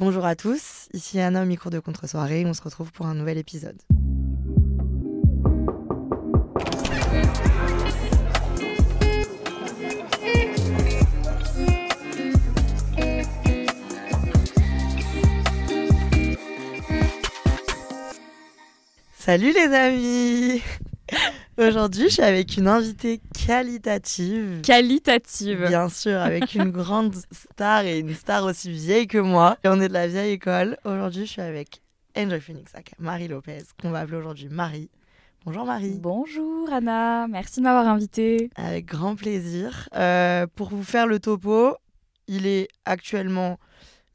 Bonjour 0.00 0.24
à 0.24 0.36
tous, 0.36 0.88
ici 0.94 1.18
Anna 1.18 1.42
au 1.42 1.44
micro 1.44 1.70
de 1.70 1.80
Contre-soirée. 1.80 2.46
On 2.46 2.54
se 2.54 2.62
retrouve 2.62 2.92
pour 2.92 3.06
un 3.06 3.14
nouvel 3.16 3.36
épisode. 3.36 3.82
Salut 19.18 19.52
les 19.52 19.74
amis 19.74 20.62
Aujourd'hui, 21.58 22.04
je 22.04 22.14
suis 22.14 22.22
avec 22.22 22.56
une 22.56 22.68
invitée 22.68 23.20
qualitative. 23.44 24.60
qualitative. 24.62 25.66
Bien 25.66 25.88
sûr, 25.88 26.16
avec 26.16 26.54
une 26.54 26.70
grande 26.70 27.16
star 27.32 27.84
et 27.84 27.98
une 27.98 28.14
star 28.14 28.44
aussi 28.44 28.70
vieille 28.70 29.08
que 29.08 29.18
moi. 29.18 29.56
Et 29.64 29.68
on 29.68 29.80
est 29.80 29.88
de 29.88 29.92
la 29.92 30.06
vieille 30.06 30.34
école. 30.34 30.76
Aujourd'hui, 30.84 31.26
je 31.26 31.32
suis 31.32 31.42
avec 31.42 31.82
Enjoy 32.16 32.40
Phoenix, 32.40 32.72
aka 32.76 32.92
Marie 33.00 33.26
Lopez, 33.26 33.64
qu'on 33.82 33.90
va 33.90 34.00
appeler 34.00 34.18
aujourd'hui 34.18 34.48
Marie. 34.48 34.88
Bonjour 35.44 35.64
Marie. 35.64 35.98
Bonjour 36.00 36.72
Anna, 36.72 37.26
merci 37.26 37.58
de 37.58 37.64
m'avoir 37.64 37.88
invitée. 37.88 38.50
Avec 38.54 38.86
grand 38.86 39.16
plaisir. 39.16 39.88
Euh, 39.96 40.46
pour 40.54 40.68
vous 40.68 40.84
faire 40.84 41.08
le 41.08 41.18
topo, 41.18 41.74
il 42.28 42.46
est 42.46 42.68
actuellement 42.84 43.58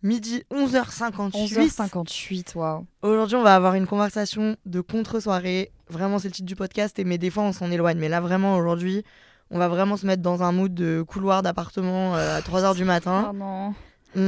midi 0.02 0.44
11h58. 0.50 1.50
11h58, 1.50 2.56
waouh. 2.58 2.86
Aujourd'hui, 3.02 3.36
on 3.36 3.44
va 3.44 3.56
avoir 3.56 3.74
une 3.76 3.88
conversation 3.88 4.56
de 4.66 4.80
contre-soirée. 4.80 5.72
Vraiment, 5.90 6.20
c'est 6.20 6.28
le 6.30 6.34
titre 6.34 6.48
du 6.48 6.56
podcast, 6.56 6.98
et 7.00 7.04
mais 7.04 7.18
des 7.18 7.30
fois, 7.30 7.44
on 7.44 7.52
s'en 7.54 7.70
éloigne. 7.72 7.98
Mais 8.00 8.10
là, 8.10 8.22
vraiment, 8.22 8.56
aujourd'hui, 8.58 9.04
on 9.52 9.60
va 9.60 9.68
vraiment 9.68 9.98
se 9.98 10.06
mettre 10.06 10.22
dans 10.22 10.42
un 10.44 10.52
mood 10.52 10.74
de 10.74 11.02
couloir 11.08 11.44
d'appartement 11.44 12.16
euh, 12.16 12.38
à 12.38 12.42
3h 12.42 12.76
du 12.76 12.86
matin. 12.86 13.32
Oh 13.32 13.34
non. 13.36 13.74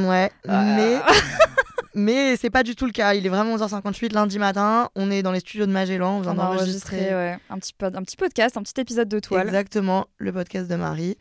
Ouais, 0.10 0.32
Ah. 0.48 0.64
mais, 0.64 1.00
mais 1.96 2.36
c'est 2.38 2.50
pas 2.50 2.64
du 2.64 2.76
tout 2.76 2.86
le 2.86 2.92
cas. 2.92 3.14
Il 3.14 3.26
est 3.26 3.30
vraiment 3.30 3.56
11h58 3.58 4.14
lundi 4.14 4.40
matin. 4.40 4.90
On 4.96 5.10
est 5.12 5.24
dans 5.24 5.32
les 5.32 5.40
studios 5.40 5.66
de 5.66 5.72
Magellan. 5.72 6.18
On 6.18 6.22
vient 6.22 6.34
d'enregistrer 6.34 7.14
ouais, 7.16 7.38
un, 7.50 7.58
petit 7.60 7.74
pod- 7.74 7.96
un 7.96 8.04
petit 8.04 8.18
podcast, 8.18 8.58
un 8.58 8.64
petit 8.64 8.80
épisode 8.80 9.08
de 9.08 9.20
toile. 9.20 9.48
exactement 9.48 10.08
le 10.18 10.32
podcast 10.34 10.70
de 10.70 10.76
Marie. 10.76 11.18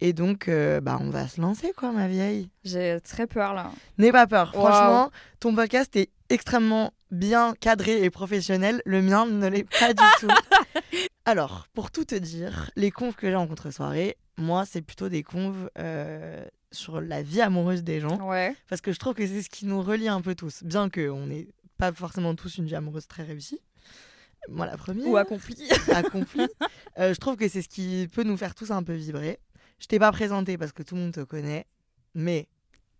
Et 0.00 0.12
donc, 0.12 0.48
euh, 0.48 0.80
bah, 0.80 0.98
on 1.00 1.08
va 1.10 1.26
se 1.26 1.40
lancer, 1.40 1.72
quoi, 1.74 1.90
ma 1.92 2.06
vieille. 2.08 2.50
J'ai 2.64 2.98
très 3.02 3.26
peur 3.26 3.54
là. 3.54 3.70
N'aie 3.96 4.12
pas 4.12 4.26
peur. 4.26 4.52
Franchement, 4.52 5.10
ton 5.40 5.54
podcast 5.54 5.94
est 5.96 6.10
extrêmement 6.28 6.92
bien 7.10 7.54
cadré 7.60 8.02
et 8.02 8.10
professionnel. 8.10 8.82
Le 8.84 9.02
mien 9.02 9.26
ne 9.26 9.46
l'est 9.48 9.68
pas 9.68 9.94
du 9.94 10.02
tout. 10.20 10.28
Alors, 11.24 11.66
pour 11.74 11.90
tout 11.90 12.04
te 12.04 12.14
dire, 12.14 12.70
les 12.76 12.90
conves 12.90 13.14
que 13.14 13.28
j'ai 13.28 13.36
en 13.36 13.46
contre-soirée, 13.46 14.16
moi, 14.38 14.64
c'est 14.64 14.82
plutôt 14.82 15.08
des 15.08 15.22
conves 15.22 15.70
euh, 15.78 16.44
sur 16.70 17.00
la 17.00 17.22
vie 17.22 17.40
amoureuse 17.40 17.82
des 17.82 18.00
gens. 18.00 18.28
Ouais. 18.28 18.54
Parce 18.68 18.80
que 18.80 18.92
je 18.92 18.98
trouve 18.98 19.14
que 19.14 19.26
c'est 19.26 19.42
ce 19.42 19.48
qui 19.48 19.66
nous 19.66 19.82
relie 19.82 20.08
un 20.08 20.20
peu 20.20 20.34
tous. 20.34 20.62
Bien 20.62 20.88
qu'on 20.90 21.26
n'ait 21.26 21.48
pas 21.78 21.92
forcément 21.92 22.34
tous 22.34 22.58
une 22.58 22.66
vie 22.66 22.74
amoureuse 22.74 23.06
très 23.06 23.22
réussie. 23.22 23.60
Moi, 24.48 24.66
la 24.66 24.76
première. 24.76 25.08
Ou 25.08 25.16
accompli. 25.16 25.56
accomplie. 25.92 26.46
Euh, 26.98 27.12
je 27.14 27.18
trouve 27.18 27.36
que 27.36 27.48
c'est 27.48 27.62
ce 27.62 27.68
qui 27.68 28.08
peut 28.12 28.22
nous 28.22 28.36
faire 28.36 28.54
tous 28.54 28.70
un 28.70 28.82
peu 28.82 28.94
vibrer. 28.94 29.38
Je 29.80 29.86
t'ai 29.86 29.98
pas 29.98 30.12
présenté 30.12 30.56
parce 30.56 30.72
que 30.72 30.82
tout 30.82 30.94
le 30.94 31.00
monde 31.02 31.12
te 31.12 31.20
connaît. 31.20 31.66
Mais 32.14 32.48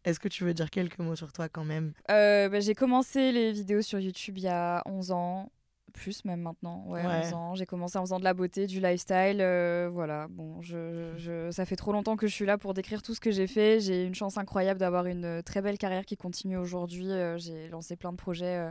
est-ce 0.06 0.18
que 0.20 0.28
tu 0.28 0.44
veux 0.44 0.54
dire 0.54 0.70
quelques 0.70 0.98
mots 0.98 1.16
sur 1.16 1.32
toi 1.32 1.48
quand 1.50 1.64
même? 1.64 1.92
Euh, 2.10 2.48
bah, 2.48 2.60
j'ai 2.60 2.74
commencé 2.74 3.32
les 3.32 3.52
vidéos 3.52 3.82
sur 3.82 3.98
YouTube 3.98 4.38
il 4.38 4.44
y 4.44 4.48
a 4.48 4.82
11 4.86 5.10
ans. 5.12 5.50
Plus 5.92 6.26
même 6.26 6.42
maintenant, 6.42 6.84
ouais, 6.88 7.06
Ouais. 7.06 7.22
11 7.26 7.32
ans. 7.32 7.54
J'ai 7.54 7.64
commencé 7.64 7.96
en 7.96 8.02
faisant 8.02 8.18
de 8.18 8.24
la 8.24 8.34
beauté, 8.34 8.66
du 8.66 8.80
lifestyle, 8.80 9.38
euh, 9.40 9.88
voilà. 9.90 10.26
Bon, 10.28 10.60
je, 10.60 11.14
je- 11.16 11.50
ça 11.50 11.64
fait 11.64 11.76
trop 11.76 11.90
longtemps 11.90 12.16
que 12.16 12.26
je 12.26 12.34
suis 12.34 12.44
là 12.44 12.58
pour 12.58 12.74
décrire 12.74 13.00
tout 13.02 13.14
ce 13.14 13.20
que 13.20 13.30
j'ai 13.30 13.46
fait. 13.46 13.80
J'ai 13.80 14.04
une 14.04 14.14
chance 14.14 14.36
incroyable 14.36 14.78
d'avoir 14.78 15.06
une 15.06 15.24
euh, 15.24 15.42
très 15.42 15.62
belle 15.62 15.78
carrière 15.78 16.04
qui 16.04 16.18
continue 16.18 16.58
aujourd'hui. 16.58 17.08
J'ai 17.38 17.68
lancé 17.68 17.96
plein 17.96 18.12
de 18.12 18.18
projets 18.18 18.70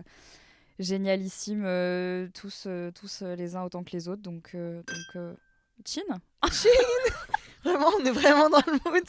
génialissimes, 0.77 1.63
euh, 1.65 2.27
tous, 2.33 2.65
euh, 2.67 2.91
tous 2.91 3.21
euh, 3.23 3.35
les 3.35 3.55
uns 3.55 3.63
autant 3.63 3.83
que 3.83 3.91
les 3.93 4.07
autres. 4.07 4.21
Donc, 4.21 4.55
donc 4.55 5.15
euh, 5.15 5.33
chin. 5.85 6.01
Vraiment, 7.63 7.87
on 7.99 8.05
est 8.05 8.11
vraiment 8.11 8.49
dans 8.51 8.61
le 8.67 8.73
mood. 8.91 9.03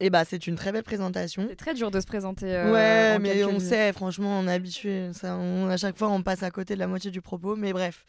Et 0.00 0.10
bah, 0.10 0.24
c'est 0.24 0.46
une 0.46 0.54
très 0.54 0.70
belle 0.72 0.84
présentation. 0.84 1.46
C'est 1.48 1.56
très 1.56 1.74
dur 1.74 1.90
de 1.90 1.98
se 2.00 2.06
présenter. 2.06 2.46
euh, 2.54 2.72
ouais, 2.72 3.18
mais 3.18 3.44
on 3.44 3.58
sait, 3.58 3.92
franchement, 3.92 4.38
on 4.38 4.46
est 4.46 4.52
habitué. 4.52 5.12
Ça, 5.12 5.36
on- 5.36 5.68
à 5.68 5.76
chaque 5.76 5.98
fois, 5.98 6.08
on 6.08 6.22
passe 6.22 6.42
à 6.44 6.50
côté 6.50 6.74
de 6.74 6.78
la 6.78 6.86
moitié 6.86 7.10
du 7.10 7.20
propos. 7.20 7.56
Mais 7.56 7.72
bref, 7.72 8.04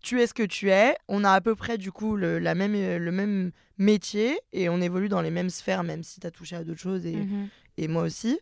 tu 0.00 0.20
es 0.20 0.26
ce 0.28 0.34
que 0.34 0.44
tu 0.44 0.70
es. 0.70 0.96
On 1.08 1.24
a 1.24 1.32
à 1.32 1.40
peu 1.40 1.56
près, 1.56 1.78
du 1.78 1.90
coup, 1.90 2.14
le, 2.16 2.38
la 2.38 2.54
même, 2.54 2.74
le 2.74 3.10
même 3.12 3.50
métier 3.76 4.38
et 4.52 4.68
on 4.68 4.80
évolue 4.80 5.08
dans 5.08 5.20
les 5.20 5.30
mêmes 5.32 5.50
sphères, 5.50 5.82
même 5.82 6.02
si 6.04 6.20
tu 6.20 6.26
as 6.26 6.30
touché 6.30 6.54
à 6.56 6.62
d'autres 6.64 6.80
choses 6.80 7.04
et, 7.06 7.16
Mhm. 7.16 7.48
et 7.78 7.88
moi 7.88 8.02
aussi. 8.04 8.38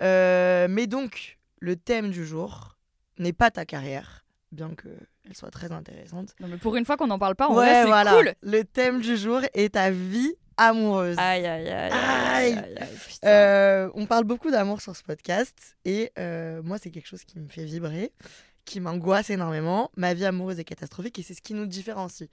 Euh, 0.00 0.68
mais 0.70 0.86
donc, 0.86 1.38
le 1.60 1.74
thème 1.74 2.10
du 2.10 2.24
jour 2.24 2.76
n'est 3.18 3.32
pas 3.32 3.50
ta 3.50 3.64
carrière, 3.66 4.24
bien 4.52 4.70
qu'elle 4.80 5.34
soit 5.34 5.50
très 5.50 5.72
intéressante. 5.72 6.36
Non, 6.38 6.46
mais 6.48 6.56
pour 6.56 6.76
une 6.76 6.84
fois 6.84 6.96
qu'on 6.96 7.08
n'en 7.08 7.18
parle 7.18 7.34
pas, 7.34 7.48
en 7.48 7.56
ouais, 7.56 7.82
c'est 7.82 7.86
voilà. 7.86 8.12
cool. 8.14 8.32
Le 8.42 8.62
thème 8.62 9.00
du 9.00 9.16
jour 9.16 9.40
est 9.54 9.74
ta 9.74 9.90
vie 9.90 10.34
amoureuse. 10.58 11.16
Aïe, 11.18 11.46
aïe, 11.46 11.68
aïe. 11.68 11.90
Aïe. 11.92 12.52
aïe, 12.52 12.74
aïe, 12.78 12.88
putain. 13.08 13.28
Euh, 13.28 13.90
on 13.94 14.06
parle 14.06 14.24
beaucoup 14.24 14.50
d'amour 14.50 14.80
sur 14.82 14.94
ce 14.94 15.02
podcast 15.02 15.76
et 15.84 16.12
euh, 16.18 16.60
moi 16.62 16.76
c'est 16.82 16.90
quelque 16.90 17.06
chose 17.08 17.24
qui 17.24 17.38
me 17.38 17.48
fait 17.48 17.64
vibrer, 17.64 18.12
qui 18.64 18.80
m'angoisse 18.80 19.30
énormément. 19.30 19.90
Ma 19.96 20.12
vie 20.14 20.26
amoureuse 20.26 20.58
est 20.58 20.64
catastrophique 20.64 21.18
et 21.18 21.22
c'est 21.22 21.34
ce 21.34 21.40
qui 21.42 21.54
nous 21.54 21.66
différencie. 21.66 22.28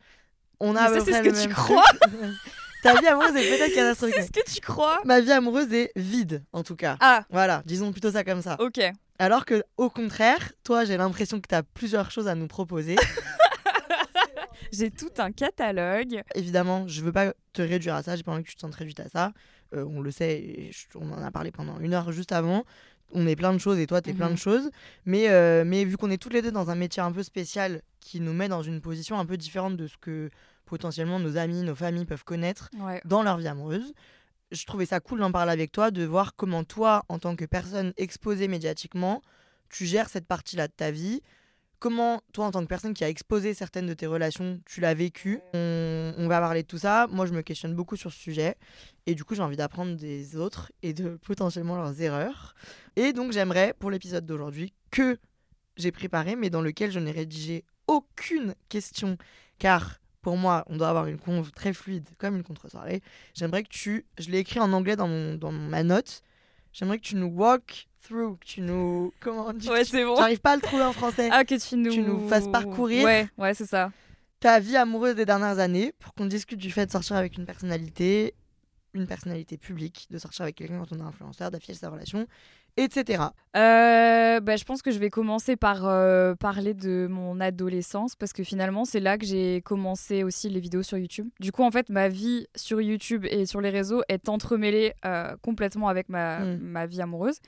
On 0.60 0.76
a 0.76 0.90
Mais 0.90 1.00
ça, 1.00 1.06
c'est 1.06 1.14
ce 1.14 1.22
que 1.22 1.44
tu 1.44 1.50
crois. 1.54 1.84
Ta 2.84 3.00
vie 3.00 3.08
amoureuse 3.08 3.36
est 3.36 3.58
peut-être 3.58 3.74
catastrophique. 3.74 4.16
C'est 4.18 4.28
ce 4.28 4.32
que 4.32 4.52
tu 4.54 4.62
crois 4.62 5.00
Ma 5.06 5.20
vie 5.22 5.32
amoureuse 5.32 5.74
est 5.74 5.92
vide 5.96 6.44
en 6.54 6.64
tout 6.64 6.76
cas. 6.76 6.98
Ah, 7.00 7.24
Voilà, 7.32 7.62
disons 7.66 7.92
plutôt 7.92 8.12
ça 8.12 8.24
comme 8.24 8.42
ça. 8.42 8.56
ok. 8.60 8.80
Alors 9.18 9.46
que 9.46 9.64
au 9.78 9.90
contraire, 9.90 10.52
toi 10.66 10.84
j'ai 10.84 10.98
l'impression 10.98 11.40
que 11.40 11.48
tu 11.48 11.56
as 11.56 11.64
plusieurs 11.64 12.12
choses 12.12 12.28
à 12.28 12.36
nous 12.36 12.48
proposer. 12.48 12.96
J'ai 14.72 14.92
tout 14.92 15.10
un 15.18 15.32
catalogue. 15.32 16.22
Évidemment, 16.36 16.88
je 16.88 17.02
veux 17.02 17.12
pas 17.12 17.34
te 17.54 17.62
réduire 17.62 17.96
à 17.96 18.04
ça, 18.04 18.16
j'ai 18.16 18.24
pas 18.24 18.32
envie 18.32 18.44
que 18.44 18.50
tu 18.50 18.56
te 18.56 18.62
sentes 18.62 18.76
réduite 18.76 19.00
à 19.00 19.10
ça. 19.10 19.32
Euh, 19.74 19.86
on 19.88 20.02
le 20.02 20.12
sait, 20.12 20.70
on 20.96 21.12
en 21.12 21.22
a 21.24 21.32
parlé 21.32 21.52
pendant 21.52 21.80
une 21.80 21.94
heure 21.94 22.12
juste 22.12 22.32
avant. 22.32 22.64
On 23.14 23.28
est 23.28 23.36
plein 23.36 23.54
de 23.54 23.60
choses 23.60 23.78
et 23.80 23.88
toi, 23.88 24.02
tu 24.02 24.10
es 24.10 24.14
plein 24.14 24.28
de 24.28 24.32
Mhm. 24.34 24.38
choses. 24.38 24.70
Mais, 25.06 25.30
euh, 25.30 25.64
mais 25.66 25.86
vu 25.86 25.96
qu'on 25.98 26.10
est 26.10 26.18
toutes 26.18 26.34
les 26.34 26.42
deux 26.42 26.52
dans 26.52 26.70
un 26.70 26.76
métier 26.76 27.02
un 27.04 27.12
peu 27.12 27.24
spécial 27.24 27.82
qui 28.00 28.20
nous 28.20 28.34
met 28.34 28.48
dans 28.48 28.62
une 28.64 28.82
position 28.82 29.20
un 29.20 29.26
peu 29.26 29.38
différente 29.38 29.78
de 29.78 29.88
ce 29.88 29.98
que 29.98 30.30
potentiellement 30.66 31.20
nos 31.20 31.38
amis, 31.38 31.62
nos 31.62 31.76
familles 31.76 32.06
peuvent 32.06 32.24
connaître 32.24 32.70
Ouais. 32.80 33.02
dans 33.06 33.22
leur 33.24 33.38
vie 33.38 33.48
amoureuse, 33.48 33.94
je 34.52 34.66
trouvais 34.66 34.86
ça 34.88 35.00
cool 35.00 35.20
d'en 35.20 35.32
parler 35.32 35.52
avec 35.52 35.72
toi, 35.72 35.92
de 35.92 36.04
voir 36.04 36.36
comment 36.36 36.64
toi, 36.64 37.04
en 37.10 37.20
tant 37.20 37.36
que 37.36 37.46
personne 37.46 37.94
exposée 37.98 38.48
médiatiquement, 38.48 39.22
tu 39.70 39.86
gères 39.86 40.10
cette 40.10 40.26
partie-là 40.28 40.68
de 40.68 40.74
ta 40.74 40.90
vie. 40.92 41.22
Comment 41.86 42.24
toi, 42.34 42.48
en 42.48 42.52
tant 42.52 42.64
que 42.64 42.68
personne 42.68 42.96
qui 42.96 43.04
a 43.04 43.10
exposé 43.10 43.54
certaines 43.54 43.86
de 43.86 43.94
tes 43.94 44.08
relations, 44.08 44.60
tu 44.66 44.82
l'as 44.82 44.96
vécu? 44.96 45.40
On, 45.54 46.16
on 46.18 46.28
va 46.28 46.40
parler 46.40 46.64
de 46.64 46.68
tout 46.68 46.80
ça. 46.80 47.06
Moi, 47.12 47.28
je 47.28 47.34
me 47.34 47.44
questionne 47.44 47.76
beaucoup 47.76 47.96
sur 47.96 48.12
ce 48.12 48.18
sujet. 48.18 48.56
Et 49.06 49.14
du 49.14 49.24
coup, 49.24 49.36
j'ai 49.36 49.44
envie 49.44 49.56
d'apprendre 49.56 49.96
des 49.96 50.36
autres 50.36 50.72
et 50.82 50.94
de 50.94 51.10
potentiellement 51.28 51.76
leurs 51.76 52.02
erreurs. 52.02 52.56
Et 52.96 53.14
donc, 53.14 53.34
j'aimerais, 53.34 53.76
pour 53.78 53.92
l'épisode 53.92 54.26
d'aujourd'hui, 54.26 54.74
que 54.90 55.20
j'ai 55.78 55.92
préparé, 55.92 56.36
mais 56.36 56.50
dans 56.50 56.62
lequel 56.62 56.90
je 56.90 56.98
n'ai 56.98 57.12
rédigé 57.12 57.66
aucune 57.86 58.56
question. 58.68 59.16
Car 59.60 60.00
pour 60.24 60.38
moi, 60.38 60.66
on 60.66 60.78
doit 60.78 60.90
avoir 60.90 61.06
une 61.06 61.20
conve 61.20 61.52
très 61.52 61.72
fluide, 61.72 62.10
comme 62.18 62.36
une 62.36 62.44
contre-soirée. 62.44 63.04
J'aimerais 63.36 63.62
que 63.62 63.70
tu. 63.70 64.08
Je 64.18 64.32
l'ai 64.32 64.40
écrit 64.40 64.60
en 64.60 64.74
anglais 64.74 64.96
dans, 64.96 65.08
mon, 65.08 65.36
dans 65.36 65.52
ma 65.52 65.84
note. 65.84 66.24
J'aimerais 66.78 66.98
que 66.98 67.06
tu 67.06 67.16
nous 67.16 67.28
walk 67.28 67.88
through, 68.06 68.38
que 68.38 68.46
tu 68.46 68.62
nous. 68.62 69.14
Comment 69.22 69.48
on 69.48 69.54
dit 69.54 69.70
Ouais, 69.70 69.86
c'est 69.86 70.04
bon. 70.04 70.18
J'arrive 70.18 70.42
pas 70.42 70.52
à 70.52 70.56
le 70.58 70.62
trouver 70.62 70.84
en 70.84 70.92
français. 70.92 71.30
Ah, 71.32 71.46
que 71.46 71.56
tu 71.56 71.78
nous... 71.78 71.90
Tu 71.90 72.02
nous 72.02 72.28
fasses 72.28 72.50
parcourir. 72.50 73.06
Ouais, 73.06 73.30
ouais, 73.38 73.54
c'est 73.54 73.66
ça. 73.66 73.92
Ta 74.42 74.60
vie 74.60 74.76
amoureuse 74.76 75.16
des 75.16 75.26
dernières 75.26 75.60
années, 75.60 75.94
pour 76.00 76.14
qu'on 76.14 76.26
discute 76.26 76.60
du 76.60 76.72
fait 76.72 76.86
de 76.86 76.92
sortir 76.92 77.16
avec 77.16 77.38
une 77.38 77.46
personnalité, 77.46 78.34
une 78.96 79.08
personnalité 79.08 79.58
publique, 79.58 80.08
de 80.10 80.18
sortir 80.18 80.44
avec 80.44 80.56
quelqu'un 80.56 80.80
quand 80.80 80.96
on 80.96 81.00
est 81.00 81.08
influenceur, 81.08 81.52
d'afficher 81.52 81.74
sa 81.74 81.90
relation, 81.90 82.26
etc. 82.78 83.24
Euh, 83.56 84.40
bah, 84.40 84.56
je 84.56 84.64
pense 84.66 84.82
que 84.82 84.92
je 84.92 85.00
vais 85.00 85.10
commencer 85.10 85.56
par 85.56 85.86
euh, 85.86 86.36
parler 86.36 86.74
de 86.74 87.08
mon 87.10 87.40
adolescence 87.40 88.16
parce 88.16 88.34
que 88.34 88.44
finalement 88.44 88.84
c'est 88.86 89.00
là 89.00 89.18
que 89.18 89.26
j'ai 89.26 89.62
commencé 89.62 90.24
aussi 90.24 90.50
les 90.50 90.60
vidéos 90.60 90.84
sur 90.84 90.98
YouTube. 90.98 91.30
Du 91.40 91.52
coup 91.52 91.64
en 91.64 91.72
fait 91.72 91.90
ma 91.90 92.10
vie 92.10 92.48
sur 92.56 92.82
YouTube 92.82 93.26
et 93.30 93.46
sur 93.46 93.62
les 93.62 93.70
réseaux 93.70 94.02
est 94.10 94.28
entremêlée 94.30 94.94
euh, 95.06 95.36
complètement 95.42 95.88
avec 95.88 96.10
ma, 96.10 96.40
Mm. 96.40 96.58
ma 96.62 96.86
vie 96.86 97.02
amoureuse. 97.02 97.40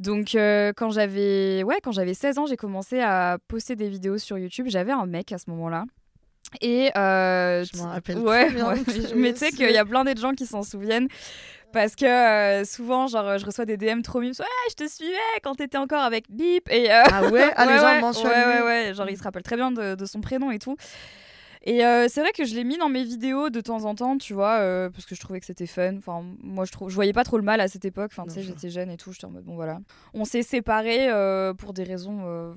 Donc 0.00 0.34
euh, 0.34 0.72
quand 0.76 0.90
j'avais 0.90 1.62
ouais 1.62 1.78
quand 1.82 1.92
j'avais 1.92 2.14
16 2.14 2.38
ans 2.38 2.46
j'ai 2.46 2.56
commencé 2.56 3.00
à 3.00 3.38
poster 3.48 3.76
des 3.76 3.88
vidéos 3.88 4.18
sur 4.18 4.36
YouTube. 4.36 4.66
J'avais 4.68 4.92
un 4.92 5.06
mec 5.06 5.32
à 5.32 5.38
ce 5.38 5.48
moment-là. 5.50 5.84
Et 6.60 6.90
euh, 6.96 7.64
Je 7.64 7.76
m'en 7.78 7.88
rappelle 7.90 8.18
ouais, 8.18 8.50
bien. 8.50 8.68
ouais. 8.72 8.80
mais 9.16 9.32
tu 9.32 9.38
sais 9.40 9.50
qu'il 9.50 9.70
y 9.70 9.78
a 9.78 9.84
plein 9.84 10.04
de 10.04 10.16
gens 10.16 10.32
qui 10.32 10.46
s'en 10.46 10.62
souviennent 10.62 11.08
parce 11.72 11.96
que 11.96 12.04
euh, 12.04 12.64
souvent 12.66 13.06
genre 13.06 13.38
je 13.38 13.46
reçois 13.46 13.64
des 13.64 13.78
DM 13.78 14.02
trop 14.02 14.20
mimes 14.20 14.34
ouais 14.38 14.44
je 14.70 14.74
te 14.74 14.86
suivais 14.88 15.16
quand 15.42 15.54
t'étais 15.54 15.78
encore 15.78 16.02
avec 16.02 16.26
Bip 16.30 16.70
et 16.70 16.92
euh, 16.92 17.02
Ah 17.10 17.24
ouais, 17.30 17.50
ah, 17.56 17.64
les 17.64 17.72
ouais, 17.72 17.78
gens 17.78 18.00
mentionnent 18.00 18.30
ouais, 18.30 18.60
ouais, 18.60 18.62
ouais, 18.88 18.94
genre 18.94 19.08
il 19.08 19.16
se 19.16 19.22
rappelle 19.22 19.42
très 19.42 19.56
bien 19.56 19.72
de, 19.72 19.94
de 19.94 20.04
son 20.04 20.20
prénom 20.20 20.50
et 20.50 20.58
tout 20.58 20.76
et 21.64 21.84
euh, 21.84 22.06
c'est 22.08 22.20
vrai 22.20 22.32
que 22.32 22.44
je 22.44 22.54
l'ai 22.54 22.64
mis 22.64 22.76
dans 22.76 22.88
mes 22.88 23.04
vidéos 23.04 23.48
de 23.48 23.60
temps 23.60 23.84
en 23.84 23.94
temps, 23.94 24.18
tu 24.18 24.34
vois, 24.34 24.54
euh, 24.58 24.90
parce 24.90 25.06
que 25.06 25.14
je 25.14 25.20
trouvais 25.20 25.38
que 25.38 25.46
c'était 25.46 25.68
fun. 25.68 25.96
Enfin, 25.96 26.24
moi, 26.42 26.64
je 26.64 26.72
trouve, 26.72 26.88
je 26.90 26.94
voyais 26.96 27.12
pas 27.12 27.22
trop 27.22 27.36
le 27.36 27.44
mal 27.44 27.60
à 27.60 27.68
cette 27.68 27.84
époque. 27.84 28.10
Enfin, 28.12 28.24
tu 28.24 28.34
sais, 28.34 28.42
j'étais 28.42 28.68
jeune 28.68 28.90
et 28.90 28.96
tout. 28.96 29.12
J'étais 29.12 29.26
en 29.26 29.30
mode 29.30 29.44
bon, 29.44 29.54
voilà. 29.54 29.78
On 30.12 30.24
s'est 30.24 30.42
séparés 30.42 31.08
euh, 31.08 31.54
pour 31.54 31.72
des 31.72 31.84
raisons 31.84 32.54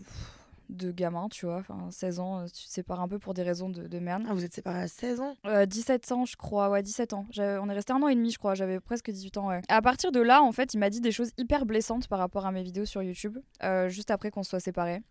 de 0.70 0.92
gamin, 0.92 1.28
tu 1.30 1.46
vois. 1.46 1.58
Enfin, 1.58 1.90
16 1.92 2.20
ans, 2.20 2.40
euh, 2.40 2.46
tu 2.46 2.66
te 2.66 2.72
sépares 2.72 3.02
un 3.02 3.08
peu 3.08 3.20
pour 3.20 3.34
des 3.34 3.44
raisons 3.44 3.70
de, 3.70 3.88
de 3.88 4.00
merde. 4.00 4.24
Ah, 4.30 4.34
vous 4.34 4.44
êtes 4.44 4.54
séparés 4.54 4.82
à 4.82 4.88
16 4.88 5.20
ans? 5.22 5.36
Euh, 5.46 5.66
17 5.66 6.12
ans, 6.12 6.26
je 6.26 6.36
crois. 6.36 6.70
Ouais, 6.70 6.82
17 6.82 7.14
ans. 7.14 7.26
On 7.38 7.70
est 7.70 7.74
resté 7.74 7.94
un 7.94 8.02
an 8.02 8.08
et 8.08 8.16
demi, 8.16 8.32
je 8.32 8.38
crois. 8.38 8.56
J'avais 8.56 8.80
presque 8.80 9.12
18 9.12 9.38
ans, 9.38 9.48
ouais. 9.48 9.62
À 9.70 9.82
partir 9.82 10.12
de 10.12 10.20
là, 10.22 10.42
en 10.42 10.52
fait, 10.52 10.74
il 10.74 10.78
m'a 10.78 10.90
dit 10.90 11.02
des 11.02 11.12
choses 11.12 11.32
hyper 11.38 11.66
blessantes 11.66 12.08
par 12.08 12.20
rapport 12.20 12.46
à 12.46 12.52
mes 12.52 12.64
vidéos 12.64 12.86
sur 12.86 13.02
YouTube, 13.04 13.38
euh, 13.64 13.90
juste 13.90 14.12
après 14.12 14.32
qu'on 14.32 14.44
se 14.44 14.50
soit 14.52 14.60
séparés. 14.60 15.02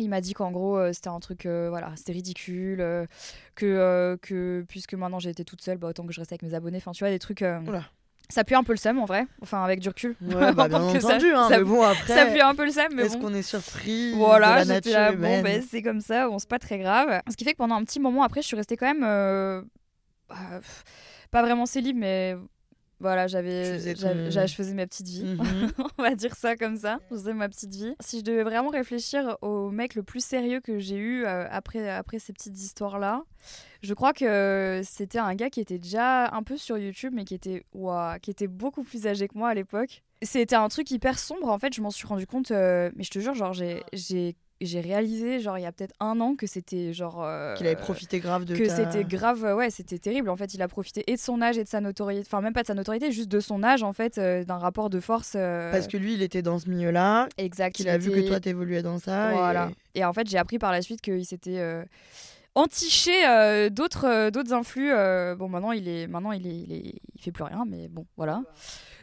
Il 0.00 0.10
m'a 0.10 0.20
dit 0.20 0.32
qu'en 0.32 0.50
gros, 0.50 0.78
euh, 0.78 0.92
c'était 0.92 1.08
un 1.08 1.18
truc, 1.18 1.44
euh, 1.46 1.68
voilà, 1.70 1.92
c'était 1.96 2.12
ridicule, 2.12 2.80
euh, 2.80 3.06
que, 3.54 4.16
que 4.22 4.64
puisque 4.68 4.94
maintenant 4.94 5.18
j'ai 5.18 5.30
été 5.30 5.44
toute 5.44 5.60
seule, 5.60 5.78
bah, 5.78 5.88
autant 5.88 6.06
que 6.06 6.12
je 6.12 6.20
reste 6.20 6.32
avec 6.32 6.42
mes 6.42 6.54
abonnés. 6.54 6.78
Enfin, 6.78 6.92
tu 6.92 7.02
vois, 7.02 7.10
des 7.10 7.18
trucs. 7.18 7.40
Oula. 7.40 7.84
Ça 8.30 8.44
pue 8.44 8.54
un 8.54 8.62
peu 8.62 8.72
le 8.72 8.78
seum 8.78 8.98
en 8.98 9.04
vrai, 9.04 9.26
enfin 9.42 9.62
avec 9.64 9.80
du 9.80 9.88
recul. 9.88 10.14
Ouais, 10.20 10.52
bah, 10.52 10.68
bien 10.68 10.92
Que 10.92 11.00
ça- 11.00 11.08
entendu, 11.08 11.32
hein, 11.32 11.48
ça- 11.48 11.58
mais 11.58 11.64
bon, 11.64 11.82
après, 11.82 12.14
Ça 12.14 12.26
pue 12.26 12.40
un 12.40 12.54
peu 12.54 12.64
le 12.64 12.70
seum, 12.70 12.88
mais 12.94 13.02
est-ce 13.04 13.14
bon. 13.16 13.28
qu'on 13.28 13.34
est 13.34 13.42
surpris 13.42 14.12
Voilà, 14.14 14.64
j'étais 14.64 14.90
là, 14.92 15.12
humaine 15.12 15.42
bon, 15.42 15.48
ben, 15.48 15.62
c'est 15.70 15.82
comme 15.82 16.00
ça, 16.00 16.28
bon, 16.28 16.38
c'est 16.38 16.48
pas 16.48 16.58
très 16.58 16.78
grave. 16.78 17.20
Ce 17.30 17.36
qui 17.36 17.44
fait 17.44 17.52
que 17.52 17.58
pendant 17.58 17.76
un 17.76 17.84
petit 17.84 18.00
moment 18.00 18.22
après, 18.22 18.42
je 18.42 18.46
suis 18.46 18.56
restée 18.56 18.76
quand 18.76 18.86
même. 18.86 19.04
euh, 19.04 19.62
bah, 20.28 20.36
pas 21.30 21.42
vraiment 21.42 21.66
célib, 21.66 21.96
mais 21.96 22.36
voilà, 23.00 23.26
j'avais. 23.26 23.94
ton- 23.94 24.30
j'a- 24.30 24.46
Je 24.46 24.54
faisais 24.54 24.74
ma 24.74 24.86
petite 24.86 25.06
vie. 25.08 25.24
Mhm. 25.24 25.38
On 25.98 26.02
va 26.02 26.14
dire 26.14 26.34
ça 26.34 26.56
comme 26.56 26.76
ça. 26.76 26.98
Je 27.10 27.16
faisais 27.16 27.32
ma 27.34 27.48
petite 27.48 27.74
vie. 27.74 27.94
Si 28.00 28.18
je 28.20 28.24
devais 28.24 28.42
vraiment 28.42 28.70
réfléchir 28.70 29.36
au 29.42 29.70
mec 29.70 29.94
le 29.94 30.02
plus 30.02 30.24
sérieux 30.24 30.60
que 30.60 30.78
j'ai 30.78 30.96
eu 30.96 31.24
euh, 31.24 31.46
après, 31.50 31.88
après 31.90 32.18
ces 32.18 32.32
petites 32.32 32.58
histoires-là, 32.58 33.22
je 33.82 33.94
crois 33.94 34.12
que 34.12 34.80
c'était 34.84 35.18
un 35.18 35.34
gars 35.34 35.50
qui 35.50 35.60
était 35.60 35.78
déjà 35.78 36.28
un 36.34 36.42
peu 36.42 36.56
sur 36.56 36.76
YouTube, 36.78 37.12
mais 37.14 37.24
qui 37.24 37.34
était, 37.34 37.64
ouah, 37.74 38.18
qui 38.20 38.30
était 38.30 38.48
beaucoup 38.48 38.82
plus 38.82 39.06
âgé 39.06 39.28
que 39.28 39.38
moi 39.38 39.50
à 39.50 39.54
l'époque. 39.54 40.02
C'était 40.22 40.56
un 40.56 40.68
truc 40.68 40.90
hyper 40.90 41.16
sombre, 41.18 41.48
en 41.48 41.58
fait, 41.58 41.72
je 41.72 41.80
m'en 41.80 41.90
suis 41.92 42.06
rendu 42.06 42.26
compte, 42.26 42.50
euh, 42.50 42.90
mais 42.96 43.04
je 43.04 43.10
te 43.10 43.20
jure, 43.20 43.34
genre, 43.34 43.52
j'ai- 43.52 43.84
j'ai 44.60 44.80
réalisé, 44.80 45.40
genre, 45.40 45.56
il 45.58 45.62
y 45.62 45.66
a 45.66 45.72
peut-être 45.72 45.94
un 46.00 46.20
an 46.20 46.34
que 46.34 46.46
c'était, 46.46 46.92
genre... 46.92 47.22
euh, 47.24 47.54
Qu'il 47.54 47.66
avait 47.66 47.76
profité 47.76 48.18
grave 48.18 48.44
de 48.44 48.56
que 48.56 48.64
ta- 48.66 48.74
c'était 48.76 49.04
grave, 49.04 49.42
ouais, 49.56 49.70
c'était 49.70 49.98
terrible. 49.98 50.28
En 50.30 50.36
fait, 50.36 50.54
il 50.54 50.62
a 50.62 50.68
profité 50.68 51.04
et 51.06 51.14
de 51.14 51.20
son 51.20 51.40
âge 51.42 51.58
et 51.58 51.64
de 51.64 51.68
sa 51.68 51.80
notoriété, 51.80 52.26
enfin 52.26 52.40
même 52.40 52.52
pas 52.52 52.62
de 52.62 52.66
sa 52.66 52.74
notoriété, 52.74 53.12
juste 53.12 53.28
de 53.28 53.40
son 53.40 53.62
âge 53.62 53.82
en 53.82 53.92
fait, 53.92 54.18
euh, 54.18 54.44
d'un 54.44 54.58
rapport 54.58 54.90
de 54.90 55.00
force. 55.00 55.34
euh, 55.36 55.70
Parce 55.70 55.86
que 55.86 55.96
lui, 55.96 56.14
il 56.14 56.22
était 56.22 56.42
dans 56.42 56.58
ce 56.58 56.68
milieu-là, 56.68 57.28
exact. 57.38 57.76
qu'il 57.76 57.86
il 57.86 57.90
a 57.90 57.98
vu 57.98 58.10
que 58.10 58.20
toi, 58.26 58.40
t'évoluais 58.40 58.82
dans 58.82 58.98
ça. 58.98 59.30
Voilà. 59.32 59.70
et- 59.94 60.00
Et... 60.00 60.04
en 60.04 60.12
fait, 60.12 60.28
j'ai 60.28 60.38
appris 60.38 60.58
par 60.58 60.72
la 60.72 60.82
suite 60.82 61.00
qu'il 61.00 61.24
s'était 61.24 61.58
entiché 62.54 63.26
euh, 63.26 63.70
d'autres 63.70 64.06
euh, 64.06 64.30
d'autres 64.30 64.52
influx. 64.52 64.90
euh, 64.92 65.34
bon, 65.36 65.48
maintenant 65.48 65.72
il 65.72 65.88
est, 65.88 66.06
maintenant 66.06 66.32
il 66.32 66.46
est, 66.46 66.56
il 66.56 66.72
est, 66.72 66.94
il 67.14 67.20
fait 67.22 67.32
plus 67.32 67.44
rien, 67.44 67.64
mais 67.66 67.88
bon, 67.88 68.06
voilà. 68.16 68.42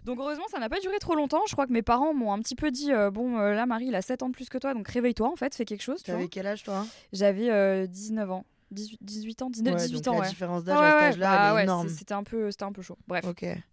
Donc 0.04 0.20
heureusement, 0.20 0.46
ça 0.52 0.60
n'a 0.60 0.70
pas 0.70 0.80
duré 0.80 0.98
trop 1.00 1.16
longtemps. 1.16 1.42
Je 1.48 1.54
crois 1.54 1.66
que 1.66 1.72
mes 1.74 1.82
parents 1.82 2.14
m'ont 2.14 2.32
un 2.32 2.40
petit 2.40 2.56
peu 2.56 2.70
dit 2.70 2.92
euh, 2.94 3.10
bon, 3.10 3.38
là, 3.38 3.66
Marie, 3.66 3.88
il 3.88 3.96
a 3.96 4.02
7 4.04 4.22
ans 4.24 4.30
de 4.30 4.34
plus 4.34 4.50
que 4.50 4.58
toi, 4.58 4.74
donc 4.74 4.88
réveille-toi 4.88 5.28
en 5.32 5.36
fait, 5.36 5.56
fais 5.56 5.66
quelque 5.66 5.82
chose. 5.82 6.04
tu 6.04 6.12
vois. 6.12 6.20
T'avais 6.20 6.30
quel 6.30 6.46
âge, 6.48 6.64
toi? 6.64 6.86
J'avais 7.14 7.50
euh, 7.50 7.88
19 7.88 8.32
ans. 8.32 8.46
18, 8.72 9.00
18 9.02 9.42
ans 9.44 9.50
19, 9.50 9.74
Ouais, 9.76 9.80
18 9.88 10.02
donc 10.02 10.08
ans, 10.08 10.18
la 10.18 10.24
ouais. 10.24 10.30
différence 10.30 10.64
d'âge 10.64 10.78
Ouais, 10.80 10.86
à 10.86 11.00
cet 11.00 11.02
âge-là, 11.22 11.54
bah 11.54 11.64
énorme. 11.64 11.88
C'était 11.88 12.14
un, 12.16 12.24
peu- 12.24 12.50
c'était 12.52 12.64
un 12.66 12.72
peu 12.72 12.82
chaud. 12.82 12.98
Bref. 13.08 13.24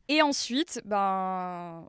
Et 0.08 0.22
ensuite, 0.22 0.80
ben. 0.84 1.84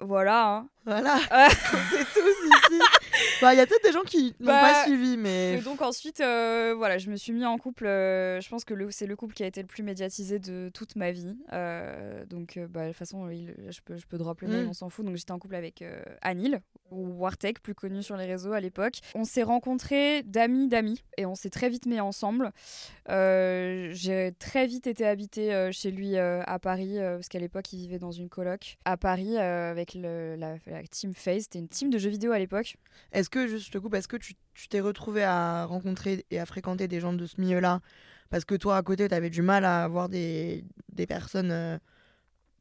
Voilà. 0.00 0.48
hein. 0.56 0.68
Voilà, 0.84 1.16
c'est 1.50 2.04
tous 2.04 2.46
ici. 2.46 2.80
Bah, 3.40 3.52
Il 3.54 3.58
y 3.58 3.60
a 3.60 3.66
peut-être 3.66 3.84
des 3.84 3.92
gens 3.92 4.02
qui 4.02 4.34
n'ont 4.40 4.46
Bah, 4.46 4.60
pas 4.60 4.84
suivi, 4.84 5.16
mais 5.16 5.54
Et 5.54 5.60
donc 5.60 5.82
ensuite, 5.82 6.20
euh, 6.20 6.74
voilà, 6.76 6.98
je 6.98 7.10
me 7.10 7.16
suis 7.16 7.32
mis 7.32 7.44
en 7.44 7.58
couple. 7.58 7.86
euh, 7.86 8.40
je 8.40 8.48
pense 8.48 8.64
que 8.64 8.74
c'est 8.90 9.06
le 9.06 9.16
couple 9.16 9.34
qui 9.34 9.42
a 9.42 9.46
été 9.46 9.60
le 9.60 9.66
plus 9.66 9.82
médiatisé 9.82 10.38
de 10.38 10.70
toute 10.72 10.96
ma 10.96 11.10
vie. 11.10 11.36
Euh, 11.52 12.24
donc, 12.26 12.58
bah, 12.70 12.84
de 12.84 12.88
toute 12.88 12.96
façon, 12.98 13.28
il- 13.30 13.54
je, 13.70 13.80
peux, 13.84 13.96
je 13.96 14.06
peux 14.06 14.18
drop 14.18 14.40
le 14.40 14.48
name, 14.48 14.64
Mm. 14.64 14.68
on 14.68 14.72
s'en 14.72 14.88
fout. 14.88 15.04
Donc, 15.04 15.16
j'étais 15.16 15.32
en 15.32 15.38
couple 15.38 15.54
avec 15.56 15.84
Anil, 16.22 16.60
ou 16.90 17.08
Wartek, 17.20 17.60
plus 17.62 17.74
connu 17.74 18.02
sur 18.02 18.16
les 18.16 18.26
réseaux 18.26 18.52
à 18.52 18.60
l'époque. 18.60 18.98
On 19.14 19.24
s'est 19.24 19.42
rencontrés 19.42 20.22
d'amis 20.22 20.68
d'amis 20.68 21.02
et 21.16 21.26
on 21.26 21.34
s'est 21.34 21.50
très 21.50 21.68
vite 21.68 21.86
mis 21.86 22.00
ensemble. 22.00 22.52
J'ai 23.08 24.32
très 24.38 24.66
vite 24.66 24.86
été 24.86 25.06
habitée 25.06 25.68
chez 25.72 25.90
lui 25.90 26.16
à 26.16 26.58
Paris, 26.60 26.96
parce 26.98 27.28
qu'à 27.28 27.38
l'époque, 27.38 27.72
il 27.72 27.78
vivait 27.78 27.98
dans 27.98 28.12
une 28.12 28.28
coloc 28.28 28.76
à 28.84 28.96
Paris 28.96 29.36
avec 29.38 29.94
le- 29.94 30.36
la, 30.36 30.54
la 30.66 30.82
team 30.90 31.14
Face. 31.14 31.42
C'était 31.44 31.58
une 31.58 31.68
team 31.68 31.90
de 31.90 31.98
jeux 31.98 32.10
vidéo 32.10 32.32
à 32.32 32.38
l'époque. 32.38 32.76
Est-ce 33.14 33.30
que, 33.30 33.46
juste 33.46 33.66
je 33.66 33.70
te 33.72 33.78
coupe, 33.78 33.94
est-ce 33.94 34.08
que 34.08 34.16
tu 34.18 34.34
t'es 34.68 34.80
retrouvé 34.80 35.22
à 35.24 35.64
rencontrer 35.64 36.26
et 36.30 36.38
à 36.38 36.44
fréquenter 36.46 36.86
des 36.88 37.00
gens 37.00 37.12
de 37.14 37.24
ce 37.26 37.40
milieu-là? 37.40 37.80
Parce 38.30 38.44
que 38.44 38.54
toi, 38.54 38.76
à 38.76 38.82
côté, 38.82 39.08
t'avais 39.08 39.30
du 39.30 39.42
mal 39.42 39.64
à 39.64 39.84
avoir 39.84 40.08
des, 40.08 40.64
des 40.92 41.06
personnes 41.06 41.50
euh, 41.52 41.78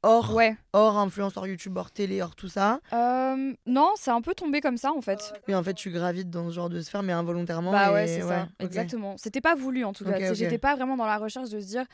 hors, 0.03 0.33
Ouais. 0.35 0.55
hors 0.73 0.97
influenceurs 0.97 1.47
YouTube, 1.47 1.75
hors 1.77 1.91
télé, 1.91 2.21
hors 2.21 2.35
tout 2.35 2.49
ça? 2.49 2.79
Euh, 2.93 3.53
non, 3.65 3.91
c'est 3.95 4.11
un 4.11 4.21
peu 4.21 4.33
tombé 4.35 4.61
comme 4.61 4.77
ça 4.77 4.91
en 4.91 5.01
fait. 5.01 5.33
Et 5.47 5.55
en 5.55 5.63
fait, 5.63 5.73
tu 5.73 5.89
gravites 5.89 6.29
dans 6.29 6.49
ce 6.49 6.53
genre 6.55 6.69
de 6.69 6.81
sphère, 6.81 7.03
mais 7.03 7.13
involontairement. 7.13 7.71
Bah 7.71 7.89
et- 7.89 7.93
ouais, 7.93 8.07
c'est 8.07 8.21
ça. 8.21 8.47
Exactement. 8.59 9.15
C'était 9.17 9.41
pas 9.41 9.55
voulu 9.55 9.83
en 9.83 9.93
tout 9.93 10.05
cas. 10.05 10.33
J'étais 10.33 10.57
pas 10.59 10.75
vraiment 10.75 10.97
dans 10.97 11.05
la 11.07 11.17
recherche 11.17 11.49
de 11.49 11.59
se 11.59 11.65
dire 11.65 11.85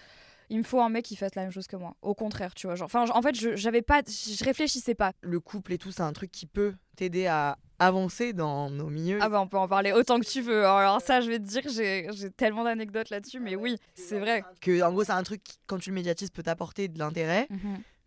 il 0.52 0.58
me 0.58 0.64
faut 0.64 0.82
un 0.82 0.90
mec 0.90 1.06
qui 1.06 1.16
fasse 1.16 1.36
la 1.36 1.44
même 1.44 1.52
chose 1.52 1.68
que 1.68 1.76
moi. 1.76 1.96
Au 2.02 2.16
contraire, 2.16 2.56
tu 2.56 2.66
vois. 2.66 2.76
Genre, 2.76 2.88
enfin, 2.88 3.06
en 3.14 3.22
fait, 3.22 3.36
je 3.36 3.56
j'avais 3.56 3.84
pas, 3.84 4.02
je 4.08 4.44
réfléchissais 4.44 4.96
pas. 4.96 5.12
Le 5.22 5.40
couple 5.40 5.74
et 5.74 5.78
tout, 5.78 5.92
c'est 5.92 6.02
un 6.02 6.12
truc 6.12 6.32
qui 6.32 6.48
peut 6.48 6.74
t'aider 7.00 7.28
à 7.28 7.58
avancer 7.80 8.34
dans 8.34 8.70
nos 8.70 8.90
milieux. 8.90 9.20
Ah 9.22 9.30
bah 9.30 9.40
on 9.40 9.48
peut 9.48 9.58
en 9.58 9.70
parler 9.70 9.94
autant 9.94 10.20
que 10.20 10.26
tu 10.26 10.42
veux. 10.42 10.66
Alors 10.66 11.02
ça, 11.02 11.22
je 11.22 11.30
vais 11.30 11.40
te 11.40 11.46
dire, 11.46 11.62
j'ai 11.74 12.08
j'ai 12.12 12.30
tellement 12.30 12.66
d'anecdotes 12.66 13.10
là-dessus, 13.10 13.40
mais 13.40 13.56
oui, 13.56 13.78
c'est 13.96 14.20
vrai. 14.20 14.44
Que, 14.60 14.82
en 14.84 14.92
gros, 14.92 15.06
c'est 15.06 15.14
un 15.14 15.24
truc 15.24 15.42
qui, 15.42 15.58
quand 15.66 15.78
tu 15.80 15.90
le 15.92 15.96
médiatises, 15.96 16.30
peut 16.30 16.44
t'apporter 16.44 16.90
de 16.90 17.00
l'intérêt. 17.00 17.48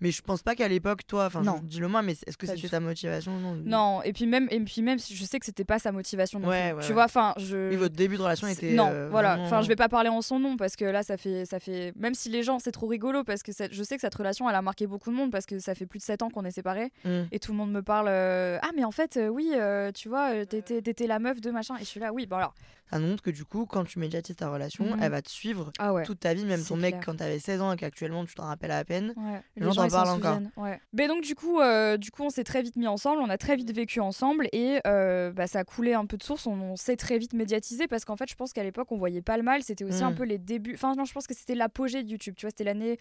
Mais 0.03 0.11
je 0.11 0.21
pense 0.21 0.43
pas 0.43 0.55
qu'à 0.55 0.69
l'époque, 0.69 1.07
toi, 1.07 1.27
enfin, 1.27 1.43
dis-le 1.63 1.89
moi, 1.89 2.03
mais 2.03 2.13
est-ce 2.27 2.37
que 2.37 2.47
c'était 2.47 2.69
ta 2.69 2.81
motivation 2.81 3.39
Non. 3.39 3.55
Non, 3.65 4.03
et 4.03 4.13
puis 4.13 4.27
même, 4.27 4.49
et 4.51 4.61
puis 4.61 4.83
même, 4.83 4.99
je 4.99 5.25
sais 5.25 5.39
que 5.39 5.47
c'était 5.47 5.65
pas 5.65 5.79
sa 5.79 5.93
motivation 5.93 6.41
non 6.41 6.49
Ouais, 6.49 6.71
plus. 6.71 6.77
ouais, 6.77 6.83
tu 6.83 6.89
ouais. 6.89 6.93
vois, 6.95 7.05
enfin, 7.05 7.33
je. 7.39 7.71
Oui, 7.71 7.77
votre 7.77 7.95
début 7.95 8.17
de 8.17 8.23
relation 8.23 8.47
était. 8.49 8.73
non, 8.75 8.89
euh, 8.91 9.09
voilà. 9.09 9.31
vraiment- 9.37 9.47
Enfin, 9.47 9.63
je 9.63 9.69
vais 9.69 9.77
pas 9.77 9.89
parler 9.89 10.09
en 10.11 10.21
son 10.21 10.39
nom 10.41 10.57
parce 10.57 10.77
que 10.77 10.85
là, 10.85 11.03
ça 11.03 11.17
fait, 11.17 11.47
ça 11.47 11.61
fait. 11.61 11.93
Même 11.97 12.15
si 12.15 12.29
les 12.29 12.43
gens, 12.43 12.59
c'est 12.59 12.73
trop 12.73 12.87
rigolo 12.89 13.23
parce 13.25 13.43
que 13.43 13.53
je 13.71 13.83
sais 13.83 13.95
que 13.95 14.01
cette 14.01 14.15
relation, 14.15 14.51
elle 14.51 14.57
a 14.57 14.63
marqué 14.63 14.87
beaucoup 14.87 15.11
de 15.11 15.17
monde 15.17 15.31
parce 15.31 15.47
que 15.47 15.59
ça 15.61 15.75
fait 15.75 15.87
plus 15.87 16.01
de 16.01 16.05
7 16.05 16.23
ans 16.23 16.29
qu'on 16.31 16.45
est 16.45 16.51
séparés 16.51 16.91
Mm. 17.05 17.23
et 17.31 17.39
tout 17.39 17.53
le 17.53 17.59
monde 17.59 17.71
me 17.73 17.81
parle. 17.83 18.09
euh, 18.09 18.59
ah, 18.63 18.71
mais 18.77 18.85
en 18.85 18.91
fait, 18.91 19.17
euh, 19.17 19.29
oui, 19.29 19.53
euh, 19.55 19.93
tu 19.93 20.09
vois, 20.09 20.33
euh, 20.35 20.45
t'étais, 20.45 20.83
t'étais 20.83 21.07
la 21.07 21.21
meuf 21.21 21.41
de 21.41 21.51
machin. 21.53 21.77
Et 21.77 21.81
je 21.85 21.85
suis 21.85 22.01
là, 22.01 22.13
oui, 22.13 22.27
bon 22.27 22.37
alors. 22.37 22.55
Ça 22.93 22.99
montre 22.99 23.23
que 23.23 23.31
du 23.31 23.47
coup, 23.47 23.65
quand 23.65 23.85
tu 23.85 23.99
médiatises 23.99 24.37
ta 24.37 24.51
relation, 24.51 24.85
Mhm. 24.85 24.99
elle 25.01 25.11
va 25.11 25.23
te 25.23 25.31
suivre 25.31 25.73
Ah 25.79 25.95
ouais. 25.95 26.03
toute 26.03 26.21
ta 26.21 26.35
vie, 26.35 26.45
même 26.45 26.63
ton 26.63 26.77
mec 26.77 26.97
quand 27.03 27.17
t'avais 27.17 27.39
16 27.39 27.63
ans 27.63 27.73
et 27.73 27.77
qu'actuellement 27.77 28.27
tu 28.27 28.35
t'en 28.35 28.45
rappelles 28.45 28.71
à 28.71 28.85
peine. 28.85 29.15
Ouais, 29.17 29.41
Les 29.57 29.65
gens 29.65 29.73
t'en 29.75 29.89
parlent 29.89 30.11
encore. 30.11 30.41
Ouais. 30.59 30.79
Mais 30.93 31.09
donc 31.09 31.23
du 31.23 31.35
coup, 31.35 31.59
euh, 31.61 31.97
du 31.97 32.11
coup, 32.11 32.23
on 32.23 32.29
s'est 32.31 32.45
très 32.45 32.61
vite 32.61 32.77
mis 32.77 32.87
ensemble, 32.87 33.23
on 33.23 33.31
a 33.31 33.39
très 33.39 33.57
vite 33.57 33.73
vécu 33.75 34.01
ensemble 34.01 34.47
et 34.53 34.81
euh, 34.87 35.33
bah, 35.33 35.47
ça 35.47 35.61
a 35.61 35.65
coulé 35.65 35.95
un 35.95 36.05
peu 36.05 36.19
de 36.19 36.23
source. 36.23 36.47
On, 36.47 36.53
on 36.61 36.77
s'est 36.77 36.97
très 36.97 37.17
vite 37.17 37.33
médiatisé 37.33 37.87
parce 37.89 38.05
qu'en 38.05 38.17
fait, 38.17 38.29
je 38.29 38.35
pense 38.35 38.53
qu'à 38.53 38.63
l'époque, 38.63 38.93
on 38.93 38.99
voyait 38.99 39.23
pas 39.23 39.39
le 39.39 39.43
mal. 39.43 39.63
C'était 39.63 39.85
aussi 39.85 40.03
un 40.05 40.13
peu 40.13 40.25
les 40.25 40.37
débuts. 40.39 40.75
Enfin 40.75 40.95
non, 40.95 41.07
je 41.07 41.15
pense 41.15 41.27
que 41.27 41.35
c'était 41.35 41.55
l'apogée 41.55 42.03
de 42.03 42.11
YouTube. 42.11 42.35
Tu 42.37 42.45
vois, 42.45 42.51
c'était 42.51 42.65
l'année 42.65 42.99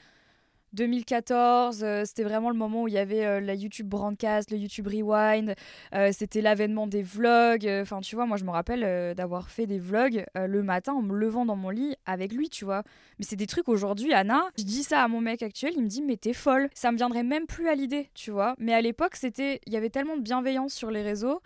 2014. 0.74 1.84
euh, 1.84 2.04
c'était 2.06 2.24
vraiment 2.24 2.50
le 2.50 2.56
moment 2.56 2.84
où 2.84 2.88
il 2.88 2.94
y 2.94 2.98
avait 2.98 3.26
euh, 3.26 3.40
la 3.40 3.56
YouTube 3.56 3.88
Brandcast, 3.88 4.52
le 4.52 4.58
YouTube 4.58 4.88
Rewind. 4.88 5.56
euh, 5.94 6.12
c'était 6.14 6.42
l'avènement 6.42 6.88
des 6.88 7.04
vlogs. 7.04 7.68
Enfin, 7.82 8.00
tu 8.02 8.16
vois, 8.16 8.26
moi, 8.26 8.38
je 8.38 8.46
me 8.46 8.52
rappelle 8.52 9.16
d'avoir 9.16 9.50
fait 9.50 9.68
des 9.68 9.80
vlogs 9.80 10.26
le 10.36 10.64
matin 10.64 10.94
en 10.94 11.02
me 11.02 11.14
levant 11.14 11.46
dans 11.46 11.56
mon 11.56 11.70
lit 11.70 11.96
avec 12.06 12.34
lui, 12.34 12.50
tu 12.50 12.66
vois. 12.66 12.84
Mais 13.20 13.26
c'est 13.26 13.36
des 13.36 13.48
trucs 13.48 13.68
aujourd'hui, 13.68 14.14
Anna. 14.14 14.44
Je 14.58 14.64
dis 14.64 14.84
ça 14.84 15.04
à 15.04 15.08
mon 15.08 15.22
mec 15.22 15.44
actuel, 15.44 15.74
il 15.76 15.84
me 15.84 15.88
dit 15.88 16.02
mais 16.02 16.18
t'es 16.18 16.34
folle. 16.34 16.70
Ça 16.74 16.92
me 16.92 16.98
viendrait 16.98 17.24
même 17.24 17.46
plus 17.46 17.68
à 17.68 17.76
l'idée, 17.76 18.10
tu 18.14 18.32
vois. 18.32 18.56
Mais 18.58 18.74
à 18.74 18.82
l'époque, 18.82 19.16
c'était, 19.16 19.60
il 19.66 19.74
y 19.74 19.78
avait 19.78 19.90
tellement 19.90 20.18
de 20.18 20.22
bienveillance 20.22 20.74
sur 20.74 20.92
les 20.92 21.02
réseaux 21.02 21.42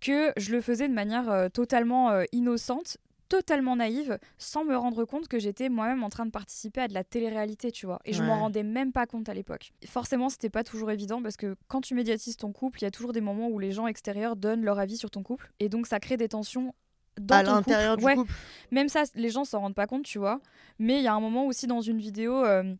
que 0.00 0.32
je 0.36 0.52
le 0.52 0.60
faisais 0.60 0.88
de 0.88 0.94
manière 0.94 1.50
totalement 1.52 2.22
innocente. 2.32 2.96
Totalement 3.30 3.76
naïve 3.76 4.18
sans 4.36 4.64
me 4.64 4.76
rendre 4.76 5.04
compte 5.06 5.28
que 5.28 5.38
j'étais 5.38 5.68
moi-même 5.70 6.02
en 6.02 6.10
train 6.10 6.26
de 6.26 6.30
participer 6.30 6.82
à 6.82 6.88
de 6.88 6.94
la 6.94 7.04
télé-réalité, 7.04 7.70
tu 7.72 7.86
vois. 7.86 8.00
Et 8.04 8.12
je 8.12 8.22
m'en 8.22 8.38
rendais 8.40 8.64
même 8.64 8.92
pas 8.92 9.06
compte 9.06 9.28
à 9.30 9.34
l'époque. 9.34 9.72
Forcément, 9.86 10.28
c'était 10.28 10.50
pas 10.50 10.64
toujours 10.64 10.90
évident 10.90 11.22
parce 11.22 11.36
que 11.36 11.56
quand 11.68 11.80
tu 11.80 11.94
médiatises 11.94 12.36
ton 12.36 12.52
couple, 12.52 12.80
il 12.80 12.84
y 12.84 12.86
a 12.86 12.90
toujours 12.90 13.12
des 13.12 13.20
moments 13.20 13.48
où 13.48 13.58
les 13.58 13.72
gens 13.72 13.86
extérieurs 13.86 14.36
donnent 14.36 14.64
leur 14.64 14.78
avis 14.78 14.96
sur 14.98 15.10
ton 15.10 15.22
couple. 15.22 15.50
Et 15.60 15.68
donc, 15.68 15.86
ça 15.86 16.00
crée 16.00 16.16
des 16.16 16.28
tensions 16.28 16.74
dans 17.20 17.36
à 17.36 17.44
ton 17.44 17.52
l'intérieur 17.52 17.96
du 17.96 18.04
Ouais, 18.04 18.16
couple. 18.16 18.32
même 18.72 18.88
ça, 18.88 19.04
les 19.14 19.30
gens 19.30 19.44
s'en 19.44 19.60
rendent 19.60 19.74
pas 19.74 19.86
compte, 19.86 20.04
tu 20.04 20.18
vois. 20.18 20.40
Mais 20.78 20.98
il 20.98 21.04
y 21.04 21.08
a 21.08 21.14
un 21.14 21.20
moment 21.20 21.46
aussi 21.46 21.66
dans 21.68 21.80
une 21.80 21.98
vidéo, 21.98 22.44
euh, 22.44 22.74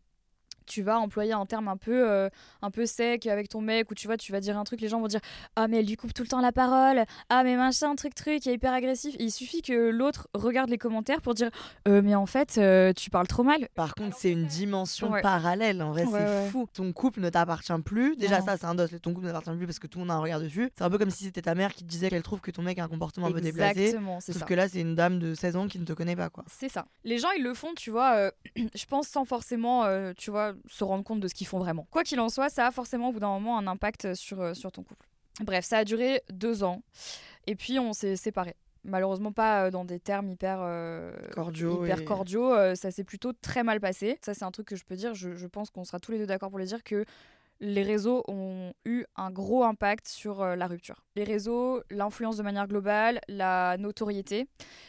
tu 0.71 0.81
vas 0.81 0.97
employer 0.99 1.33
un 1.33 1.45
terme 1.45 1.67
un 1.67 1.77
peu, 1.77 2.09
euh, 2.09 2.29
un 2.61 2.71
peu 2.71 2.85
sec 2.85 3.27
avec 3.27 3.49
ton 3.49 3.59
mec, 3.61 3.91
ou 3.91 3.95
tu 3.95 4.07
vois, 4.07 4.15
tu 4.17 4.31
vas 4.31 4.39
dire 4.39 4.57
un 4.57 4.63
truc, 4.63 4.79
les 4.81 4.87
gens 4.87 4.99
vont 5.01 5.07
dire 5.07 5.19
Ah, 5.55 5.67
mais 5.67 5.79
elle 5.79 5.85
lui 5.87 5.97
coupe 5.97 6.13
tout 6.13 6.23
le 6.23 6.29
temps 6.29 6.39
la 6.41 6.51
parole, 6.51 7.03
ah, 7.29 7.43
mais 7.43 7.55
machin, 7.57 7.95
truc, 7.95 8.15
truc, 8.15 8.45
il 8.45 8.49
est 8.49 8.53
hyper 8.53 8.73
agressif. 8.73 9.15
Et 9.19 9.23
il 9.23 9.31
suffit 9.31 9.61
que 9.61 9.89
l'autre 9.89 10.27
regarde 10.33 10.69
les 10.69 10.77
commentaires 10.77 11.21
pour 11.21 11.33
dire 11.33 11.49
Euh, 11.87 12.01
Mais 12.03 12.15
en 12.15 12.25
fait, 12.25 12.57
euh, 12.57 12.93
tu 12.93 13.09
parles 13.09 13.27
trop 13.27 13.43
mal. 13.43 13.67
Par 13.75 13.93
contre, 13.95 14.15
c'est 14.17 14.31
une 14.31 14.45
dimension 14.45 15.11
Ouais. 15.11 15.21
parallèle. 15.21 15.81
En 15.81 15.91
vrai, 15.91 16.05
Ouais, 16.05 16.11
c'est 16.19 16.25
ouais. 16.43 16.49
fou. 16.49 16.67
Ton 16.73 16.93
couple 16.93 17.19
ne 17.21 17.29
t'appartient 17.29 17.73
plus. 17.83 18.15
Déjà, 18.15 18.39
Non. 18.39 18.45
ça, 18.45 18.57
c'est 18.57 18.65
un 18.65 18.75
dos. 18.75 18.87
Ton 18.87 19.13
couple 19.13 19.25
ne 19.27 19.31
t'appartient 19.31 19.57
plus 19.57 19.65
parce 19.65 19.79
que 19.79 19.87
tout 19.87 19.99
le 19.99 20.05
monde 20.05 20.11
a 20.11 20.15
un 20.15 20.19
regard 20.21 20.39
dessus. 20.39 20.69
C'est 20.77 20.83
un 20.83 20.89
peu 20.89 20.97
comme 20.97 21.09
si 21.11 21.25
c'était 21.25 21.41
ta 21.41 21.55
mère 21.55 21.73
qui 21.73 21.83
te 21.83 21.89
disait 21.89 22.09
qu'elle 22.09 22.23
trouve 22.23 22.39
que 22.41 22.51
ton 22.51 22.61
mec 22.61 22.79
a 22.79 22.83
un 22.83 22.87
comportement 22.87 23.27
un 23.27 23.31
peu 23.31 23.41
déplacé. 23.41 23.79
Exactement, 23.81 24.19
c'est 24.19 24.31
Sauf 24.33 24.41
ça. 24.41 24.45
que 24.47 24.53
là, 24.53 24.67
c'est 24.69 24.79
une 24.81 24.95
dame 24.95 25.19
de 25.19 25.33
16 25.33 25.55
ans 25.55 25.67
qui 25.67 25.79
ne 25.79 25.85
te 25.85 25.93
connaît 25.93 26.15
pas, 26.15 26.29
quoi. 26.29 26.43
C'est 26.47 26.69
ça. 26.69 26.85
Les 27.03 27.17
gens, 27.17 27.29
ils 27.37 27.43
le 27.43 27.53
font, 27.53 27.73
tu 27.75 27.89
vois, 27.91 28.13
euh, 28.15 28.31
je 28.75 28.85
pense 28.85 29.07
sans 29.07 29.25
forcément, 29.25 29.83
euh, 29.85 30.13
tu 30.17 30.31
vois, 30.31 30.53
se 30.67 30.83
rendre 30.83 31.03
compte 31.03 31.19
de 31.19 31.27
ce 31.27 31.33
qu'ils 31.33 31.47
font 31.47 31.59
vraiment. 31.59 31.87
Quoi 31.91 32.03
qu'il 32.03 32.19
en 32.19 32.29
soit, 32.29 32.49
ça 32.49 32.67
a 32.67 32.71
forcément 32.71 33.09
au 33.09 33.11
bout 33.13 33.19
d'un 33.19 33.29
moment 33.29 33.57
un 33.57 33.67
impact 33.67 34.13
sur, 34.13 34.41
euh, 34.41 34.53
sur 34.53 34.71
ton 34.71 34.83
couple. 34.83 35.07
Bref, 35.41 35.65
ça 35.65 35.77
a 35.79 35.83
duré 35.85 36.21
deux 36.31 36.63
ans. 36.63 36.81
Et 37.47 37.55
puis, 37.55 37.79
on 37.79 37.93
s'est 37.93 38.15
séparés. 38.15 38.55
Malheureusement 38.83 39.31
pas 39.31 39.65
euh, 39.65 39.71
dans 39.71 39.85
des 39.85 39.99
termes 39.99 40.29
hyper 40.29 40.57
euh, 40.61 41.13
Cordiaux 41.33 41.85
hyper 41.85 42.01
et- 42.01 42.05
cordiaux. 42.05 42.51
euh, 42.51 42.73
ça 42.73 42.89
s'est 42.89 43.03
plutôt 43.03 43.31
très 43.31 43.61
mal 43.63 43.79
passé. 43.79 44.17
Ça 44.25 44.33
c'est 44.33 44.43
un 44.43 44.49
truc 44.49 44.67
que 44.67 44.75
je 44.75 44.83
peux 44.83 44.95
dire. 44.95 45.13
Je, 45.13 45.35
je 45.35 45.45
pense 45.45 45.69
qu'on 45.69 45.83
sera 45.83 45.99
tous 45.99 46.11
les 46.11 46.17
deux 46.17 46.25
d'accord 46.25 46.49
pour 46.49 46.57
le 46.57 46.65
dire 46.65 46.83
que 46.83 47.05
les 47.61 47.83
réseaux 47.83 48.23
ont 48.27 48.73
eu 48.85 49.05
un 49.15 49.29
gros 49.29 49.63
impact 49.63 50.07
sur 50.07 50.41
euh, 50.41 50.55
la 50.55 50.67
rupture. 50.67 51.05
Les 51.15 51.23
réseaux, 51.23 51.81
l'influence 51.91 52.35
de 52.37 52.43
manière 52.43 52.67
globale, 52.67 53.21
la 53.27 53.77
notoriété. 53.77 54.47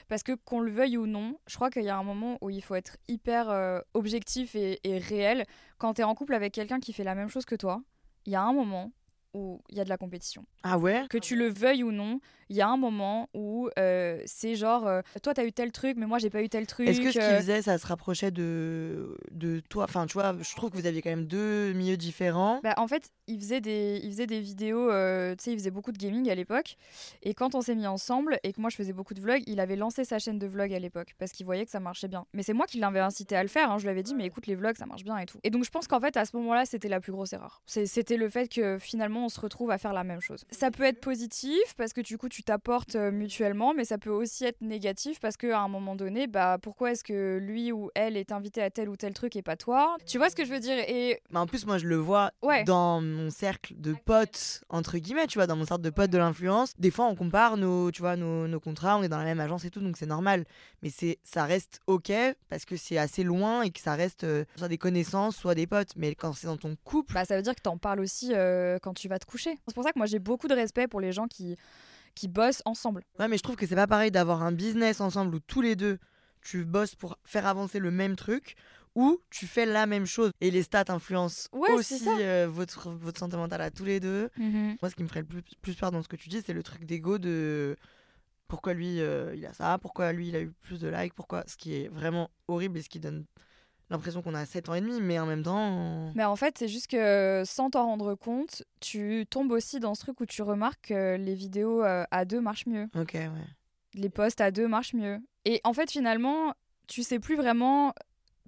Parce 0.09 0.23
que 0.23 0.33
qu'on 0.33 0.61
le 0.61 0.73
veuille 0.73 0.97
ou 0.97 1.07
non, 1.07 1.39
je 1.47 1.55
crois 1.55 1.71
qu'il 1.71 1.85
y 1.85 1.91
a 1.91 1.97
un 1.97 2.03
moment 2.03 2.39
où 2.41 2.49
il 2.49 2.63
faut 2.63 2.75
être 2.75 2.97
hyper 3.09 3.51
euh, 3.51 3.81
objectif 3.93 4.55
et, 4.55 4.81
et 4.85 4.99
réel. 4.99 5.45
Quand 5.79 5.95
tu 5.95 6.01
es 6.01 6.05
en 6.05 6.15
couple 6.15 6.35
avec 6.35 6.55
quelqu'un 6.55 6.81
qui 6.81 6.95
fait 6.95 7.05
la 7.05 7.15
même 7.15 7.29
chose 7.29 7.45
que 7.45 7.55
toi, 7.55 7.83
il 8.25 8.33
y 8.33 8.37
a 8.37 8.43
un 8.43 8.55
moment 8.55 8.91
où 9.35 9.63
il 9.71 9.77
y 9.77 9.81
a 9.81 9.85
de 9.85 9.89
la 9.89 9.97
compétition. 9.97 10.45
Ah 10.63 10.79
ouais? 10.79 11.05
Que 11.09 11.19
tu 11.19 11.37
le 11.37 11.49
veuilles 11.49 11.83
ou 11.83 11.93
non, 11.93 12.21
il 12.49 12.57
y 12.57 12.61
a 12.61 12.69
un 12.69 12.77
moment 12.77 13.29
où 13.35 13.69
euh, 13.79 14.21
c'est 14.27 14.57
genre, 14.57 14.87
euh, 14.87 15.01
toi 15.23 15.33
t'as 15.35 15.45
eu 15.45 15.53
tel 15.53 15.73
truc, 15.73 15.97
mais 15.97 16.07
moi 16.07 16.19
j'ai 16.19 16.31
pas 16.31 16.43
eu 16.43 16.49
tel 16.49 16.67
truc. 16.67 16.89
Est-ce 16.89 17.01
que 17.01 17.09
ce 17.11 17.19
qu'il 17.19 17.23
euh, 17.23 17.39
faisait, 17.39 17.63
ça 17.63 17.79
se 17.79 17.87
rapprochait 17.87 18.31
de, 18.31 19.17
de 19.31 19.61
toi? 19.69 19.85
Enfin, 19.85 20.07
tu 20.07 20.15
vois, 20.15 20.35
je 20.41 20.55
trouve 20.55 20.71
que 20.71 20.77
vous 20.77 20.87
aviez 20.87 21.01
quand 21.03 21.11
même 21.11 21.27
deux 21.27 21.73
milieux 21.73 21.97
différents. 21.97 22.61
Bah, 22.63 22.75
en 22.77 22.89
fait, 22.89 23.11
il 23.27 23.39
faisait 23.39 23.61
des, 23.61 24.01
il 24.03 24.11
faisait 24.11 24.27
des 24.27 24.41
vidéos, 24.41 24.91
euh, 24.91 25.35
tu 25.37 25.45
sais, 25.45 25.53
il 25.53 25.59
faisait 25.59 25.71
beaucoup 25.71 25.93
de 25.93 25.99
gaming 25.99 26.29
à 26.31 26.35
l'époque. 26.35 26.77
Et 27.23 27.33
quand 27.35 27.55
on 27.55 27.61
s'est 27.63 27.75
mis 27.75 27.87
ensemble 27.87 28.39
et 28.43 28.53
que 28.53 28.61
moi 28.61 28.69
je 28.71 28.77
faisais 28.77 28.93
beaucoup 28.93 29.15
de 29.15 29.21
vlogs, 29.21 29.43
il 29.47 29.61
avait 29.61 29.77
lancé 29.77 30.05
sa 30.05 30.19
chaîne 30.19 30.39
de 30.39 30.47
vlogs 30.47 30.75
à 30.75 30.79
l'époque 30.79 31.15
parce 31.19 31.33
qu'il 31.33 31.47
voyait 31.47 31.65
que 31.65 31.71
ça 31.71 31.81
marchait 31.81 32.09
bien. 32.09 32.27
Mais 32.35 32.43
c'est 32.43 32.53
moi 32.53 32.67
qui 32.67 32.79
l'avais 32.79 33.01
incité 33.01 33.37
à 33.37 33.43
le 33.43 33.49
faire. 33.49 33.71
hein. 33.71 33.79
Je 33.79 33.85
lui 33.85 33.91
avais 33.91 34.03
dit, 34.03 34.15
mais 34.15 34.27
écoute, 34.27 34.47
les 34.47 34.55
vlogs 34.55 34.77
ça 34.77 34.87
marche 34.87 35.05
bien 35.05 35.17
et 35.19 35.27
tout. 35.27 35.39
Et 35.43 35.51
donc 35.51 35.65
je 35.65 35.71
pense 35.71 35.87
qu'en 35.89 36.01
fait, 36.01 36.17
à 36.17 36.25
ce 36.25 36.37
moment-là, 36.37 36.65
c'était 36.67 36.89
la 36.89 37.01
plus 37.01 37.13
grosse 37.13 37.33
erreur. 37.33 37.63
C'était 37.67 38.17
le 38.17 38.29
fait 38.29 38.49
que 38.49 38.77
finalement 38.79 39.22
on 39.25 39.29
se 39.29 39.41
retrouve 39.41 39.71
à 39.71 39.79
faire 39.79 39.93
la 39.93 40.05
même 40.05 40.21
chose. 40.21 40.45
Ça 40.51 40.71
peut 40.71 40.85
être 40.85 41.01
positif 41.01 41.75
parce 41.77 41.93
que 41.93 42.01
du 42.01 42.19
coup 42.19 42.29
tu 42.29 42.43
t'apportes 42.43 42.97
euh, 42.97 43.11
mutuellement, 43.11 43.75
mais 43.75 43.85
ça 43.85 43.99
peut 43.99 44.11
aussi 44.11 44.45
être 44.45 44.61
négatif 44.61 45.21
parce 45.21 45.37
qu'à 45.37 45.61
un 45.61 45.69
moment 45.69 45.95
donné, 45.97 46.27
bah 46.27 46.59
pourquoi 46.61 46.93
est-ce 46.93 47.05
que 47.05 47.39
lui 47.39 47.73
ou 47.73 47.91
elle 47.95 48.17
est 48.17 48.33
invité 48.33 48.63
à 48.63 48.71
tel 48.71 48.89
ou 48.89 48.97
tel 48.97 49.13
truc 49.15 49.37
et 49.37 49.43
pas 49.43 49.57
toi? 49.57 49.97
Tu 50.07 50.19
vois 50.19 50.31
ce 50.31 50.37
que 50.37 50.45
je 50.45 50.51
veux 50.51 50.61
dire? 50.61 50.77
Et 50.89 51.21
Mais 51.31 51.39
en 51.39 51.47
plus, 51.47 51.67
moi, 51.67 51.79
je 51.79 51.87
le 51.87 51.97
vois 51.97 52.31
Ouais. 52.43 52.65
dans 52.65 53.01
mon 53.01 53.31
cercle 53.31 53.75
de 53.77 53.95
potes, 54.05 54.63
entre 54.69 54.99
guillemets, 54.99 55.27
tu 55.27 55.39
vois, 55.39 55.47
dans 55.47 55.57
mon 55.57 55.65
cercle 55.65 55.83
de 55.83 55.91
potes 55.91 56.11
de 56.11 56.19
l'influence. 56.19 56.73
Des 56.79 56.91
fois, 56.91 57.07
on 57.07 57.15
compare 57.15 57.57
nos, 57.57 57.91
tu 57.91 58.01
vois, 58.03 58.17
nos, 58.17 58.47
nos 58.49 58.61
contrats, 58.61 58.97
on 58.99 59.03
est 59.03 59.09
dans 59.09 59.19
la 59.19 59.25
même 59.25 59.41
agence 59.41 59.65
et 59.65 59.71
tout, 59.71 59.81
donc 59.81 59.97
c'est 59.97 60.07
normal. 60.07 60.45
Mais 60.83 60.91
c'est, 60.91 61.19
ça 61.23 61.45
reste 61.45 61.81
OK 61.87 62.13
parce 62.49 62.65
que 62.65 62.77
c'est 62.77 62.99
assez 62.99 63.23
loin 63.23 63.63
et 63.63 63.71
que 63.71 63.81
ça 63.81 63.95
reste 63.95 64.25
euh, 64.25 64.45
soit 64.57 64.69
des 64.69 64.79
connaissances, 64.79 65.37
soit 65.37 65.55
des 65.55 65.67
potes. 65.67 65.95
Mais 65.97 66.15
quand 66.15 66.33
c'est 66.33 66.47
dans 66.47 66.57
ton 66.57 66.77
couple, 66.85 67.15
Bah, 67.15 67.25
ça 67.25 67.37
veut 67.37 67.43
dire 67.43 67.55
que 67.55 67.61
t'en 67.61 67.77
parles 67.79 68.01
aussi 68.01 68.33
euh, 68.35 68.79
quand 68.83 68.95
tu 68.95 69.09
vas 69.09 69.12
te 69.19 69.27
coucher. 69.27 69.59
C'est 69.67 69.75
pour 69.75 69.85
ça 69.85 69.93
que 69.93 69.99
moi 69.99 70.07
j'ai 70.07 70.19
beaucoup 70.19 70.49
de 70.49 70.55
respect 70.55 70.89
pour 70.89 71.01
les 71.01 71.13
gens 71.13 71.27
qui, 71.27 71.57
qui 72.15 72.29
bossent 72.29 72.63
ensemble. 72.65 73.03
ouais, 73.19 73.29
mais 73.29 73.37
je 73.39 73.43
trouve 73.43 73.57
que 73.57 73.67
c'est 73.67 73.75
pas 73.75 73.87
pareil 73.87 74.11
d'avoir 74.11 74.43
un 74.43 74.53
business 74.53 75.01
ensemble 75.01 75.35
où 75.35 75.41
tous 75.41 75.61
les 75.63 75.77
deux, 75.77 75.99
tu 76.43 76.65
bosses 76.65 76.95
pour 76.95 77.17
faire 77.25 77.47
avancer 77.47 77.79
le 77.79 77.91
même 77.91 78.17
truc 78.17 78.55
ou 78.95 79.19
tu 79.31 79.47
fais 79.47 79.65
la 79.65 79.87
même 79.87 80.05
chose. 80.05 80.33
Et 80.43 80.51
les 80.51 80.63
stats 80.63 80.85
influencent 80.89 81.49
Ouais, 81.53 81.71
aussi 81.73 82.03
euh, 82.07 82.47
votre, 82.51 82.91
votre 82.91 83.19
santé 83.19 83.37
mentale 83.39 83.63
à 83.63 83.71
tous 83.71 83.85
les 83.87 84.01
deux. 84.01 84.29
Mhm. 84.37 84.77
Moi, 84.83 84.91
ce 84.91 84.95
qui 84.95 85.03
me 85.03 85.09
ferait 85.09 85.21
le 85.21 85.27
plus, 85.27 85.43
plus 85.63 85.75
peur 85.75 85.91
dans 85.91 86.03
ce 86.03 86.09
que 86.09 86.17
tu 86.17 86.29
dis, 86.29 86.43
c'est 86.45 86.53
le 86.53 86.63
truc 86.63 86.85
d'ego 86.85 87.17
de 87.19 87.75
pourquoi 88.49 88.75
lui 88.75 89.01
euh, 89.01 89.35
il 89.35 89.47
a 89.47 89.55
ça, 89.55 89.79
pourquoi 89.81 90.13
lui 90.13 90.29
il 90.29 90.37
a 90.37 90.41
eu 90.43 90.51
plus 90.61 90.79
de 90.79 90.89
likes, 90.89 91.15
pourquoi. 91.15 91.43
Ce 91.47 91.57
qui 91.57 91.75
est 91.75 91.89
vraiment 91.89 92.29
horrible 92.49 92.77
et 92.79 92.83
ce 92.83 92.91
qui 92.91 93.01
donne 93.01 93.25
l'impression 93.93 94.23
qu'on 94.23 94.35
a 94.35 94.45
7 94.45 94.69
ans 94.69 94.75
et 94.75 94.81
demi, 94.81 95.01
mais 95.01 95.19
en 95.19 95.27
même 95.27 95.43
temps. 95.43 96.11
Mais 96.15 96.25
en 96.25 96.37
fait, 96.37 96.59
c'est 96.59 96.69
juste 96.69 96.89
que 96.89 97.43
sans 97.47 97.71
t'en 97.71 97.87
rendre 97.87 98.15
compte, 98.15 98.65
tu 98.81 99.27
tombes 99.31 99.53
aussi 99.53 99.81
dans 99.81 99.95
ce 99.95 100.01
truc 100.01 100.21
où 100.21 100.27
tu 100.27 100.43
remarques 100.43 100.89
que 100.89 101.17
les 101.17 101.35
vidéos 101.35 101.85
euh, 101.85 102.05
à 102.11 102.25
deux 102.25 102.41
marchent 102.41 102.67
mieux. 102.67 102.89
Ok, 102.97 103.15
ouais. 103.15 103.31
Les 103.95 104.09
posts 104.09 104.41
à 104.41 104.51
deux 104.51 104.67
marchent 104.67 104.95
mieux. 104.95 105.21
Et 105.45 105.61
en 105.65 105.73
fait, 105.73 105.91
finalement, 105.91 106.55
tu 106.87 107.03
sais 107.03 107.19
plus 107.19 107.37
vraiment 107.37 107.95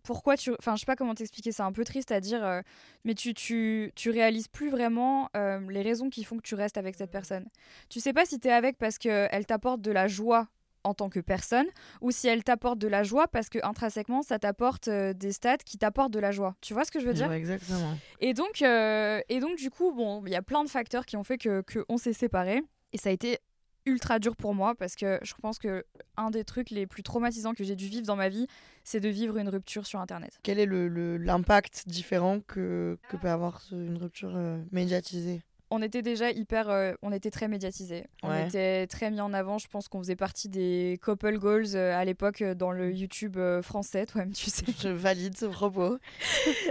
pourquoi 0.02 0.36
tu. 0.36 0.52
Enfin, 0.58 0.76
je 0.76 0.80
sais 0.80 0.86
pas 0.86 0.96
comment 0.96 1.14
t'expliquer, 1.14 1.52
c'est 1.52 1.62
un 1.62 1.72
peu 1.72 1.84
triste 1.84 2.12
à 2.12 2.20
dire, 2.20 2.44
euh, 2.44 2.60
mais 3.04 3.14
tu, 3.14 3.34
tu, 3.34 3.92
tu 3.94 4.10
réalises 4.10 4.48
plus 4.48 4.70
vraiment 4.70 5.28
euh, 5.36 5.60
les 5.70 5.82
raisons 5.82 6.10
qui 6.10 6.24
font 6.24 6.36
que 6.36 6.42
tu 6.42 6.54
restes 6.54 6.78
avec 6.78 6.94
cette 6.94 7.10
personne. 7.10 7.46
Tu 7.88 8.00
sais 8.00 8.12
pas 8.12 8.24
si 8.24 8.38
t'es 8.38 8.52
avec 8.52 8.78
parce 8.78 8.98
qu'elle 8.98 9.46
t'apporte 9.46 9.80
de 9.80 9.90
la 9.90 10.06
joie 10.06 10.48
en 10.84 10.94
tant 10.94 11.08
que 11.08 11.20
personne 11.20 11.66
ou 12.00 12.10
si 12.10 12.28
elle 12.28 12.44
t'apporte 12.44 12.78
de 12.78 12.88
la 12.88 13.02
joie 13.02 13.26
parce 13.28 13.48
que 13.48 13.58
intrinsèquement 13.62 14.22
ça 14.22 14.38
t'apporte 14.38 14.88
euh, 14.88 15.12
des 15.12 15.32
stats 15.32 15.58
qui 15.58 15.78
t'apportent 15.78 16.12
de 16.12 16.20
la 16.20 16.30
joie. 16.30 16.54
Tu 16.60 16.74
vois 16.74 16.84
ce 16.84 16.90
que 16.90 17.00
je 17.00 17.06
veux 17.06 17.14
dire? 17.14 17.28
Ouais, 17.28 17.38
exactement. 17.38 17.96
et 18.20 18.34
donc, 18.34 18.62
euh, 18.62 19.20
et 19.28 19.40
donc, 19.40 19.56
du 19.56 19.70
coup, 19.70 19.92
bon, 19.92 20.22
il 20.26 20.32
y 20.32 20.36
a 20.36 20.42
plein 20.42 20.64
de 20.64 20.68
facteurs 20.68 21.06
qui 21.06 21.16
ont 21.16 21.24
fait 21.24 21.38
que, 21.38 21.62
que 21.62 21.84
on 21.88 21.96
s'est 21.96 22.12
séparés. 22.12 22.62
Et 22.92 22.98
ça 22.98 23.08
a 23.08 23.12
été 23.12 23.38
ultra 23.86 24.18
dur 24.18 24.36
pour 24.36 24.54
moi 24.54 24.74
parce 24.74 24.94
que 24.94 25.18
je 25.22 25.34
pense 25.34 25.58
que 25.58 25.84
un 26.16 26.30
des 26.30 26.44
trucs 26.44 26.70
les 26.70 26.86
plus 26.86 27.02
traumatisants 27.02 27.54
que 27.54 27.64
j'ai 27.64 27.76
dû 27.76 27.88
vivre 27.88 28.06
dans 28.06 28.16
ma 28.16 28.28
vie, 28.28 28.46
c'est 28.82 29.00
de 29.00 29.08
vivre 29.08 29.36
une 29.36 29.48
rupture 29.48 29.86
sur 29.86 30.00
Internet. 30.00 30.38
Quel 30.42 30.58
est 30.58 30.66
l'impact 30.66 31.84
le, 31.86 31.92
différent 31.92 32.40
que, 32.40 32.98
que 33.08 33.16
peut 33.16 33.28
avoir 33.28 33.62
une 33.72 33.98
rupture 33.98 34.32
euh, 34.34 34.58
médiatisée? 34.72 35.42
On 35.76 35.82
était 35.82 36.02
déjà 36.02 36.30
hyper, 36.30 36.70
euh, 36.70 36.92
on 37.02 37.10
était 37.10 37.30
très 37.32 37.48
médiatisés. 37.48 38.04
On 38.22 38.28
Ouais. 38.30 38.46
était 38.46 38.86
très 38.86 39.10
mis 39.10 39.20
en 39.20 39.32
avant. 39.34 39.58
Je 39.58 39.66
pense 39.66 39.88
qu'on 39.88 39.98
faisait 39.98 40.14
partie 40.14 40.48
des 40.48 41.00
couple 41.02 41.36
goals 41.38 41.74
euh, 41.74 41.98
à 41.98 42.04
l'époque 42.04 42.42
euh, 42.42 42.54
dans 42.54 42.70
le 42.70 42.92
YouTube 42.92 43.36
français, 43.62 44.06
toi-même 44.06 44.32
tu 44.32 44.50
sais. 44.50 44.64
Je 44.80 44.88
valide 44.88 45.36
ce 45.36 45.46
propos. 45.46 45.98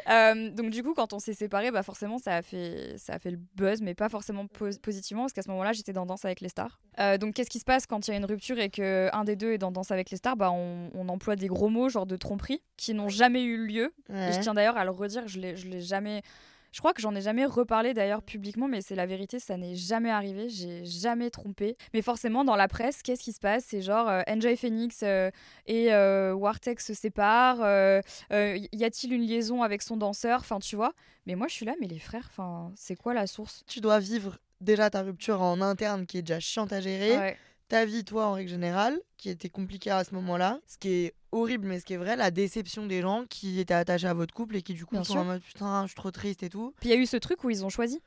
Donc 0.55 0.69
du 0.69 0.83
coup, 0.83 0.93
quand 0.93 1.13
on 1.13 1.19
s'est 1.19 1.33
séparés, 1.33 1.71
bah 1.71 1.83
forcément, 1.83 2.17
ça 2.17 2.35
a 2.37 2.41
fait, 2.41 2.95
ça 2.97 3.13
a 3.13 3.19
fait 3.19 3.31
le 3.31 3.39
buzz, 3.55 3.81
mais 3.81 3.93
pas 3.93 4.09
forcément 4.09 4.47
pos- 4.47 4.77
positivement, 4.81 5.23
parce 5.23 5.33
qu'à 5.33 5.41
ce 5.41 5.49
moment-là, 5.49 5.73
j'étais 5.73 5.93
dans 5.93 6.05
Danse 6.05 6.25
avec 6.25 6.41
les 6.41 6.49
stars. 6.49 6.79
Donc 7.19 7.33
qu'est-ce 7.33 7.49
qui 7.49 7.59
se 7.59 7.65
passe 7.65 7.85
quand 7.85 8.07
il 8.07 8.11
y 8.11 8.13
a 8.13 8.17
une 8.17 8.25
rupture 8.25 8.57
et 8.59 8.69
que 8.69 9.09
un 9.13 9.23
des 9.23 9.35
deux 9.35 9.51
est 9.53 9.57
dans 9.57 9.71
Danse 9.71 9.91
avec 9.91 10.09
les 10.11 10.17
stars? 10.17 10.35
Bah 10.37 10.51
on, 10.51 10.89
on 10.93 11.09
emploie 11.09 11.35
des 11.35 11.47
gros 11.47 11.69
mots, 11.69 11.89
genre 11.89 12.05
de 12.05 12.15
tromperie, 12.15 12.61
qui 12.77 12.93
n'ont 12.93 13.09
jamais 13.09 13.43
eu 13.43 13.65
lieu. 13.65 13.93
Et 14.09 14.31
je 14.31 14.39
tiens 14.39 14.53
d'ailleurs 14.53 14.77
à 14.77 14.85
le 14.85 14.91
redire, 14.91 15.27
je 15.27 15.39
je 15.55 15.67
l'ai 15.67 15.81
jamais. 15.81 16.21
Je 16.73 16.79
crois 16.79 16.91
que 16.93 17.01
j'en 17.01 17.13
ai 17.13 17.21
jamais 17.21 17.45
reparlé 17.45 17.93
d'ailleurs 17.93 18.23
publiquement, 18.23 18.67
mais 18.67 18.81
c'est 18.81 18.95
la 18.95 19.05
vérité, 19.05 19.39
ça 19.39 19.57
n'est 19.57 19.75
jamais 19.75 20.09
arrivé, 20.09 20.49
j'ai 20.49 20.83
jamais 20.83 21.29
trompé. 21.29 21.77
Mais 21.93 22.01
forcément, 22.01 22.43
dans 22.43 22.55
la 22.55 22.67
presse, 22.67 23.03
qu'est-ce 23.03 23.21
qui 23.23 23.31
se 23.31 23.39
passe? 23.39 23.65
C'est 23.67 23.83
genre 23.83 24.09
euh, 24.09 24.21
Enjoy 24.27 24.57
Phoenix 24.57 25.01
euh, 25.03 25.29
et 25.67 25.93
euh, 25.93 26.33
Wartek 26.33 26.81
se 26.81 26.95
séparent, 26.95 27.61
euh, 27.61 28.01
euh, 28.31 28.57
y 28.71 28.83
a-t-il 28.83 29.13
une 29.13 29.21
liaison 29.21 29.61
avec 29.61 29.83
son 29.83 29.97
danseur? 29.97 30.39
Enfin, 30.39 30.57
tu 30.59 30.75
vois. 30.75 30.93
Mais 31.27 31.35
moi, 31.35 31.47
je 31.47 31.53
suis 31.53 31.65
là, 31.65 31.75
mais 31.79 31.87
les 31.87 31.99
frères, 31.99 32.27
enfin, 32.31 32.71
c'est 32.75 32.95
quoi 32.95 33.13
la 33.13 33.27
source? 33.27 33.63
Tu 33.67 33.79
dois 33.79 33.99
vivre 33.99 34.39
déjà 34.59 34.89
ta 34.89 35.03
rupture 35.03 35.41
en 35.43 35.61
interne 35.61 36.07
qui 36.07 36.17
est 36.17 36.21
déjà 36.23 36.39
chiante 36.39 36.73
à 36.73 36.81
gérer. 36.81 37.17
Ouais. 37.17 37.37
Ta 37.73 37.85
vie, 37.85 38.05
toi, 38.05 38.27
en 38.27 38.33
règle 38.33 38.51
générale, 38.51 38.99
qui 39.17 39.29
était 39.29 39.49
compliquée 39.49 39.89
à 39.89 40.03
ce 40.03 40.13
moment-là. 40.13 40.59
Ce 40.67 40.77
qui 40.77 40.89
est 40.89 41.13
horrible, 41.31 41.67
mais 41.67 41.79
ce 41.79 41.85
qui 41.85 41.93
est 41.93 41.97
vrai, 41.97 42.15
la 42.15 42.29
déception 42.29 42.85
des 42.85 43.01
gens 43.01 43.23
qui 43.27 43.59
étaient 43.59 43.73
attachés 43.73 44.05
à 44.05 44.13
votre 44.13 44.31
couple 44.31 44.57
et 44.57 44.61
qui, 44.61 44.75
du 44.75 44.85
coup, 44.85 44.93
Bien 44.93 45.03
sont 45.03 45.13
sûr. 45.13 45.21
en 45.21 45.25
mode 45.25 45.41
putain, 45.41 45.81
je 45.81 45.87
suis 45.87 45.95
trop 45.95 46.11
triste 46.11 46.43
et 46.43 46.49
tout. 46.49 46.75
Puis 46.79 46.89
il 46.89 46.91
y 46.91 46.95
a 46.95 47.01
eu 47.01 47.07
ce 47.07 47.17
truc 47.17 47.43
où 47.43 47.49
ils 47.49 47.65
ont 47.65 47.69
choisi. 47.69 47.99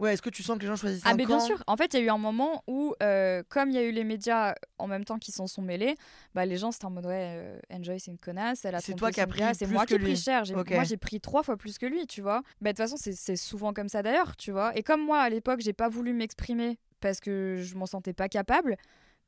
Ouais, 0.00 0.14
est-ce 0.14 0.22
que 0.22 0.30
tu 0.30 0.42
sens 0.42 0.56
que 0.56 0.62
les 0.62 0.66
gens 0.68 0.76
choisissent 0.76 1.02
Ah 1.04 1.14
mais 1.14 1.26
bien 1.26 1.40
sûr. 1.40 1.62
En 1.66 1.76
fait, 1.76 1.92
il 1.92 2.00
y 2.00 2.02
a 2.02 2.06
eu 2.06 2.08
un 2.08 2.16
moment 2.16 2.64
où, 2.66 2.94
euh, 3.02 3.42
comme 3.50 3.68
il 3.68 3.74
y 3.74 3.78
a 3.78 3.82
eu 3.82 3.92
les 3.92 4.02
médias 4.02 4.54
en 4.78 4.86
même 4.86 5.04
temps 5.04 5.18
qui 5.18 5.30
s'en 5.30 5.46
sont 5.46 5.60
mêlés, 5.60 5.94
bah 6.34 6.46
les 6.46 6.56
gens 6.56 6.72
c'était 6.72 6.86
en 6.86 6.90
mode 6.90 7.04
ouais, 7.04 7.34
euh, 7.36 7.60
Enjoy 7.70 8.00
c'est 8.00 8.10
une 8.10 8.18
connasse, 8.18 8.64
elle 8.64 8.74
a 8.74 8.80
C'est 8.80 8.94
toi 8.94 9.10
qui 9.10 9.20
as 9.20 9.26
pris 9.26 9.40
gars, 9.40 9.52
c'est 9.52 9.66
moi 9.66 9.84
que 9.84 9.88
qui 9.88 9.94
ai 9.96 9.98
pris 9.98 10.16
cher. 10.16 10.44
Moi 10.54 10.84
j'ai 10.84 10.96
pris 10.96 11.20
trois 11.20 11.42
fois 11.42 11.58
plus 11.58 11.76
que 11.76 11.84
lui, 11.84 12.06
tu 12.06 12.22
vois. 12.22 12.42
Bah 12.62 12.72
de 12.72 12.76
toute 12.76 12.78
façon 12.78 12.96
c'est 12.96 13.12
c'est 13.12 13.36
souvent 13.36 13.74
comme 13.74 13.90
ça 13.90 14.02
d'ailleurs, 14.02 14.36
tu 14.36 14.52
vois. 14.52 14.74
Et 14.74 14.82
comme 14.82 15.04
moi 15.04 15.20
à 15.20 15.28
l'époque 15.28 15.60
j'ai 15.60 15.74
pas 15.74 15.90
voulu 15.90 16.14
m'exprimer 16.14 16.78
parce 17.00 17.20
que 17.20 17.56
je 17.60 17.74
m'en 17.76 17.86
sentais 17.86 18.14
pas 18.14 18.28
capable. 18.28 18.76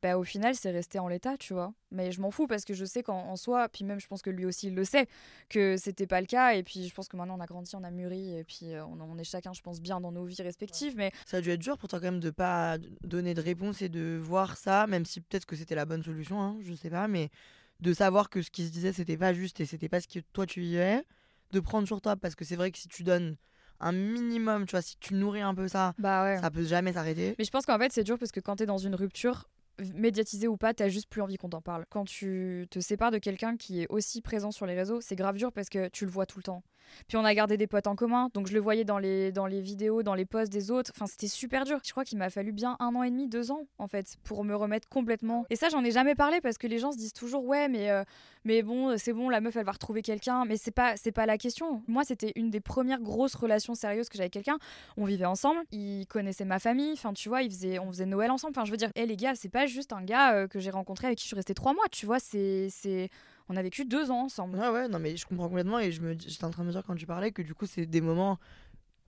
Bah, 0.03 0.19
au 0.19 0.25
final, 0.25 0.57
c'est 0.57 0.73
resté 0.73 0.99
en 0.99 1.07
l'état, 1.07 1.37
tu 1.37 1.55
vois. 1.55 1.73
Mais 1.93 2.11
je 2.11 2.21
m'en 2.21 2.33
fous 2.33 2.49
parce 2.49 2.65
que 2.65 2.75
je 2.75 2.85
sais 2.85 3.05
qu'en 3.05 3.37
soi, 3.37 3.69
puis 3.69 3.85
même 3.85 4.01
je 4.01 4.07
pense 4.09 4.21
que 4.21 4.31
lui 4.31 4.45
aussi 4.45 4.67
il 4.67 4.75
le 4.75 4.85
sait, 4.85 5.07
que 5.49 5.77
c'était 5.77 6.09
pas 6.09 6.21
le 6.21 6.27
cas. 6.27 6.55
Et 6.55 6.65
puis 6.65 6.89
je 6.89 6.95
pense 6.95 7.09
que 7.09 7.17
maintenant 7.17 7.37
on 7.39 7.41
a 7.41 7.47
grandi, 7.47 7.75
on 7.77 7.85
a 7.85 7.91
mûri, 7.91 8.37
et 8.37 8.43
puis 8.43 8.75
euh, 8.75 8.85
on, 8.85 9.01
on 9.01 9.17
est 9.19 9.25
chacun, 9.25 9.53
je 9.53 9.63
pense, 9.63 9.81
bien 9.81 10.01
dans 10.01 10.11
nos 10.11 10.25
vies 10.25 10.43
respectives. 10.43 10.95
Mais 10.97 11.13
Ça 11.25 11.37
a 11.37 11.41
dû 11.41 11.51
être 11.51 11.61
dur 11.61 11.79
pour 11.79 11.89
toi 11.89 12.01
quand 12.01 12.07
même 12.07 12.21
de 12.21 12.31
pas 12.31 12.79
donner 13.03 13.35
de 13.35 13.41
réponse 13.41 13.81
et 13.81 13.89
de 13.89 14.19
voir 14.21 14.57
ça, 14.57 14.87
même 14.89 15.05
si 15.05 15.21
peut-être 15.21 15.47
que 15.47 15.55
c'était 15.55 15.77
la 15.77 15.85
bonne 15.85 16.03
solution, 16.03 16.43
hein, 16.43 16.57
je 16.63 16.75
sais 16.75 16.91
pas, 16.91 17.07
mais 17.07 17.31
de 17.81 17.93
savoir 17.93 18.29
que 18.29 18.43
ce 18.43 18.51
qui 18.51 18.67
se 18.67 18.73
disait 18.73 18.93
c'était 18.93 19.17
pas 19.17 19.33
juste 19.33 19.61
et 19.61 19.67
c'était 19.67 19.89
pas 19.89 20.01
ce 20.01 20.09
que 20.09 20.21
toi 20.33 20.47
tu 20.47 20.61
vivais, 20.61 21.05
de 21.53 21.61
prendre 21.61 21.87
sur 21.87 22.01
toi 22.01 22.17
parce 22.17 22.35
que 22.35 22.45
c'est 22.45 22.57
vrai 22.57 22.73
que 22.73 22.79
si 22.79 22.89
tu 22.89 23.05
donnes 23.05 23.37
un 23.79 23.93
minimum, 23.93 24.65
tu 24.67 24.73
vois, 24.73 24.83
si 24.83 24.97
tu 24.99 25.15
nourris 25.15 25.41
un 25.43 25.55
peu 25.55 25.69
ça, 25.69 25.93
bah 25.99 26.25
ouais. 26.25 26.41
ça 26.41 26.51
peut 26.51 26.65
jamais 26.65 26.93
s'arrêter. 26.93 27.35
Mais 27.39 27.45
je 27.45 27.51
pense 27.51 27.67
qu'en 27.67 27.79
fait, 27.79 27.93
c'est 27.93 28.05
dur 28.05 28.19
parce 28.19 28.31
que 28.33 28.41
quand 28.41 28.57
t'es 28.57 28.67
dans 28.67 28.79
une 28.79 28.95
rupture, 28.95 29.51
médiatisé 29.95 30.49
ou 30.49 30.57
pas, 30.57 30.75
t'as 30.75 30.89
juste 30.89 31.09
plus 31.09 31.23
envie 31.23 31.37
qu'on 31.37 31.49
t'en 31.49 31.63
parle. 31.63 31.85
Quand 31.91 32.05
tu 32.05 32.67
te 32.71 32.81
sépares 32.81 33.11
de 33.11 33.19
quelqu'un 33.19 33.57
qui 33.57 33.83
est 33.83 33.87
aussi 33.89 34.21
présent 34.21 34.51
sur 34.51 34.67
les 34.67 34.75
réseaux, 34.75 35.01
c'est 35.01 35.17
grave 35.17 35.37
dur 35.37 35.53
parce 35.53 35.69
que 35.69 35.89
tu 35.89 36.05
le 36.05 36.11
vois 36.11 36.27
tout 36.27 36.39
le 36.39 36.45
temps. 36.45 36.63
Puis 37.09 37.17
on 37.17 37.25
a 37.25 37.35
gardé 37.35 37.57
des 37.57 37.67
potes 37.67 37.87
en 37.87 37.97
commun, 37.97 38.29
donc 38.35 38.47
je 38.47 38.55
le 38.55 38.61
voyais 38.61 38.85
dans 38.85 38.99
les, 38.99 39.33
dans 39.33 39.47
les 39.47 39.61
vidéos, 39.61 40.03
dans 40.03 40.15
les 40.15 40.25
posts 40.25 40.53
des 40.53 40.71
autres. 40.71 40.93
Enfin, 40.95 41.07
c'était 41.07 41.29
super 41.29 41.65
dur. 41.65 41.79
Je 41.85 41.91
crois 41.91 42.05
qu'il 42.05 42.19
m'a 42.19 42.31
fallu 42.31 42.53
bien 42.53 42.77
un 42.81 42.95
an 42.95 43.03
et 43.03 43.11
demi, 43.11 43.29
deux 43.29 43.51
ans, 43.51 43.67
en 43.79 43.87
fait, 43.87 44.17
pour 44.25 44.45
me 44.45 44.55
remettre 44.55 44.89
complètement. 44.89 45.45
Et 45.51 45.57
ça, 45.57 45.69
j'en 45.69 45.85
ai 45.85 45.91
jamais 45.91 46.15
parlé 46.15 46.41
parce 46.41 46.59
que 46.59 46.67
les 46.67 46.79
gens 46.79 46.93
se 46.93 46.99
disent 46.99 47.13
toujours, 47.13 47.45
ouais, 47.45 47.69
mais, 47.69 47.91
euh, 47.91 48.05
mais 48.45 48.63
bon, 48.63 48.97
c'est 48.99 49.13
bon, 49.13 49.29
la 49.29 49.41
meuf, 49.41 49.57
elle 49.57 49.65
va 49.65 49.73
retrouver 49.73 50.03
quelqu'un. 50.03 50.45
Mais 50.45 50.57
c'est 50.57 50.71
pas, 50.71 50.97
c'est 50.97 51.13
pas 51.13 51.27
la 51.27 51.39
question. 51.39 51.83
Moi, 51.87 52.05
c'était 52.05 52.33
une 52.37 52.51
des 52.51 52.61
premières 52.61 53.01
grosses 53.01 53.35
relations 53.35 53.75
sérieuses 53.75 54.09
que 54.09 54.17
j'avais 54.17 54.25
avec 54.25 54.33
quelqu'un. 54.33 54.59
On 54.97 55.05
vivait 55.05 55.25
ensemble, 55.25 55.61
il 55.73 56.07
connaissait 56.07 56.45
ma 56.45 56.59
famille. 56.59 56.93
Enfin, 56.93 57.13
tu 57.13 57.29
vois, 57.29 57.43
il 57.43 57.51
faisait, 57.51 57.79
on 57.79 57.91
faisait 57.91 58.07
Noël 58.07 58.31
ensemble. 58.31 58.53
Enfin, 58.57 58.65
je 58.65 58.71
veux 58.71 58.77
dire, 58.77 58.91
hé 58.95 59.07
les 59.07 59.17
gars, 59.17 59.35
c'est 59.35 59.49
pas 59.49 59.67
juste 59.67 59.93
un 59.93 60.03
gars 60.03 60.35
euh, 60.35 60.49
que 60.49 60.61
j'ai 60.61 60.71
rencontré 60.71 61.07
avec 61.07 61.19
qui 61.19 61.25
je 61.25 61.29
suis 61.29 61.37
restée 61.37 61.55
trois 61.55 61.75
mois. 61.75 61.85
Tu 61.91 62.07
vois, 62.07 62.19
c'est, 62.21 62.69
on 63.53 63.57
a 63.57 63.63
vécu 63.63 63.85
deux 63.85 64.11
ans 64.11 64.25
ensemble. 64.25 64.59
Ouais, 64.59 64.69
ouais, 64.71 64.89
non, 64.89 64.99
mais 64.99 65.17
je 65.17 65.27
comprends 65.27 65.49
complètement 65.49 65.79
et 65.79 65.93
je 65.93 66.01
me, 66.01 66.13
j'étais 66.19 66.45
en 66.45 66.51
train 66.51 66.63
de 66.63 66.69
me 66.69 66.73
dire 66.73 66.83
quand 66.87 66.95
tu 66.95 67.07
parlais 67.07 67.33
que 67.33 67.43
du 67.43 67.55
coup, 67.55 67.67
c'est 67.67 67.87
des 67.87 68.01
moments, 68.01 68.39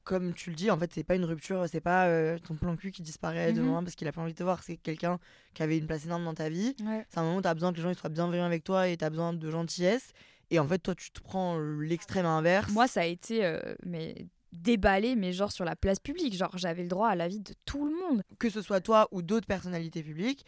comme 0.05 0.35
tu 0.35 0.51
le 0.51 0.57
dis, 0.57 0.71
en 0.71 0.79
fait, 0.79 0.93
c'est 0.93 1.03
pas 1.05 1.15
une 1.17 1.25
rupture, 1.25 1.65
c'est 1.71 1.81
pas 1.81 2.07
euh, 2.09 2.39
ton 2.39 2.57
plan 2.57 2.77
cul 2.77 2.91
qui 2.93 3.01
disparaît 3.03 3.53
Mhm. 3.53 3.57
demain 3.59 3.83
parce 3.83 3.95
qu'il 3.95 4.07
a 4.07 4.13
pas 4.13 4.21
envie 4.21 4.33
de 4.35 4.39
te 4.39 4.43
voir, 4.43 4.63
c'est 4.63 4.77
quelqu'un 4.77 5.19
qui 5.55 5.63
avait 5.63 5.79
une 5.79 5.87
place 5.87 6.05
énorme 6.05 6.25
dans 6.25 6.35
ta 6.35 6.49
vie. 6.51 6.75
Ouais. 6.85 7.07
C'est 7.09 7.19
un 7.19 7.23
moment 7.23 7.37
où 7.39 7.41
t'as 7.43 7.55
besoin 7.55 7.73
que 7.73 7.77
les 7.79 7.83
gens 7.83 7.91
ils 7.91 7.97
soient 7.97 8.11
bienveillants 8.11 8.45
avec 8.45 8.65
toi 8.65 8.87
et 8.89 8.97
t'as 8.97 9.09
besoin 9.11 9.33
de 9.33 9.51
gentillesse. 9.51 10.13
Et 10.51 10.59
en 10.59 10.69
fait, 10.69 10.79
toi, 10.79 10.95
tu 10.95 11.11
te 11.11 11.21
prends 11.23 11.59
l'extrême 11.59 12.27
inverse. 12.27 12.71
Moi, 12.73 12.87
ça 12.87 13.01
a 13.01 13.05
été 13.07 13.45
euh, 13.47 13.59
mais 13.87 14.27
déballé, 14.53 15.17
mais 15.17 15.33
genre 15.33 15.51
sur 15.51 15.65
la 15.65 15.75
place 15.75 15.99
publique. 15.99 16.37
Genre, 16.37 16.57
j'avais 16.59 16.83
le 16.83 16.89
droit 16.89 17.09
à 17.09 17.17
l'avis 17.17 17.41
de 17.41 17.55
tout 17.65 17.87
le 17.87 17.93
monde. 17.99 18.23
que 18.39 18.51
ce 18.51 18.61
soit 18.63 18.81
toi 18.81 19.09
ou 19.11 19.23
d'autres 19.23 19.47
personnalités 19.47 20.03
publiques, 20.03 20.45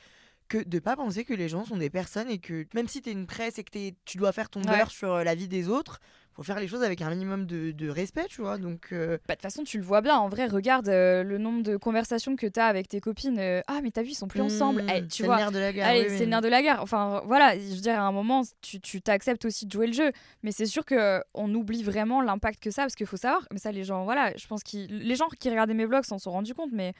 que 0.49 0.59
de 0.59 0.79
pas 0.79 0.97
penser 0.97 1.25
que 1.25 1.35
les 1.35 1.49
gens 1.49 1.65
sont 1.65 1.77
des 1.77 1.91
personnes 1.91 2.29
et 2.31 2.39
que 2.39 2.67
même 2.75 2.89
si 2.89 3.03
t'es 3.03 3.13
une 3.13 3.27
presse 3.27 3.59
et 3.59 3.65
que 3.65 3.71
tu 4.05 4.19
dois 4.19 4.33
faire 4.33 4.49
ton 4.49 4.61
Ouais. 4.63 4.77
beurre 4.79 4.91
sur 4.91 5.13
euh, 5.13 5.25
la 5.25 5.35
vie 5.35 5.49
des 5.49 5.69
autres, 5.69 5.99
faut 6.35 6.43
faire 6.43 6.61
les 6.61 6.69
choses 6.69 6.83
avec 6.83 7.01
un 7.01 7.09
minimum 7.09 7.47
de, 7.47 7.71
de 7.73 7.89
respect, 7.89 8.27
tu 8.29 8.43
vois. 8.43 8.59
Donc, 8.59 8.89
euh, 8.93 9.17
Bah, 9.27 9.35
de 9.35 9.39
toute 9.39 9.43
façon, 9.43 9.65
tu 9.65 9.79
le 9.79 9.83
vois 9.85 10.03
bien. 10.03 10.17
En 10.19 10.29
vrai, 10.29 10.47
regarde 10.47 10.87
euh, 10.89 11.23
le 11.23 11.39
nombre 11.39 11.63
de 11.63 11.79
conversations 11.79 12.37
que 12.37 12.47
t'as 12.47 12.67
avec 12.67 12.89
tes 12.89 13.01
copines. 13.01 13.39
euh, 13.39 13.63
ah, 13.69 13.81
mais 13.83 13.91
t'as 13.91 14.03
vu, 14.03 14.11
ils 14.11 14.15
sont 14.15 14.29
plus 14.29 14.43
ensemble. 14.43 14.83
hmm, 14.83 14.89
Eh, 14.91 15.01
c'est 15.01 15.07
tu 15.09 15.23
le 15.23 15.29
vois. 15.29 15.39
nerf 15.39 15.51
de 15.51 15.59
la 15.59 15.73
guerre. 15.73 15.87
Allez, 15.87 16.03
oui, 16.11 16.15
c'est 16.19 16.25
le 16.25 16.31
nerf 16.31 16.43
de 16.43 16.49
la 16.49 16.61
guerre. 16.61 16.83
Enfin, 16.83 17.23
voilà, 17.25 17.59
je 17.59 17.75
veux 17.75 17.81
dire, 17.81 17.99
à 17.99 18.03
un 18.03 18.13
moment, 18.13 18.43
tu 18.61 18.81
tu 18.81 19.01
t'acceptes 19.01 19.47
aussi 19.47 19.65
de 19.65 19.73
jouer 19.73 19.87
le 19.87 19.95
jeu. 19.95 20.13
Mais 20.43 20.53
c'est 20.53 20.67
sûr 20.67 20.85
que 20.85 21.23
on 21.33 21.53
oublie 21.55 21.83
vraiment 21.83 22.21
l'impact 22.21 22.63
que 22.63 22.71
ça, 22.71 22.83
parce 22.83 22.95
qu'il 22.97 23.07
faut 23.07 23.17
savoir, 23.17 23.47
mais 23.51 23.59
ça, 23.59 23.73
les 23.73 23.85
gens, 23.85 24.05
voilà, 24.05 24.33
je 24.37 24.47
pense 24.47 24.63
que 24.63 24.77
les 24.91 25.17
gens 25.17 25.29
qui 25.41 25.49
regardaient 25.49 25.73
mes 25.75 25.87
vlogs 25.87 26.05
s'en 26.05 26.19
sont 26.19 26.33
rendus 26.33 26.53
compte, 26.55 26.71
mais 26.73 26.93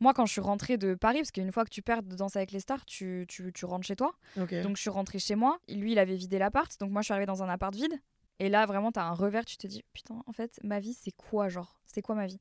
moi, 0.00 0.12
quand 0.14 0.26
je 0.26 0.32
suis 0.32 0.40
rentrée 0.40 0.76
de 0.76 0.94
Paris, 0.94 1.18
parce 1.18 1.30
qu'une 1.30 1.52
fois 1.52 1.64
que 1.64 1.70
tu 1.70 1.82
perds 1.82 2.02
de 2.02 2.16
Danse 2.16 2.36
avec 2.36 2.52
les 2.52 2.60
stars, 2.60 2.84
tu, 2.84 3.24
tu, 3.28 3.52
tu 3.52 3.64
rentres 3.64 3.86
chez 3.86 3.96
toi. 3.96 4.14
Donc, 4.62 4.76
je 4.76 4.82
suis 4.82 4.90
rentrée 4.90 5.18
chez 5.18 5.34
moi. 5.34 5.58
Lui, 5.68 5.92
il 5.92 5.98
avait 5.98 6.16
vidé 6.16 6.38
l'appart. 6.38 6.78
Donc, 6.80 6.90
moi, 6.90 7.02
je 7.02 7.06
suis 7.06 7.12
arrivée 7.12 7.26
dans 7.26 7.42
un 7.42 7.48
appart 7.48 7.74
vide. 7.74 7.94
Et 8.40 8.48
là, 8.48 8.66
vraiment, 8.66 8.90
t'as 8.90 9.04
un 9.04 9.12
revers. 9.12 9.44
Tu 9.44 9.56
te 9.56 9.66
dis, 9.66 9.82
putain, 9.92 10.22
en 10.26 10.32
fait, 10.32 10.58
ma 10.62 10.80
vie, 10.80 10.94
c'est 10.94 11.12
quoi, 11.12 11.48
genre? 11.48 11.80
C'est 11.86 12.02
quoi 12.02 12.14
ma 12.14 12.26
vie? 12.26 12.40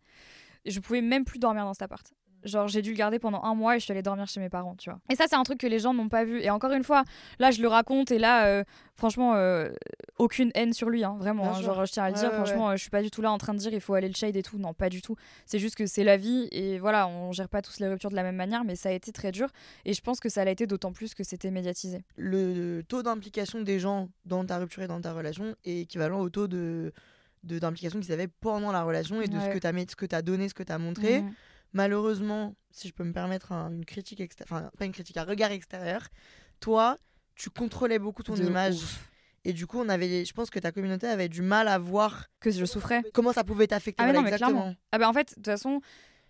Je 0.66 0.80
pouvais 0.80 1.02
même 1.02 1.26
plus 1.26 1.40
dormir 1.40 1.66
dans 1.66 1.74
cet 1.74 1.84
appart. 1.84 2.12
Genre, 2.44 2.68
j'ai 2.68 2.82
dû 2.82 2.92
le 2.92 2.98
garder 2.98 3.20
pendant 3.20 3.42
un 3.44 3.56
mois 3.56 3.76
et 3.76 3.80
je 3.80 3.84
suis 3.86 3.92
allée 3.92 4.02
dormir 4.02 4.28
chez 4.28 4.40
mes 4.40 4.50
parents, 4.50 4.76
tu 4.76 4.90
vois. 4.90 5.00
Et 5.10 5.16
ça, 5.16 5.26
c'est 5.30 5.36
un 5.36 5.44
truc 5.44 5.60
que 5.60 5.68
les 5.68 5.80
gens 5.80 5.94
n'ont 5.94 6.10
pas 6.10 6.26
vu. 6.26 6.42
Et 6.42 6.50
encore 6.50 6.72
une 6.74 6.84
fois, 6.84 7.04
là, 7.40 7.52
je 7.52 7.62
le 7.62 7.68
raconte 7.68 8.12
et 8.12 8.20
là, 8.20 8.48
euh, 8.48 8.64
franchement, 8.96 9.36
euh, 9.36 9.70
aucune 10.18 10.52
haine 10.56 10.74
sur 10.74 10.90
lui, 10.90 11.04
hein, 11.04 11.16
vraiment. 11.20 11.56
Hein. 11.56 11.62
genre, 11.62 11.86
je 11.86 11.92
tiens 11.92 12.04
à 12.04 12.10
le 12.10 12.16
Ouais, 12.16 12.20
dire, 12.20 12.30
ouais, 12.30 12.36
franchement, 12.36 12.70
euh, 12.72 12.76
je 12.76 12.82
suis 12.82 12.90
pas 12.90 13.02
du 13.02 13.10
tout 13.12 13.22
là 13.22 13.32
en 13.32 13.38
train 13.38 13.54
de 13.54 13.60
dire 13.60 13.74
il 13.74 13.80
faut 13.82 13.94
aller 13.94 14.08
le 14.10 14.14
shade 14.14 14.36
et 14.36 14.44
tout. 14.44 14.58
Non, 14.58 14.74
pas 14.74 14.90
du 14.90 15.02
tout. 15.02 15.16
C'est 15.46 15.60
juste 15.60 15.76
que 15.76 15.86
c'est 15.86 16.04
la 16.04 16.18
vie 16.18 16.48
et 16.52 16.80
voilà, 16.80 17.08
on 17.08 17.32
gère 17.32 17.50
pas 17.50 17.62
tous 17.62 17.80
les 17.80 17.88
ruptures 17.88 18.10
de 18.12 18.16
la 18.16 18.24
même 18.24 18.36
manière, 18.36 18.64
mais 18.64 18.76
ça 18.76 18.90
a 18.90 18.92
été 18.92 19.12
très 19.12 19.32
dur. 19.32 19.50
Et 19.86 19.94
je 19.94 20.02
pense 20.02 20.20
que 20.20 20.30
ça 20.30 20.44
l'a 20.44 20.52
été 20.52 20.68
d'autant 20.68 20.92
plus 20.92 21.14
que 21.14 21.24
c'était 21.24 21.52
médiatisé. 21.52 22.04
Le 22.18 22.82
taux 22.82 23.04
d'implication 23.04 23.62
des 23.62 23.80
gens 23.80 24.10
dans 24.26 24.46
ta 24.46 24.58
rupture 24.58 24.84
et 24.84 24.88
dans 24.88 25.00
ta 25.02 25.14
relation 25.14 25.56
est 25.66 25.82
équivalent 25.82 26.20
au 26.20 26.30
taux 26.30 26.48
de 26.48 26.92
d'implication 27.44 28.00
qu'ils 28.00 28.14
avaient 28.14 28.28
pendant 28.30 28.72
la 28.72 28.84
relation 28.84 29.22
et 29.22 29.28
de 29.28 29.38
ce 29.38 29.46
Ouais. 29.48 29.54
que 29.54 29.58
tu 29.60 29.68
as 29.68 29.72
ce 29.90 29.96
que 29.96 30.16
as 30.16 30.22
donné, 30.22 30.48
ce 30.48 30.54
que 30.54 30.64
tu 30.64 30.72
as 30.72 30.78
montré. 30.78 31.22
Mhm. 31.22 31.34
Malheureusement, 31.74 32.56
si 32.72 32.88
je 32.88 32.94
peux 32.94 33.04
me 33.04 33.14
permettre 33.14 33.52
un- 33.52 33.72
une 33.72 33.86
critique 33.86 34.22
enfin 34.44 34.70
pas 34.78 34.86
une 34.86 34.92
critique, 34.92 35.18
un 35.18 35.24
regard 35.26 35.52
extérieur, 35.52 36.08
toi, 36.60 36.98
tu 37.36 37.50
contrôlais 37.50 38.00
beaucoup 38.00 38.24
ton 38.24 38.34
De 38.36 38.44
image. 38.44 38.76
ouf. 38.76 39.10
Et 39.46 39.52
du 39.52 39.68
coup, 39.68 39.78
on 39.80 39.90
avait, 39.90 40.24
je 40.24 40.32
pense 40.34 40.50
que 40.50 40.60
ta 40.60 40.72
communauté 40.72 41.06
avait 41.08 41.28
du 41.28 41.42
mal 41.42 41.68
à 41.68 41.78
voir 41.78 42.28
Que 42.40 42.50
je 42.50 42.64
souffrais. 42.64 43.04
comment 43.14 43.34
ça 43.34 43.44
pouvait 43.44 43.68
t'affecter. 43.68 44.02
Ah 44.02 44.06
voilà, 44.06 44.20
non, 44.20 44.24
mais 44.24 44.32
exactement. 44.32 44.74
Ah 44.94 44.98
bah 45.00 45.10
en 45.10 45.14
fait, 45.14 45.30
de 45.32 45.34
toute 45.36 45.46
façon, 45.46 45.82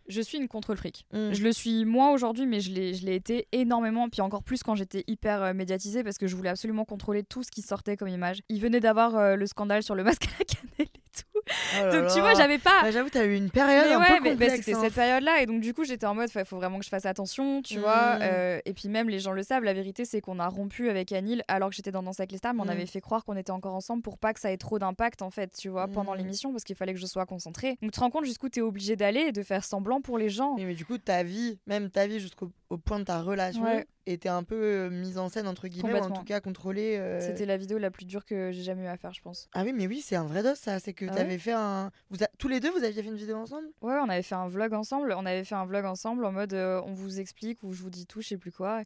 je 0.07 0.19
suis 0.19 0.39
une 0.39 0.47
contrôle 0.47 0.77
fric. 0.77 1.05
Mm. 1.13 1.31
Je 1.31 1.43
le 1.43 1.51
suis 1.51 1.85
moi 1.85 2.11
aujourd'hui, 2.11 2.47
mais 2.47 2.59
je 2.59 2.71
l'ai, 2.71 2.95
je 2.95 3.05
l'ai 3.05 3.13
été 3.15 3.47
énormément, 3.51 4.09
puis 4.09 4.21
encore 4.21 4.41
plus 4.43 4.63
quand 4.63 4.73
j'étais 4.75 5.03
hyper 5.05 5.43
euh, 5.43 5.53
médiatisée 5.53 6.03
parce 6.03 6.17
que 6.17 6.25
je 6.25 6.35
voulais 6.35 6.49
absolument 6.49 6.85
contrôler 6.85 7.23
tout 7.23 7.43
ce 7.43 7.51
qui 7.51 7.61
sortait 7.61 7.97
comme 7.97 8.07
image. 8.07 8.41
Il 8.49 8.59
venait 8.59 8.79
d'avoir 8.79 9.15
euh, 9.15 9.35
le 9.35 9.45
scandale 9.45 9.83
sur 9.83 9.93
le 9.93 10.03
masque 10.03 10.25
à 10.25 10.31
la 10.39 10.45
cannelle 10.45 10.93
tout. 11.13 11.39
Oh 11.81 11.91
Donc 11.91 12.07
tu 12.13 12.19
vois, 12.19 12.33
j'avais 12.35 12.57
pas. 12.57 12.83
Ouais, 12.83 12.91
J'avoue, 12.91 13.09
t'as 13.09 13.25
eu 13.25 13.35
une 13.35 13.49
période 13.49 13.85
mais 13.87 13.93
un 13.93 13.99
ouais, 13.99 14.07
peu 14.07 14.13
mais, 14.13 14.19
mais 14.21 14.31
complexe. 14.31 14.55
c'était 14.57 14.73
hein. 14.75 14.79
cette 14.81 14.93
période-là, 14.93 15.41
et 15.41 15.45
donc 15.45 15.61
du 15.61 15.73
coup 15.73 15.83
j'étais 15.83 16.05
en 16.05 16.15
mode, 16.15 16.29
il 16.33 16.45
faut 16.45 16.55
vraiment 16.57 16.79
que 16.79 16.85
je 16.85 16.89
fasse 16.89 17.05
attention, 17.05 17.61
tu 17.61 17.79
vois. 17.79 18.15
Mm. 18.15 18.19
euh, 18.23 18.59
et 18.65 18.73
puis 18.73 18.89
même 18.89 19.09
les 19.09 19.19
gens 19.19 19.31
le 19.31 19.43
savent, 19.43 19.63
la 19.63 19.73
vérité 19.73 20.05
c'est 20.05 20.21
qu'on 20.21 20.39
a 20.39 20.47
rompu 20.47 20.89
avec 20.89 21.11
Anil 21.11 21.43
alors 21.47 21.69
que 21.69 21.75
j'étais 21.75 21.91
dans 21.91 22.03
Danse 22.03 22.19
avec 22.19 22.31
les 22.31 22.37
stars, 22.37 22.53
mais 22.53 22.61
on 22.61 22.65
Mm. 22.65 22.69
avait 22.69 22.85
fait 22.85 23.01
croire 23.01 23.23
qu'on 23.25 23.35
était 23.37 23.51
encore 23.51 23.75
ensemble 23.75 24.01
pour 24.01 24.17
pas 24.17 24.33
que 24.33 24.39
ça 24.39 24.51
ait 24.51 24.57
trop 24.57 24.79
d'impact 24.79 25.21
en 25.21 25.29
fait, 25.29 25.51
tu 25.57 25.69
vois, 25.69 25.87
pendant 25.87 26.13
Mm. 26.13 26.17
l'émission, 26.17 26.51
parce 26.51 26.63
qu'il 26.63 26.75
fallait 26.75 26.93
que 26.93 26.99
je 26.99 27.05
sois 27.05 27.25
concentrée. 27.25 27.77
Donc 27.81 27.91
tu 27.91 27.97
te 27.97 27.99
rends 27.99 28.09
compte 28.09 28.25
jusqu'où 28.25 28.49
t'es 28.49 28.61
obligé 28.61 28.95
d'aller 28.95 29.21
et 29.21 29.31
de 29.31 29.43
faire 29.43 29.63
semblant 29.63 30.01
pour 30.01 30.17
les 30.17 30.29
gens. 30.29 30.55
Oui, 30.55 30.65
mais 30.65 30.75
du 30.75 30.85
coup, 30.85 30.97
ta 30.97 31.23
vie, 31.23 31.59
même 31.67 31.89
ta 31.89 32.07
vie 32.07 32.19
jusqu'au 32.19 32.51
au 32.69 32.77
point 32.77 32.99
de 32.99 33.03
ta 33.03 33.21
relation, 33.21 33.61
Ouais. 33.63 33.85
Était 34.05 34.29
un 34.29 34.43
peu 34.43 34.55
euh, 34.55 34.89
mise 34.89 35.17
en 35.17 35.29
scène, 35.29 35.47
entre 35.47 35.67
guillemets, 35.67 35.93
ou 35.93 36.03
en 36.03 36.11
tout 36.11 36.23
cas 36.23 36.39
contrôlée. 36.41 36.97
euh. 36.97 37.19
C'était 37.25 37.45
la 37.45 37.57
vidéo 37.57 37.77
la 37.77 37.91
plus 37.91 38.05
dure 38.05 38.25
que 38.25 38.51
j'ai 38.51 38.63
jamais 38.63 38.83
eu 38.83 38.87
à 38.87 38.97
faire, 38.97 39.13
je 39.13 39.21
pense. 39.21 39.49
Ah 39.53 39.63
oui, 39.63 39.73
mais 39.73 39.87
oui, 39.87 40.01
c'est 40.01 40.15
un 40.15 40.25
vrai 40.25 40.43
dos, 40.43 40.55
ça. 40.55 40.79
C'est 40.79 40.93
que 40.93 41.05
Ah 41.05 41.09
ouais 41.09 41.15
t'avais 41.15 41.37
fait 41.37 41.53
un. 41.53 41.91
Vous 42.09 42.23
a- 42.23 42.29
Tous 42.37 42.47
les 42.47 42.59
deux, 42.59 42.71
vous 42.71 42.83
aviez 42.83 43.01
fait 43.01 43.09
une 43.09 43.15
vidéo 43.15 43.37
ensemble? 43.37 43.67
Ouais, 43.81 43.95
on 44.01 44.09
avait 44.09 44.21
fait 44.23 44.35
un 44.35 44.47
vlog 44.47 44.73
ensemble. 44.73 45.13
On 45.17 45.25
avait 45.25 45.43
fait 45.43 45.55
un 45.55 45.65
vlog 45.65 45.85
ensemble 45.85 46.25
en 46.25 46.31
mode 46.31 46.53
euh, 46.53 46.81
on 46.85 46.93
vous 46.93 47.19
explique 47.19 47.63
ou 47.63 47.73
je 47.73 47.81
vous 47.81 47.89
dis 47.89 48.05
tout, 48.05 48.21
je 48.21 48.27
sais 48.29 48.37
plus 48.37 48.51
quoi. 48.51 48.81
Et 48.81 48.85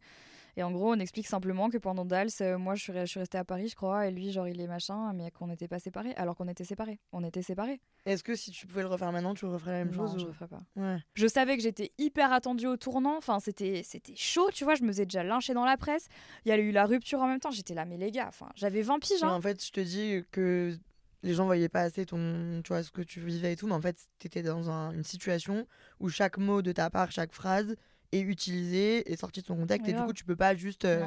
en 0.63 0.72
gros, 0.72 0.93
on 0.93 1.00
explique 1.00 1.28
simplement 1.28 1.70
que 1.70 1.78
pendant 1.78 2.04
Dals, 2.06 2.30
euh, 2.41 2.58
moi 2.58 2.76
je 2.76 2.82
suis, 2.84 2.91
re- 2.93 3.02
je 3.02 3.06
suis 3.12 3.20
restée 3.20 3.38
à 3.38 3.43
Paris, 3.46 3.67
je 3.70 3.76
crois, 3.76 4.08
et 4.08 4.12
lui, 4.12 4.32
genre, 4.32 4.48
il 4.48 4.60
est 4.60 4.67
machin, 4.67 5.13
mais 5.13 5.30
qu'on 5.32 5.48
n'était 5.48 5.67
pas 5.67 5.80
séparés, 5.80 6.13
alors 6.15 6.36
qu'on 6.36 6.48
était 6.48 6.63
séparés. 6.63 7.00
On 7.12 7.24
était 7.24 7.41
séparés. 7.41 7.80
Est-ce 8.06 8.24
que 8.24 8.36
si 8.36 8.52
tu 8.52 8.65
pouvais 8.67 8.82
le 8.82 8.88
refaire 8.88 9.12
maintenant, 9.12 9.34
tu 9.34 9.46
referais 9.46 9.72
la 9.72 9.86
même 9.86 9.93
Non, 9.96 10.08
chose 10.08 10.15
je 10.20 10.24
ou- 10.24 10.28
le 10.28 10.34
ferais 10.34 10.48
pas. 10.48 10.62
Ouais. 10.76 10.98
Je 11.13 11.28
savais 11.28 11.58
que 11.58 11.63
j'étais 11.63 11.91
hyper 11.98 12.32
attendue 12.32 12.67
au 12.67 12.78
tournant. 12.78 13.17
Enfin, 13.17 13.39
c'était 13.39 13.82
c'était 13.84 14.15
chaud, 14.15 14.50
tu 14.54 14.63
vois. 14.63 14.76
Je 14.76 14.84
me 14.84 14.88
faisais 14.88 15.06
déjà 15.06 15.24
lyncher 15.24 15.54
dans 15.54 15.65
la 15.65 15.78
presse. 15.78 16.08
Il 16.46 16.50
y 16.50 16.52
a 16.52 16.58
eu 16.58 16.72
la 16.72 16.86
rupture 16.86 17.20
en 17.20 17.28
même 17.28 17.39
temps. 17.39 17.52
J'étais 17.52 17.74
là, 17.74 17.86
mais 17.86 17.98
les 17.98 18.12
gars, 18.12 18.28
enfin, 18.30 18.50
j'avais 18.56 18.82
20 18.82 19.00
piges. 19.00 19.24
Hein. 19.24 19.30
en 19.34 19.41
fait, 19.41 19.63
je 19.63 19.72
te 19.72 19.80
dis 19.82 20.24
que 20.32 20.78
les 21.24 21.34
gens 21.34 21.46
voyaient 21.46 21.67
pas 21.67 21.82
assez 21.82 22.06
ton, 22.06 22.62
tu 22.63 22.70
vois, 22.70 22.84
ce 22.84 22.91
que 22.91 23.02
tu 23.02 23.20
vivais 23.20 23.54
et 23.54 23.56
tout, 23.56 23.67
mais 23.67 23.74
en 23.74 23.82
fait, 23.82 23.98
t'étais 24.20 24.43
dans 24.43 24.70
un- 24.70 24.91
une 24.91 25.04
situation 25.04 25.67
où 26.00 26.10
chaque 26.10 26.38
mot 26.38 26.62
de 26.62 26.72
ta 26.72 26.89
part, 26.89 27.12
chaque 27.12 27.34
phrase 27.34 27.76
est 28.12 28.22
utilisé, 28.22 29.12
est 29.12 29.17
sorti 29.17 29.41
de 29.41 29.46
son 29.46 29.56
contexte, 29.56 29.86
Mais 29.86 29.89
et 29.89 29.93
du 29.93 29.98
grave. 29.98 30.08
coup, 30.08 30.13
tu 30.13 30.24
peux 30.24 30.36
pas 30.36 30.56
juste 30.56 30.86
euh, 30.86 31.06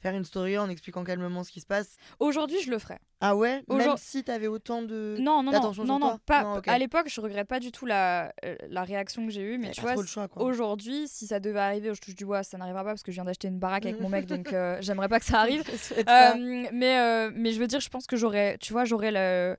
faire 0.00 0.14
une 0.14 0.24
story 0.24 0.58
en 0.58 0.68
expliquant 0.68 1.04
calmement 1.04 1.44
ce 1.44 1.50
qui 1.50 1.60
se 1.60 1.66
passe. 1.66 1.96
Aujourd'hui, 2.18 2.58
je 2.62 2.70
le 2.70 2.78
ferais. 2.78 2.98
Ah 3.20 3.36
ouais? 3.36 3.62
Même 3.68 3.96
si 3.98 4.24
t'avais 4.24 4.46
autant 4.46 4.82
de. 4.82 5.16
Non, 5.20 5.42
non, 5.42 5.52
non, 5.52 5.98
non, 5.98 6.18
pas. 6.24 6.42
Non. 6.42 6.62
À 6.66 6.78
l'époque, 6.78 7.08
je 7.08 7.20
regrette 7.20 7.46
pas 7.46 7.60
du 7.60 7.70
tout 7.70 7.84
la, 7.84 8.32
euh, 8.44 8.56
la 8.68 8.82
réaction 8.82 9.26
que 9.26 9.32
j'ai 9.32 9.42
eue, 9.42 9.58
mais 9.58 9.70
tu 9.70 9.82
vois, 9.82 9.94
aujourd'hui, 10.36 11.06
si 11.06 11.26
ça 11.26 11.38
devait 11.38 11.60
arriver, 11.60 11.94
je 11.94 12.00
touche 12.00 12.14
du 12.14 12.24
bois, 12.24 12.42
ça 12.42 12.56
n'arrivera 12.56 12.82
pas 12.82 12.90
parce 12.90 13.02
que 13.02 13.12
je 13.12 13.16
viens 13.16 13.24
d'acheter 13.24 13.48
une 13.48 13.58
baraque 13.58 13.84
avec 13.84 14.00
mon 14.00 14.08
mec, 14.08 14.26
donc 14.26 14.50
euh, 14.52 14.78
j'aimerais 14.80 15.08
pas 15.08 15.20
que 15.20 15.26
ça 15.26 15.40
arrive. 15.40 15.62
Euh, 16.10 16.68
mais, 16.72 17.30
mais 17.32 17.52
je 17.52 17.60
veux 17.60 17.66
dire, 17.66 17.80
je 17.80 17.88
pense 17.88 18.06
que 18.06 18.16
j'aurais, 18.16 18.56
tu 18.58 18.72
vois, 18.72 18.84
j'aurais 18.84 19.10
le, 19.10 19.56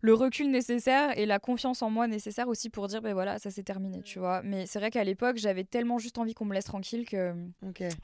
le 0.00 0.14
recul 0.14 0.50
nécessaire 0.50 1.16
et 1.18 1.26
la 1.26 1.38
confiance 1.38 1.82
en 1.82 1.90
moi 1.90 2.06
nécessaire 2.06 2.48
aussi 2.48 2.70
pour 2.70 2.88
dire 2.88 3.02
ben 3.02 3.12
voilà 3.14 3.38
ça 3.38 3.50
s'est 3.50 3.62
terminé 3.62 4.02
tu 4.02 4.18
vois. 4.18 4.42
Mais 4.42 4.66
c'est 4.66 4.78
vrai 4.78 4.90
qu'à 4.90 5.04
l'époque 5.04 5.36
j'avais 5.36 5.64
tellement 5.64 5.98
juste 5.98 6.18
envie 6.18 6.34
qu'on 6.34 6.44
me 6.44 6.54
laisse 6.54 6.64
tranquille 6.64 7.06
que 7.08 7.34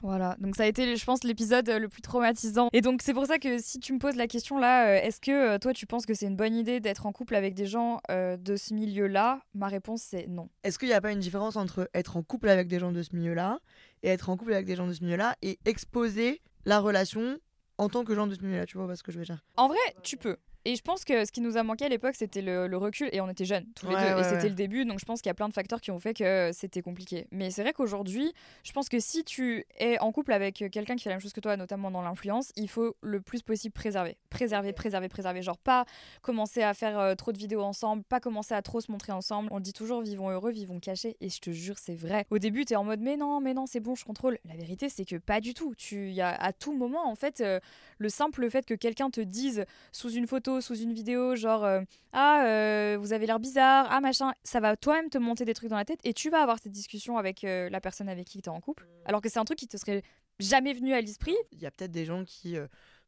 voilà. 0.01 0.35
Donc 0.39 0.55
ça 0.55 0.63
a 0.63 0.65
été 0.67 0.95
je 0.95 1.05
pense 1.05 1.23
l'épisode 1.23 1.69
le 1.69 1.89
plus 1.89 2.01
traumatisant. 2.01 2.69
Et 2.73 2.81
donc 2.81 3.01
c'est 3.01 3.13
pour 3.13 3.25
ça 3.25 3.39
que 3.39 3.59
si 3.59 3.79
tu 3.79 3.93
me 3.93 3.99
poses 3.99 4.15
la 4.15 4.27
question 4.27 4.57
là 4.57 4.87
euh, 4.87 5.01
est-ce 5.01 5.19
que 5.19 5.55
euh, 5.55 5.57
toi 5.57 5.73
tu 5.73 5.85
penses 5.85 6.05
que 6.05 6.13
c'est 6.13 6.27
une 6.27 6.35
bonne 6.35 6.55
idée 6.55 6.79
d'être 6.79 7.05
en 7.05 7.11
couple 7.11 7.35
avec 7.35 7.53
des 7.53 7.65
gens 7.65 7.99
euh, 8.11 8.37
de 8.37 8.55
ce 8.55 8.73
milieu 8.73 9.07
là 9.07 9.41
ma 9.53 9.67
réponse 9.67 10.01
c'est 10.01 10.27
non. 10.27 10.49
Est-ce 10.63 10.79
qu'il 10.79 10.87
n'y 10.87 10.93
a 10.93 11.01
pas 11.01 11.11
une 11.11 11.19
différence 11.19 11.55
entre 11.55 11.89
être 11.93 12.17
en 12.17 12.23
couple 12.23 12.49
avec 12.49 12.67
des 12.67 12.79
gens 12.79 12.91
de 12.91 13.01
ce 13.01 13.15
milieu-là 13.15 13.59
et 14.03 14.09
être 14.09 14.29
en 14.29 14.37
couple 14.37 14.53
avec 14.53 14.65
des 14.65 14.75
gens 14.75 14.87
de 14.87 14.93
ce 14.93 15.03
milieu-là 15.03 15.35
et 15.41 15.59
exposer 15.65 16.41
la 16.65 16.79
relation 16.79 17.37
en 17.77 17.89
tant 17.89 18.03
que 18.03 18.15
gens 18.15 18.27
de 18.27 18.35
ce 18.35 18.41
milieu-là? 18.41 18.65
Tu 18.65 18.77
vois 18.77 18.95
ce 18.95 19.03
que 19.03 19.11
je 19.11 19.19
veux 19.19 19.25
dire? 19.25 19.43
En 19.57 19.67
vrai, 19.67 19.77
tu 20.03 20.17
peux. 20.17 20.37
Et 20.65 20.75
je 20.75 20.81
pense 20.81 21.03
que 21.05 21.25
ce 21.25 21.31
qui 21.31 21.41
nous 21.41 21.57
a 21.57 21.63
manqué 21.63 21.85
à 21.85 21.89
l'époque, 21.89 22.15
c'était 22.15 22.41
le, 22.41 22.67
le 22.67 22.77
recul. 22.77 23.09
Et 23.11 23.19
on 23.21 23.29
était 23.29 23.45
jeunes, 23.45 23.65
tous 23.75 23.87
les 23.89 23.95
Ouais, 23.95 24.09
deux. 24.09 24.15
ouais, 24.15 24.21
et 24.21 24.23
c'était 24.23 24.43
ouais. 24.43 24.49
le 24.49 24.55
début. 24.55 24.85
Donc 24.85 24.99
je 24.99 25.05
pense 25.05 25.21
qu'il 25.21 25.29
y 25.29 25.31
a 25.31 25.33
plein 25.33 25.49
de 25.49 25.53
facteurs 25.53 25.81
qui 25.81 25.91
ont 25.91 25.99
fait 25.99 26.13
que 26.13 26.51
c'était 26.53 26.81
compliqué. 26.81 27.27
Mais 27.31 27.51
c'est 27.51 27.63
vrai 27.63 27.73
qu'aujourd'hui, 27.73 28.33
je 28.63 28.71
pense 28.71 28.89
que 28.89 28.99
si 28.99 29.23
tu 29.23 29.65
es 29.77 29.99
en 29.99 30.11
couple 30.11 30.31
avec 30.33 30.63
quelqu'un 30.71 30.95
qui 30.95 31.03
fait 31.03 31.09
la 31.09 31.15
même 31.15 31.21
chose 31.21 31.33
que 31.33 31.39
toi, 31.41 31.57
notamment 31.57 31.91
dans 31.91 32.01
l'influence, 32.01 32.51
il 32.55 32.69
faut 32.69 32.95
le 33.01 33.19
plus 33.21 33.41
possible 33.41 33.73
préserver. 33.73 34.17
Préserver, 34.29 34.73
préserver, 34.73 35.09
préserver. 35.09 35.41
Genre 35.41 35.57
pas 35.57 35.85
commencer 36.21 36.61
à 36.63 36.73
faire 36.73 36.97
euh, 36.99 37.15
trop 37.15 37.31
de 37.31 37.37
vidéos 37.37 37.61
ensemble, 37.61 38.03
pas 38.03 38.19
commencer 38.19 38.53
à 38.53 38.61
trop 38.61 38.79
se 38.81 38.91
montrer 38.91 39.11
ensemble. 39.11 39.49
On 39.51 39.59
dit 39.59 39.73
toujours, 39.73 40.01
vivons 40.01 40.29
heureux, 40.29 40.51
vivons 40.51 40.79
cachés. 40.79 41.17
Et 41.21 41.29
je 41.29 41.39
te 41.39 41.51
jure, 41.51 41.77
c'est 41.77 41.95
vrai. 41.95 42.25
Au 42.29 42.39
début, 42.39 42.65
t'es 42.65 42.75
en 42.75 42.83
mode, 42.83 43.01
mais 43.01 43.17
non, 43.17 43.41
mais 43.41 43.53
non, 43.53 43.65
c'est 43.65 43.79
bon, 43.79 43.95
je 43.95 44.05
contrôle. 44.05 44.37
La 44.45 44.55
vérité, 44.55 44.89
c'est 44.89 45.05
que 45.05 45.17
pas 45.17 45.41
du 45.41 45.53
tout. 45.53 45.75
Tu 45.75 46.11
y 46.11 46.21
a 46.21 46.29
à 46.29 46.53
tout 46.53 46.73
moment, 46.73 47.09
en 47.09 47.15
fait, 47.15 47.41
euh, 47.41 47.59
le 47.97 48.09
simple 48.09 48.49
fait 48.49 48.65
que 48.65 48.73
quelqu'un 48.73 49.09
te 49.09 49.21
dise 49.21 49.65
sous 49.91 50.09
une 50.11 50.27
photo, 50.27 50.52
sous 50.61 50.75
une 50.75 50.93
vidéo, 50.93 51.35
genre 51.35 51.63
euh, 51.63 51.81
ah 52.11 52.43
euh, 52.45 52.97
vous 52.99 53.13
avez 53.13 53.25
l'air 53.25 53.39
bizarre, 53.39 53.87
ah 53.89 54.01
machin, 54.01 54.33
ça 54.43 54.59
va 54.59 54.75
toi-même 54.75 55.09
te 55.09 55.17
monter 55.17 55.45
des 55.45 55.53
trucs 55.53 55.69
dans 55.69 55.77
la 55.77 55.85
tête 55.85 55.99
et 56.03 56.13
tu 56.13 56.29
vas 56.29 56.41
avoir 56.41 56.59
cette 56.59 56.71
discussion 56.71 57.17
avec 57.17 57.43
euh, 57.43 57.69
la 57.69 57.81
personne 57.81 58.09
avec 58.09 58.27
qui 58.27 58.41
tu 58.41 58.49
es 58.49 58.51
en 58.51 58.61
couple, 58.61 58.87
alors 59.05 59.21
que 59.21 59.29
c'est 59.29 59.39
un 59.39 59.45
truc 59.45 59.59
qui 59.59 59.67
te 59.67 59.77
serait 59.77 60.03
jamais 60.39 60.73
venu 60.73 60.93
à 60.93 61.01
l'esprit. 61.01 61.35
Il 61.51 61.59
y 61.59 61.65
a 61.65 61.71
peut-être 61.71 61.91
des 61.91 62.05
gens 62.05 62.23
qui 62.23 62.55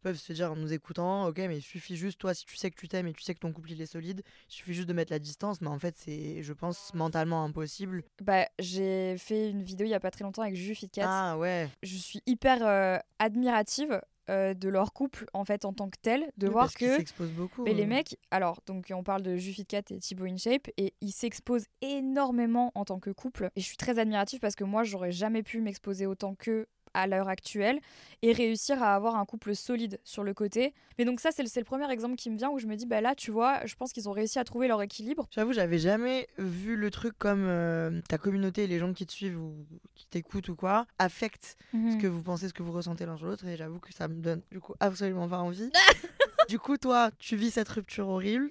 peuvent 0.06 0.18
se 0.18 0.34
dire 0.34 0.52
en 0.52 0.56
nous 0.56 0.72
écoutant, 0.72 1.26
ok, 1.26 1.38
mais 1.40 1.58
il 1.58 1.64
suffit 1.64 1.96
juste, 1.96 2.20
toi, 2.20 2.36
si 2.36 2.46
tu 2.46 2.56
sais 2.58 2.70
que 2.70 2.76
tu 2.76 2.88
t'aimes 2.88 3.08
et 3.08 3.14
tu 3.14 3.24
sais 3.24 3.34
que 3.34 3.40
ton 3.40 3.52
couple 3.52 3.72
il 3.72 3.82
est 3.82 3.88
solide, 3.88 4.22
il 4.48 4.54
suffit 4.54 4.76
juste 4.76 4.88
de 4.88 4.94
mettre 4.94 5.12
la 5.12 5.18
distance, 5.18 5.62
mais 5.62 5.68
en 5.68 5.80
fait, 5.80 5.96
c'est, 5.98 6.44
je 6.44 6.54
pense, 6.54 6.94
mentalement 6.94 7.44
impossible. 7.44 8.04
Bah 8.22 8.46
j'ai 8.60 9.18
fait 9.18 9.50
une 9.50 9.64
vidéo 9.64 9.88
il 9.88 9.90
y 9.90 9.96
a 9.96 10.00
pas 10.00 10.12
très 10.12 10.24
longtemps 10.24 10.44
avec 10.44 10.56
Juju 10.56 10.76
Fitcat. 10.76 11.08
Ah 11.08 11.40
ouais. 11.40 11.70
Je 11.82 11.98
suis 11.98 12.22
hyper 12.28 12.60
euh, 12.62 13.00
admirative 13.18 14.00
euh, 14.30 14.54
de 14.54 14.70
leur 14.70 14.94
couple 14.94 15.26
en 15.34 15.44
fait 15.44 15.66
en 15.66 15.74
tant 15.74 15.90
que 15.90 15.98
tel, 16.00 16.32
de 16.38 16.46
Oui, 16.46 16.54
voir 16.54 16.72
que 16.72 16.98
s'exposent 16.98 17.32
beaucoup. 17.32 17.64
Mais 17.64 17.74
les 17.74 17.86
euh. 17.86 17.88
mecs, 17.88 18.16
alors, 18.30 18.62
donc 18.68 18.92
on 18.94 19.02
parle 19.02 19.24
de 19.24 19.38
Jufitcat 19.38 19.82
et 19.90 19.98
Thibaut 19.98 20.26
InShape, 20.26 20.68
et 20.78 20.94
ils 21.02 21.14
s'exposent 21.14 21.66
énormément 21.82 22.72
en 22.76 22.86
tant 22.86 23.00
que 23.00 23.10
couple. 23.10 23.50
Et 23.56 23.62
je 23.62 23.66
suis 23.66 23.78
très 23.78 23.98
admirative 23.98 24.40
parce 24.40 24.56
que 24.56 24.64
moi, 24.64 24.84
j'aurais 24.84 25.12
jamais 25.12 25.42
pu 25.42 25.62
m'exposer 25.62 26.06
autant 26.06 26.36
qu'eux 26.36 26.68
à 26.96 27.08
l'heure 27.08 27.30
actuelle 27.30 27.80
et 28.22 28.32
réussir 28.32 28.82
à 28.82 28.96
avoir 28.96 29.16
un 29.18 29.26
couple 29.26 29.54
solide 29.56 30.00
sur 30.04 30.24
le 30.24 30.34
côté. 30.34 30.74
Mais 30.98 31.06
donc 31.06 31.20
ça, 31.20 31.30
c'est 31.32 31.44
le, 31.44 31.50
le 31.56 31.64
premier 31.64 31.92
exemple 31.92 32.16
qui 32.16 32.30
me 32.30 32.38
vient 32.38 32.50
où 32.50 32.58
je 32.58 32.66
me 32.68 32.76
dis, 32.76 32.86
bah 32.86 33.02
là, 33.02 33.14
tu 33.14 33.30
vois, 33.30 33.66
je 33.66 33.76
pense 33.76 33.92
qu'ils 33.94 34.10
ont 34.10 34.14
réussi 34.14 34.40
à 34.40 34.44
trouver 34.44 34.68
leur 34.68 34.82
équilibre. 34.82 35.28
J'avoue, 35.32 35.54
j'avais 35.54 35.78
jamais 35.78 36.28
vu 36.38 36.76
le 36.76 36.90
truc 36.90 37.18
comme 37.18 37.46
euh, 37.46 38.02
ta 38.08 38.18
communauté, 38.18 38.66
les 38.68 38.80
gens 38.80 38.94
qui 38.94 39.06
te 39.06 39.12
suivent 39.12 39.40
ou 39.40 39.68
qui 39.94 40.08
t'écoutent 40.08 40.50
ou 40.50 40.56
quoi, 40.56 40.88
affectent 40.98 41.58
ce 41.74 41.98
que 41.98 42.08
vous 42.08 42.24
pensez, 42.24 42.48
ce 42.48 42.54
que 42.54 42.64
vous 42.64 42.72
ressentez 42.72 43.06
l'un 43.06 43.18
sur 43.18 43.28
l'autre. 43.28 43.46
Et 43.46 43.58
j'avoue 43.58 43.80
que 43.80 43.94
ça 43.94 44.08
me 44.08 44.16
donne 44.22 44.42
du 44.52 44.60
coup 44.60 44.74
absolument 44.80 45.28
pas 45.28 45.40
envie. 45.40 45.70
du 46.50 46.58
coup, 46.60 46.78
toi, 46.78 47.12
tu 47.20 47.36
vis 47.36 47.52
cette 47.52 47.70
rupture 47.70 48.08
horrible. 48.08 48.50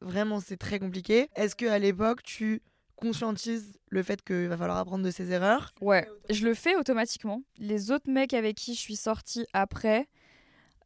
Vraiment, 0.00 0.40
c'est 0.40 0.56
très 0.56 0.78
compliqué. 0.78 1.28
Est-ce 1.36 1.54
que 1.56 1.66
à 1.66 1.78
l'époque, 1.78 2.22
tu 2.22 2.62
conscientises 3.04 3.78
le 3.90 4.02
fait 4.02 4.22
qu'il 4.22 4.48
va 4.48 4.56
falloir 4.56 4.78
apprendre 4.78 5.04
de 5.04 5.10
ses 5.10 5.30
erreurs 5.30 5.72
Ouais, 5.80 6.08
je 6.30 6.44
le 6.44 6.54
fais 6.54 6.74
automatiquement. 6.76 7.42
Les 7.58 7.90
autres 7.90 8.10
mecs 8.10 8.34
avec 8.34 8.56
qui 8.56 8.74
je 8.74 8.80
suis 8.80 8.96
sortie 8.96 9.46
après 9.52 10.08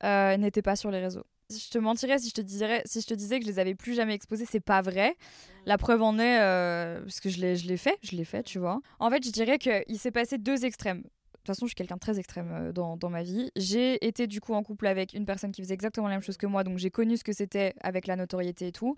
euh, 0.05 0.37
n'étaient 0.37 0.63
pas 0.63 0.77
sur 0.77 0.91
les 0.91 1.01
réseaux. 1.01 1.25
Je 1.51 1.71
te 1.71 1.79
mentirais 1.79 2.19
si 2.19 2.29
je 2.29 2.35
te 2.35 2.43
si 2.85 3.01
je 3.01 3.07
te 3.07 3.15
disais 3.15 3.39
que 3.39 3.47
je 3.47 3.51
les 3.51 3.59
avais 3.59 3.75
plus 3.75 3.95
jamais 3.95 4.15
exposés, 4.15 4.45
c'est 4.51 4.61
pas 4.61 4.83
vrai. 4.83 5.17
La 5.65 5.79
preuve 5.79 6.03
en 6.03 6.19
est, 6.19 6.41
euh, 6.41 7.01
parce 7.01 7.21
que 7.21 7.31
je 7.31 7.41
l'ai 7.41 7.77
fait, 7.79 7.97
je 8.03 8.17
l'ai 8.17 8.25
fait, 8.27 8.43
tu 8.43 8.59
vois. 8.59 8.81
En 8.99 9.11
fait, 9.11 9.25
je 9.25 9.31
dirais 9.31 9.59
qu'il 9.59 9.99
s'est 9.99 10.11
passé 10.11 10.37
deux 10.37 10.67
extrêmes. 10.67 11.05
De 11.39 11.51
toute 11.51 11.57
façon, 11.57 11.67
je 11.67 11.71
suis 11.71 11.75
quelqu'un 11.77 11.95
de 11.95 12.01
très 12.01 12.19
extrême 12.19 12.51
euh, 12.53 12.73
dans, 12.73 12.97
dans 12.97 13.09
ma 13.11 13.23
vie. 13.23 13.51
J'ai 13.57 14.05
été 14.07 14.27
du 14.27 14.41
coup 14.41 14.53
en 14.55 14.63
couple 14.63 14.87
avec 14.87 15.15
une 15.15 15.25
personne 15.25 15.51
qui 15.53 15.63
faisait 15.63 15.75
exactement 15.75 16.09
la 16.09 16.15
même 16.15 16.23
chose 16.23 16.37
que 16.37 16.47
moi, 16.47 16.63
donc 16.65 16.79
j'ai 16.79 16.91
connu 16.91 17.17
ce 17.17 17.25
que 17.25 17.33
c'était 17.33 17.75
avec 17.81 18.07
la 18.07 18.17
notoriété 18.17 18.67
et 18.67 18.73
tout. 18.73 18.97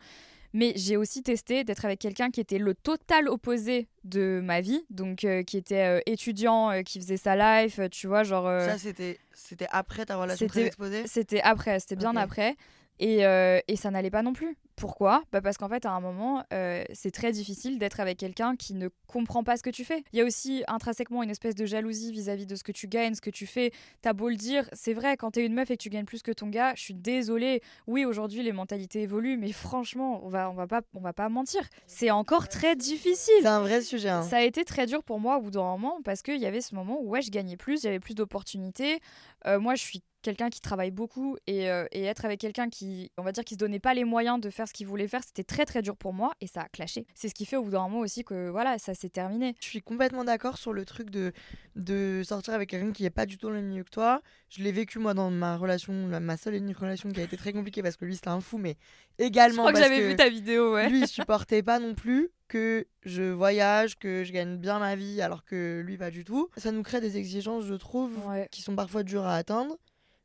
Mais 0.52 0.72
j'ai 0.74 0.96
aussi 0.96 1.22
testé 1.22 1.62
d'être 1.62 1.84
avec 1.84 2.00
quelqu'un 2.00 2.30
qui 2.30 2.40
était 2.40 2.58
le 2.58 2.74
total 2.74 3.28
opposé 3.28 3.86
de 4.02 4.40
ma 4.42 4.60
vie, 4.60 4.84
donc 4.90 5.22
euh, 5.22 5.44
qui 5.44 5.56
était 5.56 5.84
euh, 5.86 6.00
étudiant, 6.06 6.70
euh, 6.72 6.82
qui 6.82 6.98
faisait 6.98 7.16
sa 7.18 7.36
life, 7.62 7.78
tu 7.92 8.08
vois, 8.08 8.24
genre. 8.24 8.46
Ça, 8.62 8.76
c'était 8.76 9.20
c'était 9.32 9.68
après 9.70 10.04
ta 10.06 10.16
relation 10.16 10.48
très 10.48 10.54
c'était- 10.60 10.66
exposée? 10.66 11.02
c'était 11.06 11.40
après, 11.42 11.78
c'était 11.78 11.94
bien 11.94 12.16
après. 12.16 12.56
Et, 13.00 13.24
euh, 13.24 13.58
et 13.66 13.76
ça 13.76 13.90
n'allait 13.90 14.10
pas 14.10 14.22
non 14.22 14.34
plus. 14.34 14.56
Pourquoi? 14.76 15.24
Bah 15.32 15.40
Parce 15.42 15.56
qu'en 15.58 15.68
fait, 15.68 15.84
à 15.84 15.90
un 15.90 16.00
moment, 16.00 16.44
euh, 16.52 16.84
c'est 16.92 17.10
très 17.10 17.32
difficile 17.32 17.78
d'être 17.78 17.98
avec 18.00 18.18
quelqu'un 18.18 18.56
qui 18.56 18.74
ne 18.74 18.88
comprend 19.06 19.42
pas 19.42 19.56
ce 19.56 19.62
que 19.62 19.68
tu 19.70 19.84
fais. 19.84 20.04
Il 20.12 20.18
y 20.18 20.22
a 20.22 20.24
aussi 20.24 20.64
intrinsèquement 20.68 21.22
une 21.22 21.28
espèce 21.30 21.54
de 21.54 21.64
jalousie 21.66 22.12
vis-à-vis 22.12 22.46
de 22.46 22.56
ce 22.56 22.62
que 22.62 22.72
tu 22.72 22.88
gagnes, 22.88 23.14
ce 23.14 23.20
que 23.22 23.30
tu 23.30 23.46
fais. 23.46 23.72
T'as 24.02 24.12
beau 24.12 24.28
le 24.28 24.36
dire, 24.36 24.68
c'est 24.72 24.92
vrai, 24.94 25.16
quand 25.16 25.32
t'es 25.32 25.44
une 25.44 25.52
meuf 25.54 25.70
et 25.70 25.76
que 25.76 25.82
tu 25.82 25.88
gagnes 25.90 26.04
plus 26.04 26.22
que 26.22 26.32
ton 26.32 26.48
gars, 26.48 26.74
je 26.76 26.82
suis 26.82 26.94
désolée. 26.94 27.62
Oui, 27.86 28.04
aujourd'hui, 28.04 28.42
les 28.42 28.52
mentalités 28.52 29.00
évoluent, 29.02 29.36
mais 29.38 29.52
franchement, 29.52 30.20
on 30.24 30.28
va, 30.28 30.50
on 30.50 30.54
va, 30.54 30.66
pas, 30.66 30.80
on 30.94 31.00
va 31.00 31.12
pas 31.14 31.28
mentir. 31.30 31.62
C'est 31.86 32.10
encore 32.10 32.48
très 32.48 32.76
difficile. 32.76 33.34
C'est 33.40 33.46
un 33.48 33.60
vrai 33.60 33.80
sujet. 33.82 34.08
hein. 34.10 34.22
Ça 34.22 34.38
a 34.38 34.42
été 34.42 34.64
très 34.64 34.86
dur 34.86 35.02
pour 35.02 35.20
moi 35.20 35.38
au 35.38 35.42
bout 35.42 35.50
d'un 35.50 35.62
moment 35.62 36.00
parce 36.04 36.22
qu'il 36.22 36.38
y 36.38 36.46
avait 36.46 36.60
ce 36.62 36.74
moment 36.74 36.98
où 37.00 37.08
ouais, 37.10 37.22
je 37.22 37.30
gagnais 37.30 37.56
plus, 37.56 37.82
j'avais 37.82 38.00
plus 38.00 38.14
d'opportunités. 38.14 39.00
Euh, 39.46 39.58
moi, 39.58 39.74
je 39.74 39.82
suis 39.82 40.02
quelqu'un 40.22 40.50
qui 40.50 40.60
travaille 40.60 40.90
beaucoup 40.90 41.36
et, 41.46 41.70
euh, 41.70 41.86
et 41.92 42.04
être 42.04 42.24
avec 42.24 42.40
quelqu'un 42.40 42.68
qui, 42.68 43.10
on 43.16 43.22
va 43.22 43.32
dire, 43.32 43.44
qui 43.44 43.54
se 43.54 43.58
donnait 43.58 43.78
pas 43.80 43.94
les 43.94 44.04
moyens 44.04 44.40
de 44.40 44.50
faire 44.50 44.68
ce 44.68 44.72
qu'il 44.72 44.86
voulait 44.86 45.08
faire, 45.08 45.22
c'était 45.24 45.44
très 45.44 45.64
très 45.64 45.82
dur 45.82 45.96
pour 45.96 46.12
moi 46.12 46.32
et 46.40 46.46
ça 46.46 46.62
a 46.62 46.68
clashé. 46.68 47.06
C'est 47.14 47.28
ce 47.28 47.34
qui 47.34 47.46
fait 47.46 47.56
au 47.56 47.64
bout 47.64 47.70
d'un 47.70 47.80
moment 47.82 48.00
aussi 48.00 48.24
que 48.24 48.48
voilà, 48.50 48.78
ça 48.78 48.94
s'est 48.94 49.08
terminé. 49.08 49.54
Je 49.60 49.66
suis 49.66 49.80
complètement 49.82 50.24
d'accord 50.24 50.58
sur 50.58 50.72
le 50.72 50.84
truc 50.84 51.10
de, 51.10 51.32
de 51.76 52.22
sortir 52.24 52.54
avec 52.54 52.70
quelqu'un 52.70 52.92
qui 52.92 53.02
n'est 53.04 53.10
pas 53.10 53.26
du 53.26 53.38
tout 53.38 53.46
dans 53.46 53.52
le 53.54 53.62
milieu 53.62 53.84
que 53.84 53.90
toi. 53.90 54.20
Je 54.48 54.62
l'ai 54.62 54.72
vécu 54.72 54.98
moi 54.98 55.14
dans 55.14 55.30
ma 55.30 55.56
relation, 55.56 55.92
ma- 55.92 56.36
seule 56.36 56.54
et 56.54 56.58
unique 56.58 56.78
relation 56.78 57.08
qui 57.10 57.20
a 57.20 57.24
été 57.24 57.36
très 57.36 57.52
compliquée 57.52 57.82
parce 57.82 57.96
que 57.96 58.04
lui 58.04 58.14
c'était 58.16 58.28
un 58.28 58.40
fou, 58.40 58.58
mais 58.58 58.76
Je 59.18 59.24
également 59.26 59.62
crois 59.62 59.72
que 59.72 59.78
parce 59.78 59.88
j'avais 59.88 60.00
que 60.02 60.06
vu 60.08 60.16
ta 60.16 60.28
vidéo, 60.28 60.74
ouais. 60.74 60.88
lui 60.88 61.00
il 61.00 61.06
supportait 61.08 61.62
pas 61.62 61.78
non 61.78 61.94
plus 61.94 62.30
que 62.48 62.86
je 63.04 63.22
voyage, 63.22 63.96
que 63.96 64.24
je 64.24 64.32
gagne 64.32 64.56
bien 64.56 64.80
ma 64.80 64.96
vie 64.96 65.22
alors 65.22 65.44
que 65.44 65.80
lui 65.86 65.96
pas 65.96 66.10
du 66.10 66.24
tout. 66.24 66.48
Ça 66.56 66.72
nous 66.72 66.82
crée 66.82 67.00
des 67.00 67.16
exigences, 67.16 67.64
je 67.64 67.74
trouve, 67.74 68.10
Ouais. 68.26 68.48
qui 68.50 68.60
sont 68.62 68.74
parfois 68.74 69.04
dures 69.04 69.24
à 69.24 69.36
atteindre, 69.36 69.78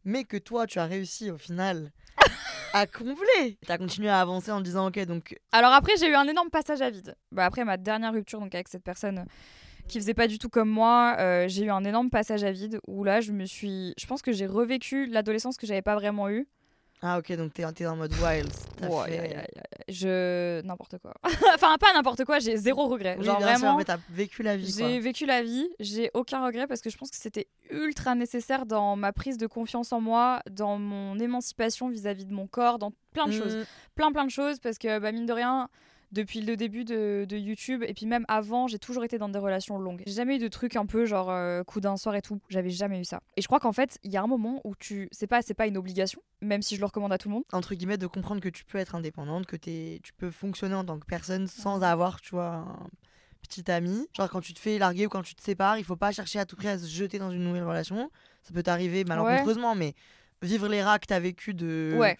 mais 0.05 0.23
que 0.23 0.37
toi 0.37 0.67
tu 0.67 0.79
as 0.79 0.85
réussi 0.85 1.31
au 1.31 1.37
final 1.37 1.91
à 2.73 2.87
combler. 2.87 3.57
Tu 3.65 3.71
as 3.71 3.77
continué 3.77 4.09
à 4.09 4.21
avancer 4.21 4.51
en 4.51 4.61
disant 4.61 4.87
ok 4.87 5.05
donc 5.05 5.37
Alors 5.51 5.73
après, 5.73 5.97
j'ai 5.97 6.07
eu 6.07 6.15
un 6.15 6.27
énorme 6.27 6.49
passage 6.49 6.81
à 6.81 6.89
vide. 6.89 7.15
Bah, 7.31 7.45
après 7.45 7.65
ma 7.65 7.77
dernière 7.77 8.13
rupture 8.13 8.39
donc 8.39 8.53
avec 8.55 8.67
cette 8.67 8.83
personne 8.83 9.25
qui 9.87 9.99
faisait 9.99 10.13
pas 10.13 10.27
du 10.27 10.39
tout 10.39 10.49
comme 10.49 10.69
moi, 10.69 11.15
euh, 11.19 11.47
j'ai 11.47 11.65
eu 11.65 11.69
un 11.69 11.83
énorme 11.83 12.09
passage 12.09 12.43
à 12.43 12.51
vide 12.51 12.79
où 12.87 13.03
là, 13.03 13.21
je 13.21 13.31
me 13.31 13.45
suis, 13.45 13.93
je 13.99 14.05
pense 14.07 14.21
que 14.21 14.31
j'ai 14.31 14.47
revécu 14.47 15.05
l'adolescence 15.05 15.57
que 15.57 15.67
j'avais 15.67 15.81
pas 15.81 15.95
vraiment 15.95 16.29
eue. 16.29 16.47
Ah 17.07 17.19
ok 17.19 17.31
donc 17.33 17.53
t'es 17.53 17.85
en 17.85 17.95
mode 17.95 18.11
wild. 18.13 18.49
Ouais, 18.89 19.11
fait-. 19.11 19.47
Je 19.87 20.61
n'importe 20.63 20.97
quoi. 20.97 21.13
enfin 21.53 21.75
pas 21.79 21.93
n'importe 21.93 22.25
quoi, 22.25 22.39
j'ai 22.39 22.57
zéro 22.57 22.87
regret. 22.87 23.15
Oui, 23.19 23.25
Genre 23.25 23.37
bien 23.37 23.49
sûr, 23.49 23.59
vraiment, 23.59 23.77
mais 23.77 23.83
t'as 23.83 23.99
vécu 24.09 24.41
la 24.41 24.57
vie. 24.57 24.73
j'ai 24.75 24.99
vécu 24.99 25.25
la 25.27 25.43
vie, 25.43 25.69
j'ai 25.79 26.09
aucun 26.15 26.43
regret 26.43 26.65
parce 26.65 26.81
que 26.81 26.89
je 26.89 26.97
pense 26.97 27.11
que 27.11 27.17
c'était 27.17 27.47
ultra 27.69 28.15
nécessaire 28.15 28.65
dans 28.65 28.95
ma 28.95 29.13
prise 29.13 29.37
de 29.37 29.45
confiance 29.45 29.93
en 29.93 30.01
moi, 30.01 30.41
dans 30.49 30.79
mon 30.79 31.19
émancipation 31.19 31.89
vis-à-vis 31.89 32.25
de 32.25 32.33
mon 32.33 32.47
corps, 32.47 32.79
dans 32.79 32.91
plein 33.13 33.27
de 33.27 33.33
choses. 33.33 33.55
Mm. 33.55 33.63
plein 33.93 34.11
plein 34.11 34.25
de 34.25 34.31
choses 34.31 34.59
parce 34.59 34.79
que 34.79 34.97
bah, 34.99 35.11
mine 35.11 35.27
de 35.27 35.33
rien 35.33 35.69
depuis 36.11 36.41
le 36.41 36.55
début 36.57 36.85
de, 36.85 37.25
de 37.27 37.37
YouTube. 37.37 37.83
Et 37.87 37.93
puis 37.93 38.05
même 38.05 38.25
avant 38.27 38.67
j'ai 38.67 38.79
toujours 38.79 39.03
été 39.03 39.17
dans 39.17 39.29
des 39.29 39.39
relations 39.39 39.77
longues. 39.77 40.03
J'ai 40.07 40.13
jamais 40.13 40.35
eu 40.35 40.39
de 40.39 40.47
trucs 40.47 40.75
un 40.75 40.85
peu 40.85 41.05
genre 41.05 41.29
euh, 41.29 41.63
coup 41.63 41.81
d'un 41.81 41.97
soir 41.97 42.15
et 42.15 42.21
tout. 42.21 42.39
J'avais 42.49 42.69
jamais 42.69 42.99
eu 42.99 43.05
ça. 43.05 43.21
Et 43.37 43.41
je 43.41 43.47
crois 43.47 43.59
qu'en 43.59 43.73
fait 43.73 43.97
il 44.03 44.11
y 44.11 44.17
a 44.17 44.21
un 44.21 44.27
moment 44.27 44.61
où 44.63 44.75
tu 44.75 45.07
c'est 45.11 45.27
pas 45.27 45.41
pas 45.57 45.67
une 45.67 45.77
obligation 45.77 46.21
même 46.41 46.61
si 46.61 46.75
je 46.75 46.79
le 46.81 46.85
recommande 46.85 47.13
à 47.13 47.17
tout 47.17 47.29
le 47.29 47.35
monde. 47.35 47.43
Entre 47.51 47.73
guillemets 47.75 47.97
de 47.97 48.07
comprendre 48.07 48.41
que 48.41 48.49
tu 48.49 48.65
peux 48.65 48.77
être 48.77 48.95
indépendante, 48.95 49.45
que 49.45 49.55
t'es- 49.55 49.99
tu 50.03 50.13
peux 50.13 50.31
fonctionner 50.31 50.75
en 50.75 50.85
tant 50.85 50.99
que 50.99 51.05
personne 51.05 51.47
sans 51.47 51.81
avoir, 51.81 52.21
tu 52.21 52.31
vois, 52.31 52.47
un 52.55 52.87
petit 53.41 53.69
ami. 53.71 54.07
Genre 54.13 54.29
quand 54.29 54.41
tu 54.41 54.53
te 54.53 54.59
fais 54.59 54.77
larguer 54.77 55.05
ou 55.05 55.09
quand 55.09 55.21
tu 55.23 55.33
te 55.35 55.41
sépares, 55.41 55.77
il 55.77 55.83
faut 55.83 55.95
pas 55.95 56.11
chercher 56.11 56.39
à 56.39 56.45
tout 56.45 56.55
prix 56.55 56.67
à 56.67 56.77
se 56.77 56.87
jeter 56.87 57.19
dans 57.19 57.31
une 57.31 57.43
nouvelle 57.43 57.63
relation. 57.63 58.11
Ça 58.43 58.53
peut 58.53 58.63
t'arriver 58.63 59.03
malencontreusement, 59.05 59.73
mais 59.75 59.93
vivre 60.41 60.67
les 60.67 60.83
rats 60.83 60.99
que 60.99 61.07
t'as 61.07 61.19
vécu 61.19 61.53
de, 61.53 61.95
ouais. 61.97 62.17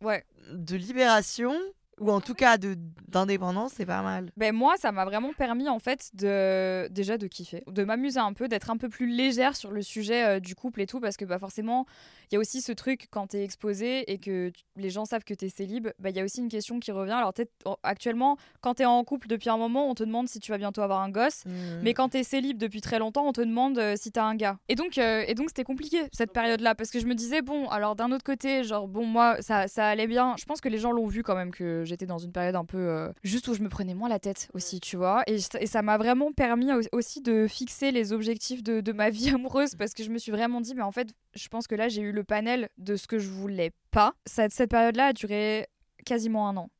Ouais. 0.00 0.24
de 0.52 0.76
libération 0.76 1.54
ou 2.00 2.10
en 2.10 2.20
tout 2.20 2.34
cas 2.34 2.58
de 2.58 2.76
d'indépendance, 3.08 3.72
c'est 3.76 3.86
pas 3.86 4.02
mal. 4.02 4.30
Ben 4.36 4.54
moi, 4.54 4.74
ça 4.76 4.92
m'a 4.92 5.04
vraiment 5.04 5.32
permis 5.32 5.68
en 5.68 5.78
fait 5.78 6.10
de 6.14 6.88
déjà 6.90 7.16
de 7.18 7.26
kiffer, 7.28 7.62
de 7.66 7.84
m'amuser 7.84 8.18
un 8.18 8.32
peu, 8.32 8.48
d'être 8.48 8.70
un 8.70 8.76
peu 8.76 8.88
plus 8.88 9.06
légère 9.06 9.56
sur 9.56 9.70
le 9.70 9.80
sujet 9.80 10.24
euh, 10.24 10.40
du 10.40 10.54
couple 10.54 10.80
et 10.82 10.86
tout, 10.86 11.00
parce 11.00 11.16
que 11.16 11.24
bah 11.24 11.38
forcément, 11.38 11.86
il 12.30 12.34
y 12.34 12.36
a 12.36 12.40
aussi 12.40 12.60
ce 12.60 12.72
truc 12.72 13.06
quand 13.10 13.28
t'es 13.28 13.44
exposé 13.44 14.10
et 14.12 14.18
que 14.18 14.52
les 14.76 14.90
gens 14.90 15.04
savent 15.04 15.24
que 15.24 15.34
t'es 15.34 15.48
célib, 15.48 15.88
bah 15.98 16.10
il 16.10 16.16
y 16.16 16.20
a 16.20 16.24
aussi 16.24 16.40
une 16.40 16.48
question 16.48 16.80
qui 16.80 16.90
revient. 16.92 17.12
Alors 17.12 17.32
peut-être 17.32 17.52
actuellement, 17.82 18.36
quand 18.60 18.74
t'es 18.74 18.84
en 18.84 19.02
couple 19.04 19.28
depuis 19.28 19.48
un 19.48 19.56
moment, 19.56 19.88
on 19.88 19.94
te 19.94 20.02
demande 20.04 20.28
si 20.28 20.40
tu 20.40 20.50
vas 20.50 20.58
bientôt 20.58 20.82
avoir 20.82 21.00
un 21.00 21.10
gosse, 21.10 21.44
Mmh. 21.46 21.50
mais 21.82 21.94
quand 21.94 22.08
t'es 22.10 22.24
célib 22.24 22.58
depuis 22.58 22.80
très 22.80 22.98
longtemps, 22.98 23.26
on 23.26 23.32
te 23.32 23.40
demande 23.40 23.78
euh, 23.78 23.94
si 23.96 24.10
t'as 24.10 24.24
un 24.24 24.34
gars. 24.34 24.58
Et 24.68 24.74
donc, 24.74 24.98
euh, 24.98 25.24
et 25.26 25.34
donc 25.34 25.48
c'était 25.48 25.64
compliqué 25.64 26.02
cette 26.12 26.32
période-là, 26.32 26.74
parce 26.74 26.90
que 26.90 26.98
je 26.98 27.06
me 27.06 27.14
disais 27.14 27.40
bon, 27.40 27.68
alors 27.68 27.94
d'un 27.94 28.10
autre 28.10 28.24
côté, 28.24 28.64
genre 28.64 28.88
bon 28.88 29.06
moi 29.06 29.36
ça 29.40 29.68
ça 29.68 29.86
allait 29.86 30.06
bien. 30.08 30.34
Je 30.38 30.44
pense 30.44 30.60
que 30.60 30.68
les 30.68 30.78
gens 30.78 30.92
l'ont 30.92 31.06
vu 31.06 31.22
quand 31.22 31.34
même 31.36 31.52
que 31.52 31.84
j'étais 31.86 32.06
dans 32.06 32.18
une 32.18 32.32
période 32.32 32.56
un 32.56 32.64
peu 32.64 32.78
euh, 32.78 33.12
juste 33.22 33.48
où 33.48 33.54
je 33.54 33.62
me 33.62 33.68
prenais 33.68 33.94
moins 33.94 34.08
la 34.08 34.18
tête 34.18 34.48
aussi, 34.54 34.80
tu 34.80 34.96
vois. 34.96 35.22
Et, 35.26 35.38
ça- 35.38 35.82
m'a 35.82 35.98
vraiment 35.98 36.32
permis 36.32 36.72
au- 36.72 36.80
aussi 36.92 37.20
de 37.22 37.46
fixer 37.48 37.92
les 37.92 38.12
objectifs 38.12 38.62
de, 38.62 38.92
ma 38.92 39.10
vie 39.10 39.30
amoureuse 39.30 39.74
parce 39.76 39.94
que 39.94 40.02
je 40.02 40.10
me 40.10 40.18
suis 40.18 40.32
vraiment 40.32 40.60
dit, 40.60 40.74
mais 40.74 40.82
en 40.82 40.92
fait, 40.92 41.08
je 41.34 41.48
pense 41.48 41.66
que 41.66 41.74
là, 41.74 41.88
j'ai 41.88 42.02
eu 42.02 42.12
le 42.12 42.24
panel 42.24 42.68
de 42.78 42.96
ce 42.96 43.06
que 43.06 43.18
je 43.18 43.28
voulais 43.28 43.72
pas. 43.90 44.14
Cette, 44.26 44.68
période-là 44.68 45.06
a 45.06 45.12
duré 45.12 45.68
quasiment 46.04 46.48
un 46.48 46.56
an. 46.56 46.70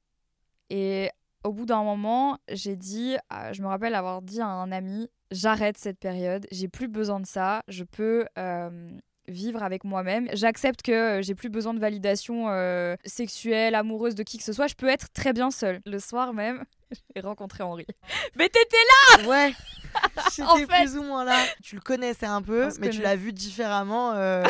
Et 0.70 1.10
au 1.44 1.52
bout 1.52 1.66
d'un 1.66 1.84
moment, 1.84 2.38
j'ai 2.50 2.76
dit, 2.76 3.16
euh, 3.32 3.52
je 3.52 3.62
me 3.62 3.68
rappelle 3.68 3.94
avoir 3.94 4.22
dit 4.22 4.40
à 4.40 4.48
un 4.48 4.72
ami, 4.72 5.08
j'arrête 5.30 5.78
cette 5.78 5.98
période, 5.98 6.46
j'ai 6.50 6.68
plus 6.68 6.88
besoin 6.88 7.20
de 7.20 7.26
ça, 7.26 7.62
je 7.68 7.84
peux 7.84 8.26
euh, 8.38 8.90
vivre 9.28 9.62
avec 9.62 9.84
moi-même. 9.84 10.28
J'accepte 10.32 10.82
que 10.82 10.92
euh, 11.18 11.22
j'ai 11.22 11.34
plus 11.34 11.48
besoin 11.48 11.74
de 11.74 11.80
validation 11.80 12.46
euh, 12.48 12.96
sexuelle, 13.04 13.74
amoureuse 13.74 14.14
de 14.14 14.22
qui 14.22 14.38
que 14.38 14.44
ce 14.44 14.52
soit, 14.52 14.66
je 14.66 14.74
peux 14.74 14.88
être 14.88 15.10
très 15.12 15.32
bien 15.32 15.50
seule. 15.50 15.80
Le 15.86 15.98
soir 15.98 16.32
même, 16.34 16.64
j'ai 17.16 17.22
rencontré 17.22 17.62
Henri. 17.62 17.86
Mais 18.36 18.48
t'étais 18.48 19.26
Ouais. 19.26 19.52
J'étais 20.36 20.42
En 20.48 20.56
fait- 20.56 20.66
plus 20.66 20.96
ou 20.96 21.02
moins 21.02 21.24
là. 21.24 21.42
Tu 21.62 21.74
le 21.74 21.80
connaissais 21.80 22.26
un 22.26 22.42
peu, 22.42 22.68
mais 22.80 22.90
tu 22.90 23.00
l'as 23.00 23.16
vu 23.16 23.32
différemment 23.32 24.12
euh, 24.12 24.44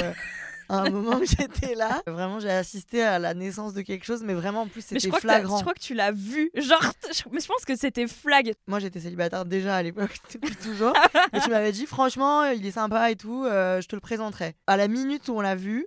à 0.68 0.78
un 0.82 0.90
moment 0.90 1.16
où 1.16 1.24
j'étais 1.24 1.74
là. 1.74 2.02
Vraiment, 2.06 2.40
j'ai 2.40 2.50
assisté 2.50 3.02
à 3.02 3.18
la 3.18 3.34
naissance 3.34 3.72
de 3.74 3.82
quelque 3.82 4.04
chose, 4.04 4.22
mais 4.24 4.34
vraiment, 4.34 4.62
en 4.62 4.66
plus, 4.66 4.84
c'était 4.84 5.10
flagrant. 5.10 5.56
je 5.58 5.62
crois 5.62 5.74
que 5.74 5.80
tu 5.80 5.94
l'as 5.94 6.12
vu. 6.12 6.50
Genre, 6.54 6.92
je- 7.12 7.22
mais 7.32 7.40
je 7.40 7.46
pense 7.46 7.64
que 7.64 7.76
c'était 7.76 8.06
flag. 8.06 8.52
Moi, 8.66 8.78
j'étais 8.80 9.00
célibataire 9.00 9.44
déjà 9.44 9.76
à 9.76 9.82
l'époque, 9.82 10.16
depuis 10.32 10.56
toujours. 10.56 10.92
et 11.32 11.40
tu 11.40 11.50
m'avais 11.50 11.72
dit, 11.72 11.86
franchement, 11.86 12.44
il 12.44 12.64
est 12.66 12.70
sympa 12.72 13.10
et 13.10 13.16
tout, 13.16 13.44
euh, 13.44 13.80
je 13.80 13.88
te 13.88 13.94
le 13.94 14.00
présenterai. 14.00 14.54
À 14.66 14.76
la 14.76 14.88
minute 14.88 15.28
où 15.28 15.32
on 15.32 15.40
l'a 15.40 15.54
vu, 15.54 15.86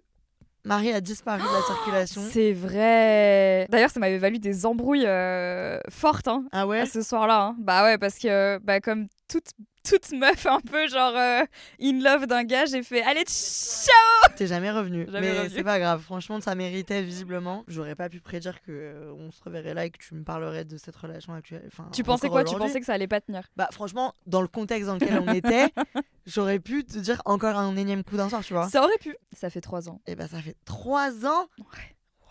Marie 0.65 0.91
a 0.91 0.99
disparu 1.01 1.41
de 1.41 1.47
la 1.53 1.61
circulation. 1.67 2.21
C'est 2.31 2.53
vrai. 2.53 3.65
D'ailleurs, 3.69 3.89
ça 3.91 3.99
m'avait 3.99 4.17
valu 4.17 4.39
des 4.39 4.65
embrouilles 4.65 5.05
euh, 5.05 5.79
fortes 5.89 6.27
hein, 6.27 6.43
Ah 6.51 6.67
ouais? 6.67 6.81
à 6.81 6.85
ce 6.85 7.01
soir-là. 7.01 7.41
hein. 7.41 7.55
Bah 7.59 7.83
ouais, 7.83 7.97
parce 7.97 8.17
que 8.19 8.57
bah, 8.59 8.79
comme 8.81 9.07
toute, 9.29 9.45
toute 9.83 10.11
meuf 10.11 10.45
un 10.45 10.59
peu 10.59 10.87
genre 10.87 11.15
euh, 11.15 11.43
in 11.81 11.99
love 12.01 12.25
d'un 12.27 12.43
gars, 12.43 12.65
j'ai 12.65 12.83
fait 12.83 13.01
allez 13.03 13.23
ciao 13.25 13.93
T'es 14.35 14.47
jamais 14.47 14.71
revenu. 14.71 15.07
Mais 15.11 15.49
c'est 15.49 15.63
pas 15.63 15.79
grave. 15.79 16.01
Franchement, 16.01 16.39
ça 16.41 16.55
méritait 16.55 17.01
visiblement. 17.01 17.63
J'aurais 17.67 17.95
pas 17.95 18.09
pu 18.09 18.19
prédire 18.21 18.61
que 18.61 18.71
euh, 18.71 19.13
on 19.17 19.31
se 19.31 19.43
reverrait 19.43 19.73
là 19.73 19.85
et 19.85 19.89
que 19.91 19.97
tu 19.97 20.13
me 20.15 20.23
parlerais 20.23 20.65
de 20.65 20.77
cette 20.77 20.95
relation 20.95 21.33
actuelle. 21.33 21.63
Enfin, 21.67 21.89
Tu 21.91 22.03
pensais 22.03 22.29
quoi? 22.29 22.43
Tu 22.43 22.55
pensais 22.55 22.79
que 22.79 22.85
ça 22.85 22.93
allait 22.93 23.07
pas 23.07 23.21
tenir? 23.21 23.43
Bah 23.55 23.69
franchement, 23.71 24.13
dans 24.27 24.41
le 24.41 24.47
contexte 24.47 24.87
dans 24.87 24.95
lequel 24.95 25.19
on 25.19 25.33
était, 25.33 25.67
j'aurais 26.25 26.59
pu 26.59 26.85
te 26.85 26.97
dire 26.97 27.21
encore 27.25 27.57
un 27.57 27.75
énième 27.75 28.03
coup 28.03 28.17
d'un 28.17 28.29
soir, 28.29 28.43
tu 28.43 28.53
vois. 28.53 28.69
Ça 28.69 28.83
aurait 28.83 28.97
pu. 28.99 29.15
Ça 29.35 29.49
fait 29.49 29.61
trois 29.61 29.89
ans. 29.89 30.01
Et 30.07 30.15
bah 30.15 30.27
ça 30.27 30.41
fait 30.41 30.55
trois 30.65 31.25
ans. 31.25 31.47
Ouais. 31.59 31.95
Waouh. 32.21 32.29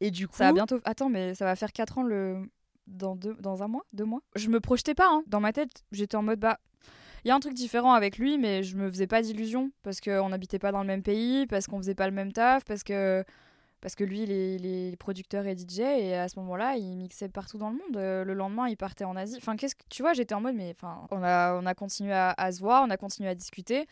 Et 0.00 0.10
du 0.10 0.28
coup, 0.28 0.36
Ça 0.36 0.46
va 0.46 0.52
bientôt. 0.52 0.80
Attends, 0.84 1.08
mais 1.08 1.34
ça 1.34 1.44
va 1.44 1.56
faire 1.56 1.72
quatre 1.72 1.98
ans 1.98 2.02
le 2.02 2.42
dans 2.90 3.16
deux 3.16 3.34
dans 3.40 3.62
un 3.62 3.68
mois, 3.68 3.84
deux 3.92 4.04
mois. 4.04 4.20
Je 4.36 4.48
me 4.48 4.60
projetais 4.60 4.94
pas. 4.94 5.08
hein. 5.08 5.22
Dans 5.26 5.40
ma 5.40 5.52
tête, 5.52 5.84
j'étais 5.92 6.16
en 6.16 6.22
mode 6.22 6.40
bah. 6.40 6.58
Il 7.24 7.28
y 7.28 7.30
a 7.30 7.34
un 7.34 7.40
truc 7.40 7.52
différent 7.52 7.92
avec 7.92 8.16
lui, 8.16 8.38
mais 8.38 8.62
je 8.62 8.76
me 8.78 8.88
faisais 8.90 9.06
pas 9.06 9.20
d'illusions 9.20 9.70
parce 9.82 10.00
qu'on 10.00 10.30
n'habitait 10.30 10.58
pas 10.58 10.72
dans 10.72 10.80
le 10.80 10.86
même 10.86 11.02
pays, 11.02 11.46
parce 11.46 11.66
qu'on 11.66 11.76
faisait 11.76 11.94
pas 11.94 12.06
le 12.06 12.14
même 12.14 12.32
taf, 12.32 12.64
parce 12.64 12.82
que 12.82 13.24
parce 13.82 13.94
que 13.94 14.04
lui, 14.04 14.22
il 14.22 14.30
est, 14.32 14.56
il 14.56 14.96
producteur 14.98 15.46
et 15.46 15.56
DJ, 15.56 15.80
et 15.80 16.14
à 16.14 16.28
ce 16.28 16.38
moment-là, 16.40 16.76
il 16.76 16.96
mixait 16.96 17.28
partout 17.30 17.56
dans 17.58 17.70
le 17.70 17.76
monde. 17.76 17.96
Euh, 17.96 18.24
le 18.24 18.34
lendemain, 18.34 18.68
il 18.68 18.76
partait 18.76 19.04
en 19.04 19.16
Asie. 19.16 19.36
Enfin, 19.38 19.56
qu'est-ce 19.56 19.74
que 19.74 19.84
tu 19.88 20.02
vois 20.02 20.12
J'étais 20.12 20.34
en 20.34 20.40
mode, 20.42 20.54
mais 20.54 20.74
enfin, 20.76 21.06
on 21.10 21.22
a, 21.22 21.54
on 21.54 21.64
a 21.64 21.74
continué 21.74 22.12
à, 22.12 22.34
à 22.36 22.52
se 22.52 22.60
voir, 22.60 22.84
on 22.86 22.90
a 22.90 22.96
continué 22.98 23.28
à 23.30 23.34
discuter. 23.34 23.86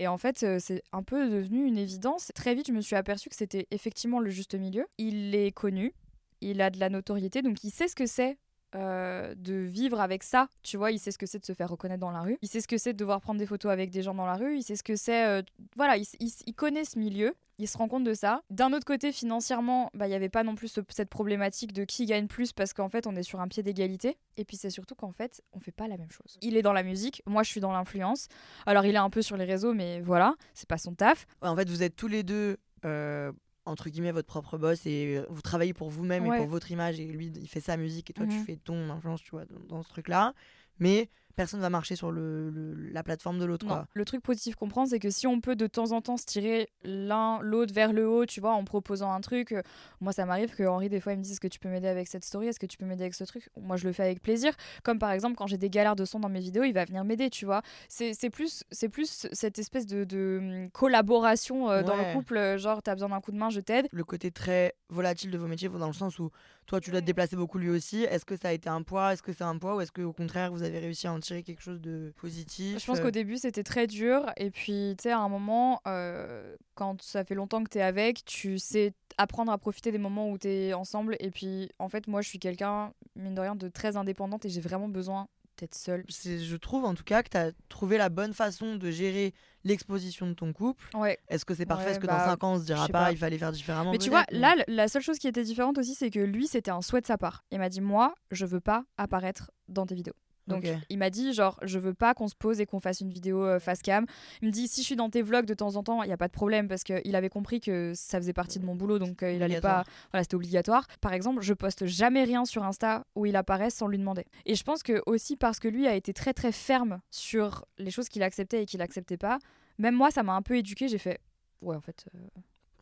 Et 0.00 0.08
en 0.08 0.16
fait, 0.18 0.42
euh, 0.42 0.58
c'est 0.60 0.82
un 0.92 1.02
peu 1.04 1.28
devenu 1.28 1.64
une 1.64 1.78
évidence. 1.78 2.32
Très 2.34 2.54
vite, 2.54 2.68
je 2.68 2.72
me 2.72 2.80
suis 2.80 2.96
aperçue 2.96 3.28
que 3.28 3.36
c'était 3.36 3.66
effectivement 3.70 4.18
le 4.18 4.30
juste 4.30 4.54
milieu. 4.56 4.86
Il 4.98 5.34
est 5.34 5.52
connu, 5.52 5.92
il 6.40 6.60
a 6.62 6.70
de 6.70 6.78
la 6.78 6.88
notoriété, 6.88 7.42
donc 7.42 7.62
il 7.64 7.70
sait 7.70 7.88
ce 7.88 7.94
que 7.94 8.06
c'est 8.06 8.38
euh, 8.76 9.34
de 9.36 9.54
vivre 9.54 10.00
avec 10.00 10.22
ça. 10.22 10.46
Tu 10.62 10.76
vois, 10.76 10.92
il 10.92 10.98
sait 11.00 11.10
ce 11.10 11.18
que 11.18 11.26
c'est 11.26 11.40
de 11.40 11.44
se 11.44 11.54
faire 11.54 11.68
reconnaître 11.68 12.00
dans 12.00 12.12
la 12.12 12.20
rue. 12.20 12.38
Il 12.40 12.48
sait 12.48 12.60
ce 12.60 12.68
que 12.68 12.78
c'est 12.78 12.92
de 12.92 12.98
devoir 12.98 13.20
prendre 13.20 13.38
des 13.40 13.46
photos 13.46 13.72
avec 13.72 13.90
des 13.90 14.02
gens 14.02 14.14
dans 14.14 14.26
la 14.26 14.34
rue. 14.36 14.56
Il 14.56 14.62
sait 14.62 14.76
ce 14.76 14.84
que 14.84 14.94
c'est. 14.94 15.26
euh, 15.26 15.42
voilà, 15.76 15.96
il, 15.96 16.54
connaît 16.54 16.84
ce 16.84 16.96
milieu. 16.98 17.34
Il 17.58 17.66
se 17.68 17.76
rend 17.76 17.88
compte 17.88 18.04
de 18.04 18.14
ça. 18.14 18.42
D'un 18.48 18.72
autre 18.72 18.84
côté, 18.86 19.10
financièrement, 19.12 19.90
bah, 19.92 20.06
il 20.06 20.10
n'y 20.10 20.14
avait 20.14 20.28
pas 20.28 20.44
non 20.44 20.54
plus 20.54 20.68
ce- 20.68 20.80
cette 20.88 21.10
problématique 21.10 21.72
de 21.72 21.84
qui 21.84 22.06
gagne 22.06 22.26
plus 22.28 22.52
parce 22.52 22.72
qu'en 22.72 22.88
fait, 22.88 23.06
on 23.08 23.16
est 23.16 23.24
sur 23.24 23.40
un 23.40 23.48
pied 23.48 23.62
d'égalité. 23.64 24.16
Et 24.36 24.44
puis, 24.44 24.56
c'est 24.56 24.70
surtout 24.70 24.94
qu'en 24.94 25.10
fait, 25.10 25.42
on 25.52 25.58
fait 25.58 25.72
pas 25.72 25.88
la 25.88 25.96
même 25.98 26.10
chose. 26.12 26.38
Il 26.40 26.56
est 26.56 26.62
dans 26.62 26.72
la 26.72 26.84
musique, 26.84 27.22
moi, 27.26 27.42
je 27.42 27.50
suis 27.50 27.60
dans 27.60 27.72
l'influence. 27.72 28.28
Alors, 28.66 28.84
il 28.86 28.94
est 28.94 28.98
un 28.98 29.10
peu 29.10 29.20
sur 29.20 29.36
les 29.36 29.44
réseaux, 29.44 29.74
mais 29.74 30.00
voilà, 30.00 30.36
c'est 30.54 30.68
pas 30.68 30.78
son 30.78 30.94
taf. 30.94 31.26
en 31.42 31.56
fait, 31.56 31.68
vous 31.68 31.82
êtes 31.82 31.96
tous 31.96 32.08
les 32.08 32.22
deux 32.22 32.56
euh, 32.86 33.30
entre 33.70 33.88
guillemets 33.90 34.12
votre 34.12 34.26
propre 34.28 34.58
boss 34.58 34.84
et 34.86 35.16
euh, 35.18 35.26
vous 35.30 35.40
travaillez 35.42 35.72
pour 35.74 35.88
vous-même 35.90 36.26
Ouais. 36.26 36.36
et 36.36 36.40
pour 36.40 36.46
votre 36.48 36.70
image 36.70 37.00
et 37.00 37.06
lui 37.06 37.32
il 37.34 37.48
fait 37.48 37.60
sa 37.60 37.76
musique 37.76 38.10
et 38.10 38.12
toi 38.12 38.26
tu 38.26 38.36
Mhm. 38.36 38.44
fais 38.44 38.56
ton 38.56 38.90
influence, 38.90 39.22
tu 39.22 39.30
vois, 39.30 39.44
dans, 39.46 39.76
dans 39.76 39.82
ce 39.82 39.88
truc-là. 39.88 40.34
Mais 40.78 41.08
personne 41.40 41.60
va 41.60 41.70
marcher 41.70 41.96
sur 41.96 42.12
le, 42.12 42.50
le- 42.50 42.74
la 42.92 43.02
plateforme 43.02 43.38
de 43.38 43.46
l'autre, 43.46 43.66
quoi. 43.66 43.86
Le 43.94 44.04
truc 44.04 44.22
positif 44.22 44.56
qu'on 44.56 44.68
prend, 44.68 44.84
c'est 44.84 44.98
que 44.98 45.08
si 45.08 45.26
on 45.26 45.40
peut 45.40 45.56
de 45.56 45.66
temps 45.66 45.92
en 45.92 46.02
temps 46.02 46.18
se 46.18 46.26
tirer 46.26 46.68
l'un 46.84 47.40
l'autre 47.40 47.72
vers 47.72 47.94
le 47.94 48.06
haut, 48.06 48.26
tu 48.26 48.40
vois, 48.42 48.52
en 48.52 48.64
proposant 48.64 49.10
un 49.10 49.22
truc. 49.22 49.52
euh, 49.52 49.62
Moi, 50.02 50.12
ça 50.12 50.26
m'arrive 50.26 50.54
que 50.54 50.64
Henri, 50.64 50.90
des 50.90 51.00
fois, 51.00 51.12
il 51.14 51.18
me 51.18 51.22
dit 51.22 51.32
Est-ce 51.32 51.40
que 51.40 51.48
tu 51.48 51.58
peux 51.58 51.70
m'aider 51.70 51.88
avec 51.88 52.08
cette 52.08 52.24
story? 52.24 52.48
Est-ce 52.48 52.60
que 52.60 52.66
tu 52.66 52.76
peux 52.76 52.84
m'aider 52.84 53.04
avec 53.04 53.14
ce 53.14 53.24
truc? 53.24 53.48
Moi, 53.58 53.76
je 53.78 53.86
le 53.86 53.92
fais 53.94 54.02
avec 54.02 54.20
plaisir. 54.22 54.52
Comme 54.84 54.98
par 54.98 55.12
exemple, 55.12 55.34
quand 55.36 55.46
j'ai 55.46 55.56
des 55.56 55.70
galères 55.70 55.96
de 55.96 56.04
son 56.04 56.20
dans 56.20 56.28
mes 56.28 56.40
vidéos, 56.40 56.64
il 56.64 56.72
va 56.72 56.84
venir 56.84 57.04
m'aider, 57.04 57.30
tu 57.30 57.46
vois. 57.46 57.62
C'est 57.88 58.12
c'est 58.12 58.28
plus, 58.30 58.64
c'est 58.70 58.88
plus 58.90 59.26
cette 59.32 59.58
espèce 59.58 59.86
de, 59.86 60.04
de, 60.04 60.38
hum, 60.64 60.70
collaboration 60.72 61.70
euh, 61.70 61.82
dans 61.82 61.96
le 61.96 62.02
couple. 62.12 62.36
euh, 62.36 62.58
Genre, 62.58 62.82
t'as 62.82 62.94
besoin 62.94 63.08
d'un 63.08 63.20
coup 63.20 63.32
de 63.32 63.38
main, 63.38 63.48
je 63.48 63.60
t'aide. 63.60 63.86
Le 63.92 64.04
côté 64.04 64.30
très 64.30 64.74
volatile 64.90 65.30
de 65.30 65.38
vos 65.38 65.46
métiers, 65.46 65.68
dans 65.70 65.86
le 65.86 65.92
sens 65.94 66.18
où 66.18 66.30
toi 66.66 66.80
tu 66.80 66.90
dois 66.90 67.00
te 67.00 67.06
déplacer 67.06 67.36
beaucoup 67.36 67.58
lui 67.58 67.70
aussi. 67.70 68.02
Est-ce 68.04 68.24
que 68.24 68.36
ça 68.36 68.48
a 68.48 68.52
été 68.52 68.68
un 68.68 68.82
poids? 68.82 69.12
Est-ce 69.12 69.22
que 69.22 69.32
c'est 69.32 69.44
un 69.44 69.56
poids? 69.56 69.76
Ou 69.76 69.80
est-ce 69.80 69.92
qu'au 69.92 70.12
contraire 70.12 70.50
vous 70.52 70.62
avez 70.62 70.78
réussi 70.80 71.06
à 71.06 71.12
en 71.12 71.20
tirer 71.20 71.29
quelque 71.42 71.62
chose 71.62 71.80
de 71.80 72.12
positif 72.16 72.78
Je 72.78 72.86
pense 72.86 72.98
euh, 72.98 73.02
qu'au 73.02 73.10
début, 73.10 73.36
c'était 73.38 73.62
très 73.62 73.86
dur. 73.86 74.26
Et 74.36 74.50
puis, 74.50 74.94
tu 74.98 75.04
sais, 75.04 75.10
à 75.10 75.18
un 75.18 75.28
moment, 75.28 75.80
euh, 75.86 76.56
quand 76.74 77.00
ça 77.02 77.24
fait 77.24 77.34
longtemps 77.34 77.62
que 77.64 77.70
tu 77.70 77.78
es 77.78 77.82
avec, 77.82 78.24
tu 78.24 78.58
sais 78.58 78.92
apprendre 79.18 79.52
à 79.52 79.58
profiter 79.58 79.92
des 79.92 79.98
moments 79.98 80.30
où 80.30 80.38
tu 80.38 80.48
es 80.48 80.72
ensemble. 80.72 81.16
Et 81.20 81.30
puis, 81.30 81.70
en 81.78 81.88
fait, 81.88 82.06
moi, 82.06 82.22
je 82.22 82.28
suis 82.28 82.38
quelqu'un, 82.38 82.92
mine 83.16 83.34
de 83.34 83.40
rien, 83.40 83.54
de 83.54 83.68
très 83.68 83.96
indépendante 83.96 84.44
et 84.44 84.48
j'ai 84.48 84.60
vraiment 84.60 84.88
besoin 84.88 85.28
d'être 85.60 85.74
seule. 85.74 86.04
je 86.08 86.56
trouve 86.56 86.84
en 86.84 86.94
tout 86.94 87.04
cas 87.04 87.22
que 87.22 87.28
tu 87.28 87.36
as 87.36 87.52
trouvé 87.68 87.98
la 87.98 88.08
bonne 88.08 88.32
façon 88.32 88.76
de 88.76 88.90
gérer 88.90 89.34
l'exposition 89.64 90.26
de 90.26 90.32
ton 90.32 90.52
couple. 90.52 90.88
Ouais. 90.94 91.18
Est-ce 91.28 91.44
que 91.44 91.54
c'est 91.54 91.66
parfait? 91.66 91.84
Ouais, 91.84 91.90
Est-ce 91.92 92.00
que 92.00 92.06
bah, 92.06 92.18
dans 92.18 92.30
5 92.30 92.44
ans 92.44 92.52
on 92.54 92.58
se 92.58 92.64
dira 92.64 92.88
pas, 92.88 93.04
pas. 93.04 93.12
il 93.12 93.18
fallait 93.18 93.38
faire 93.38 93.52
différemment 93.52 93.92
Mais 93.92 93.98
tu 93.98 94.10
vois, 94.10 94.24
là, 94.30 94.54
la 94.68 94.88
seule 94.88 95.02
chose 95.02 95.18
qui 95.18 95.28
était 95.28 95.44
différente 95.44 95.78
aussi, 95.78 95.94
c'est 95.94 96.10
que 96.10 96.20
lui, 96.20 96.46
c'était 96.46 96.70
un 96.70 96.82
souhait 96.82 97.00
de 97.00 97.06
sa 97.06 97.18
part. 97.18 97.44
Il 97.50 97.58
m'a 97.58 97.68
dit, 97.68 97.80
moi, 97.80 98.14
je 98.30 98.46
veux 98.46 98.60
pas 98.60 98.84
apparaître 98.96 99.50
dans 99.68 99.86
tes 99.86 99.94
vidéos. 99.94 100.14
Donc, 100.50 100.66
il 100.88 100.98
m'a 100.98 101.10
dit, 101.10 101.32
genre, 101.32 101.58
je 101.62 101.78
veux 101.78 101.94
pas 101.94 102.14
qu'on 102.14 102.28
se 102.28 102.34
pose 102.34 102.60
et 102.60 102.66
qu'on 102.66 102.80
fasse 102.80 103.00
une 103.00 103.10
vidéo 103.10 103.44
euh, 103.44 103.58
face 103.58 103.82
cam. 103.82 104.06
Il 104.42 104.48
me 104.48 104.52
dit, 104.52 104.68
si 104.68 104.82
je 104.82 104.86
suis 104.86 104.96
dans 104.96 105.10
tes 105.10 105.22
vlogs 105.22 105.46
de 105.46 105.54
temps 105.54 105.76
en 105.76 105.82
temps, 105.82 106.02
il 106.02 106.10
y 106.10 106.12
a 106.12 106.16
pas 106.16 106.28
de 106.28 106.32
problème 106.32 106.68
parce 106.68 106.84
qu'il 106.84 107.14
avait 107.16 107.28
compris 107.28 107.60
que 107.60 107.92
ça 107.94 108.18
faisait 108.18 108.32
partie 108.32 108.58
de 108.58 108.64
mon 108.66 108.74
boulot, 108.74 108.98
donc 108.98 109.22
euh, 109.22 109.32
il 109.32 109.42
allait 109.42 109.60
pas. 109.60 109.84
Voilà, 110.12 110.24
c'était 110.24 110.34
obligatoire. 110.36 110.86
Par 111.00 111.12
exemple, 111.12 111.40
je 111.42 111.54
poste 111.54 111.86
jamais 111.86 112.24
rien 112.24 112.44
sur 112.44 112.64
Insta 112.64 113.04
où 113.14 113.26
il 113.26 113.36
apparaît 113.36 113.70
sans 113.70 113.86
lui 113.86 113.98
demander. 113.98 114.24
Et 114.46 114.54
je 114.54 114.64
pense 114.64 114.82
que 114.82 115.02
aussi 115.06 115.36
parce 115.36 115.58
que 115.58 115.68
lui 115.68 115.86
a 115.86 115.94
été 115.94 116.12
très 116.12 116.34
très 116.34 116.52
ferme 116.52 117.00
sur 117.10 117.64
les 117.78 117.90
choses 117.90 118.08
qu'il 118.08 118.22
acceptait 118.22 118.62
et 118.62 118.66
qu'il 118.66 118.82
acceptait 118.82 119.16
pas, 119.16 119.38
même 119.78 119.94
moi, 119.94 120.10
ça 120.10 120.22
m'a 120.22 120.34
un 120.34 120.42
peu 120.42 120.56
éduqué. 120.56 120.88
J'ai 120.88 120.98
fait, 120.98 121.18
ouais, 121.62 121.76
en 121.76 121.80
fait, 121.80 122.04
euh, 122.14 122.18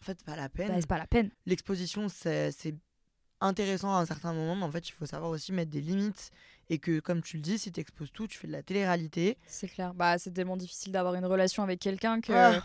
En 0.01 0.05
fait, 0.05 0.23
pas 0.25 0.37
la 0.37 0.49
peine. 0.49 0.69
bah, 0.69 0.75
c'est 0.81 0.87
pas 0.89 0.99
la 0.99 1.07
peine. 1.07 1.31
L'exposition, 1.47 2.09
c'est 2.09 2.51
c'est 2.53 2.75
intéressant 3.41 3.95
à 3.95 3.99
un 4.01 4.07
certain 4.07 4.33
moment, 4.33 4.57
mais 4.57 4.65
en 4.65 4.71
fait, 4.71 4.89
il 4.89 4.93
faut 4.93 5.07
savoir 5.07 5.31
aussi 5.31 5.53
mettre 5.53 5.71
des 5.71 5.81
limites. 5.81 6.31
Et 6.71 6.79
que, 6.79 7.01
comme 7.01 7.23
tu 7.23 7.37
le 7.37 7.43
dis, 7.43 7.59
si 7.59 7.73
tu 7.73 7.81
exposes 7.81 8.13
tout, 8.13 8.27
tu 8.27 8.39
fais 8.39 8.47
de 8.47 8.53
la 8.53 8.63
télé-réalité. 8.63 9.39
C'est 9.47 9.69
clair. 9.69 9.95
Bah, 9.95 10.19
c'est 10.19 10.33
tellement 10.33 10.57
difficile 10.57 10.93
d'avoir 10.93 11.15
une 11.15 11.25
relation 11.25 11.63
avec 11.63 11.81
quelqu'un 11.81 12.21
que. 12.21 12.33
Ah, 12.33 12.61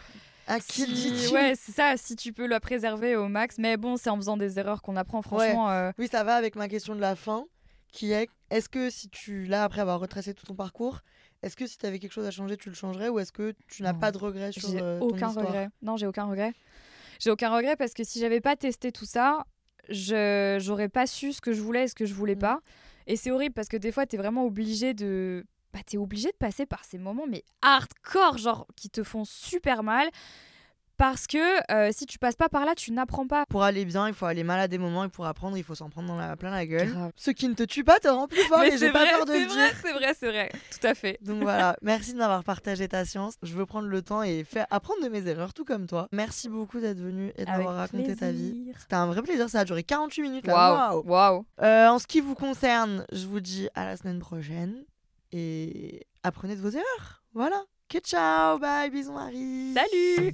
À 0.45 0.59
qui 0.59 0.85
si- 0.85 1.33
ouais, 1.33 1.53
c'est 1.55 1.71
ça, 1.71 1.95
si 1.95 2.17
tu 2.17 2.33
peux 2.33 2.45
la 2.45 2.59
préserver 2.59 3.15
au 3.15 3.29
max. 3.29 3.57
Mais 3.59 3.77
bon, 3.77 3.95
c'est 3.95 4.09
en 4.09 4.17
faisant 4.17 4.35
des 4.35 4.59
erreurs 4.59 4.81
qu'on 4.81 4.97
apprend, 4.97 5.21
franchement. 5.21 5.71
euh, 5.71 5.91
Oui, 5.97 6.09
ça 6.11 6.25
va 6.25 6.35
avec 6.35 6.57
ma 6.57 6.67
question 6.67 6.95
de 6.95 6.99
la 6.99 7.15
fin, 7.15 7.45
qui 7.93 8.11
est 8.11 8.27
est-ce 8.49 8.67
que 8.67 8.89
si 8.89 9.07
tu, 9.09 9.45
là, 9.45 9.63
après 9.63 9.79
avoir 9.79 10.01
retracé 10.01 10.33
tout 10.33 10.45
ton 10.45 10.53
parcours, 10.53 10.99
est-ce 11.43 11.55
que 11.55 11.65
si 11.65 11.77
tu 11.77 11.85
avais 11.85 11.97
quelque 11.99 12.11
chose 12.11 12.25
à 12.27 12.31
changer, 12.31 12.57
tu 12.57 12.67
le 12.67 12.75
changerais 12.75 13.07
ou 13.07 13.19
est-ce 13.19 13.31
que 13.31 13.53
tu 13.69 13.83
n'as 13.83 13.93
pas 13.93 14.11
de 14.11 14.17
regrets 14.17 14.51
sur 14.51 14.69
euh, 14.69 14.99
ton 14.99 15.05
aucun 15.07 15.27
histoire 15.29 15.45
regret. 15.47 15.69
Non, 15.81 15.95
j'ai 15.95 16.07
aucun 16.07 16.25
regret. 16.25 16.51
J'ai 17.21 17.31
aucun 17.31 17.55
regret 17.55 17.77
parce 17.77 17.93
que 17.93 18.03
si 18.03 18.19
j'avais 18.19 18.41
pas 18.41 18.57
testé 18.57 18.91
tout 18.91 19.05
ça, 19.05 19.45
je 19.89 20.57
j'aurais 20.61 20.89
pas 20.89 21.07
su 21.07 21.31
ce 21.33 21.39
que 21.41 21.53
je 21.53 21.61
voulais 21.61 21.85
et 21.85 21.87
ce 21.87 21.95
que 21.95 22.05
je 22.05 22.13
voulais 22.13 22.35
Mm. 22.35 22.39
pas. 22.39 22.59
Et 23.07 23.15
c'est 23.15 23.31
horrible 23.31 23.53
parce 23.53 23.67
que 23.67 23.77
des 23.77 23.91
fois, 23.91 24.05
t'es 24.05 24.17
vraiment 24.17 24.45
obligé 24.45 24.93
de. 24.93 25.45
Bah, 25.73 25.79
t'es 25.85 25.97
obligé 25.97 26.29
de 26.29 26.37
passer 26.37 26.65
par 26.65 26.85
ces 26.85 26.99
moments, 26.99 27.25
mais 27.27 27.43
hardcore, 27.61 28.37
genre, 28.37 28.67
qui 28.75 28.89
te 28.89 29.03
font 29.03 29.25
super 29.25 29.81
mal. 29.81 30.09
Parce 30.97 31.27
que 31.27 31.71
euh, 31.71 31.91
si 31.91 32.06
tu 32.06 32.19
passes 32.19 32.36
pas 32.36 32.49
par 32.49 32.65
là, 32.65 32.75
tu 32.75 32.91
n'apprends 32.91 33.27
pas. 33.27 33.45
Pour 33.47 33.63
aller 33.63 33.84
bien, 33.86 34.08
il 34.08 34.13
faut 34.13 34.25
aller 34.25 34.43
mal 34.43 34.60
à 34.60 34.67
des 34.67 34.77
moments 34.77 35.03
et 35.03 35.10
pour 35.10 35.25
apprendre, 35.25 35.58
il 35.58 35.63
faut 35.63 35.75
s'en 35.75 35.89
prendre 35.89 36.08
dans 36.08 36.17
la, 36.17 36.36
plein 36.36 36.51
la 36.51 36.65
gueule. 36.65 36.91
Grave. 36.91 37.12
Ce 37.15 37.32
qui 37.32 37.47
ne 37.47 37.53
te 37.53 37.63
tue 37.63 37.84
pas 37.84 37.99
te 37.99 38.08
rend 38.08 38.27
plus 38.27 38.41
fort 38.43 38.60
mais 38.60 38.73
et 38.73 38.77
j'ai 38.77 38.91
pas 38.91 39.06
peur 39.06 39.25
de 39.25 39.34
le 39.34 39.45
vrai, 39.45 39.47
dire. 39.47 39.75
c'est 39.84 39.93
vrai, 39.93 40.13
c'est 40.19 40.27
vrai. 40.27 40.51
Tout 40.71 40.88
à 40.88 40.93
fait. 40.93 41.17
Donc 41.21 41.41
voilà, 41.41 41.75
merci 41.82 42.13
de 42.13 42.17
m'avoir 42.19 42.43
partagé 42.43 42.88
ta 42.88 43.06
science. 43.06 43.36
Je 43.41 43.53
veux 43.53 43.65
prendre 43.65 43.88
le 43.88 44.01
temps 44.01 44.23
et 44.23 44.43
faire 44.43 44.67
apprendre 44.69 45.03
de 45.03 45.10
mes 45.10 45.27
erreurs, 45.27 45.53
tout 45.53 45.65
comme 45.65 45.88
toi. 45.88 46.08
Merci 46.12 46.47
beaucoup 46.49 46.79
d'être 46.79 46.99
venu 46.99 47.32
et 47.38 47.45
d'avoir 47.45 47.75
raconté 47.75 48.15
ta 48.15 48.32
vie. 48.32 48.71
C'était 48.77 48.95
un 48.95 49.08
vrai 49.08 49.21
plaisir, 49.21 49.49
ça 49.49 49.62
a 49.62 49.65
duré 49.65 49.84
48 49.84 50.21
minutes. 50.21 50.47
Waouh, 50.47 50.56
Waouh. 50.56 51.03
waouh. 51.06 51.45
Euh, 51.62 51.88
en 51.88 51.99
ce 51.99 52.08
qui 52.08 52.21
vous 52.21 52.36
concerne, 52.36 53.06
je 53.12 53.25
vous 53.25 53.39
dis 53.39 53.67
à 53.75 53.86
la 53.86 53.97
semaine 53.97 54.19
prochaine 54.19 54.84
et 55.32 56.06
apprenez 56.23 56.56
de 56.56 56.62
vos 56.62 56.69
erreurs. 56.69 57.23
Voilà. 57.34 57.63
Que 57.89 57.99
ciao, 57.99 58.60
bye, 58.60 58.89
bisous 58.89 59.12
Marie. 59.13 59.73
Salut 59.73 60.34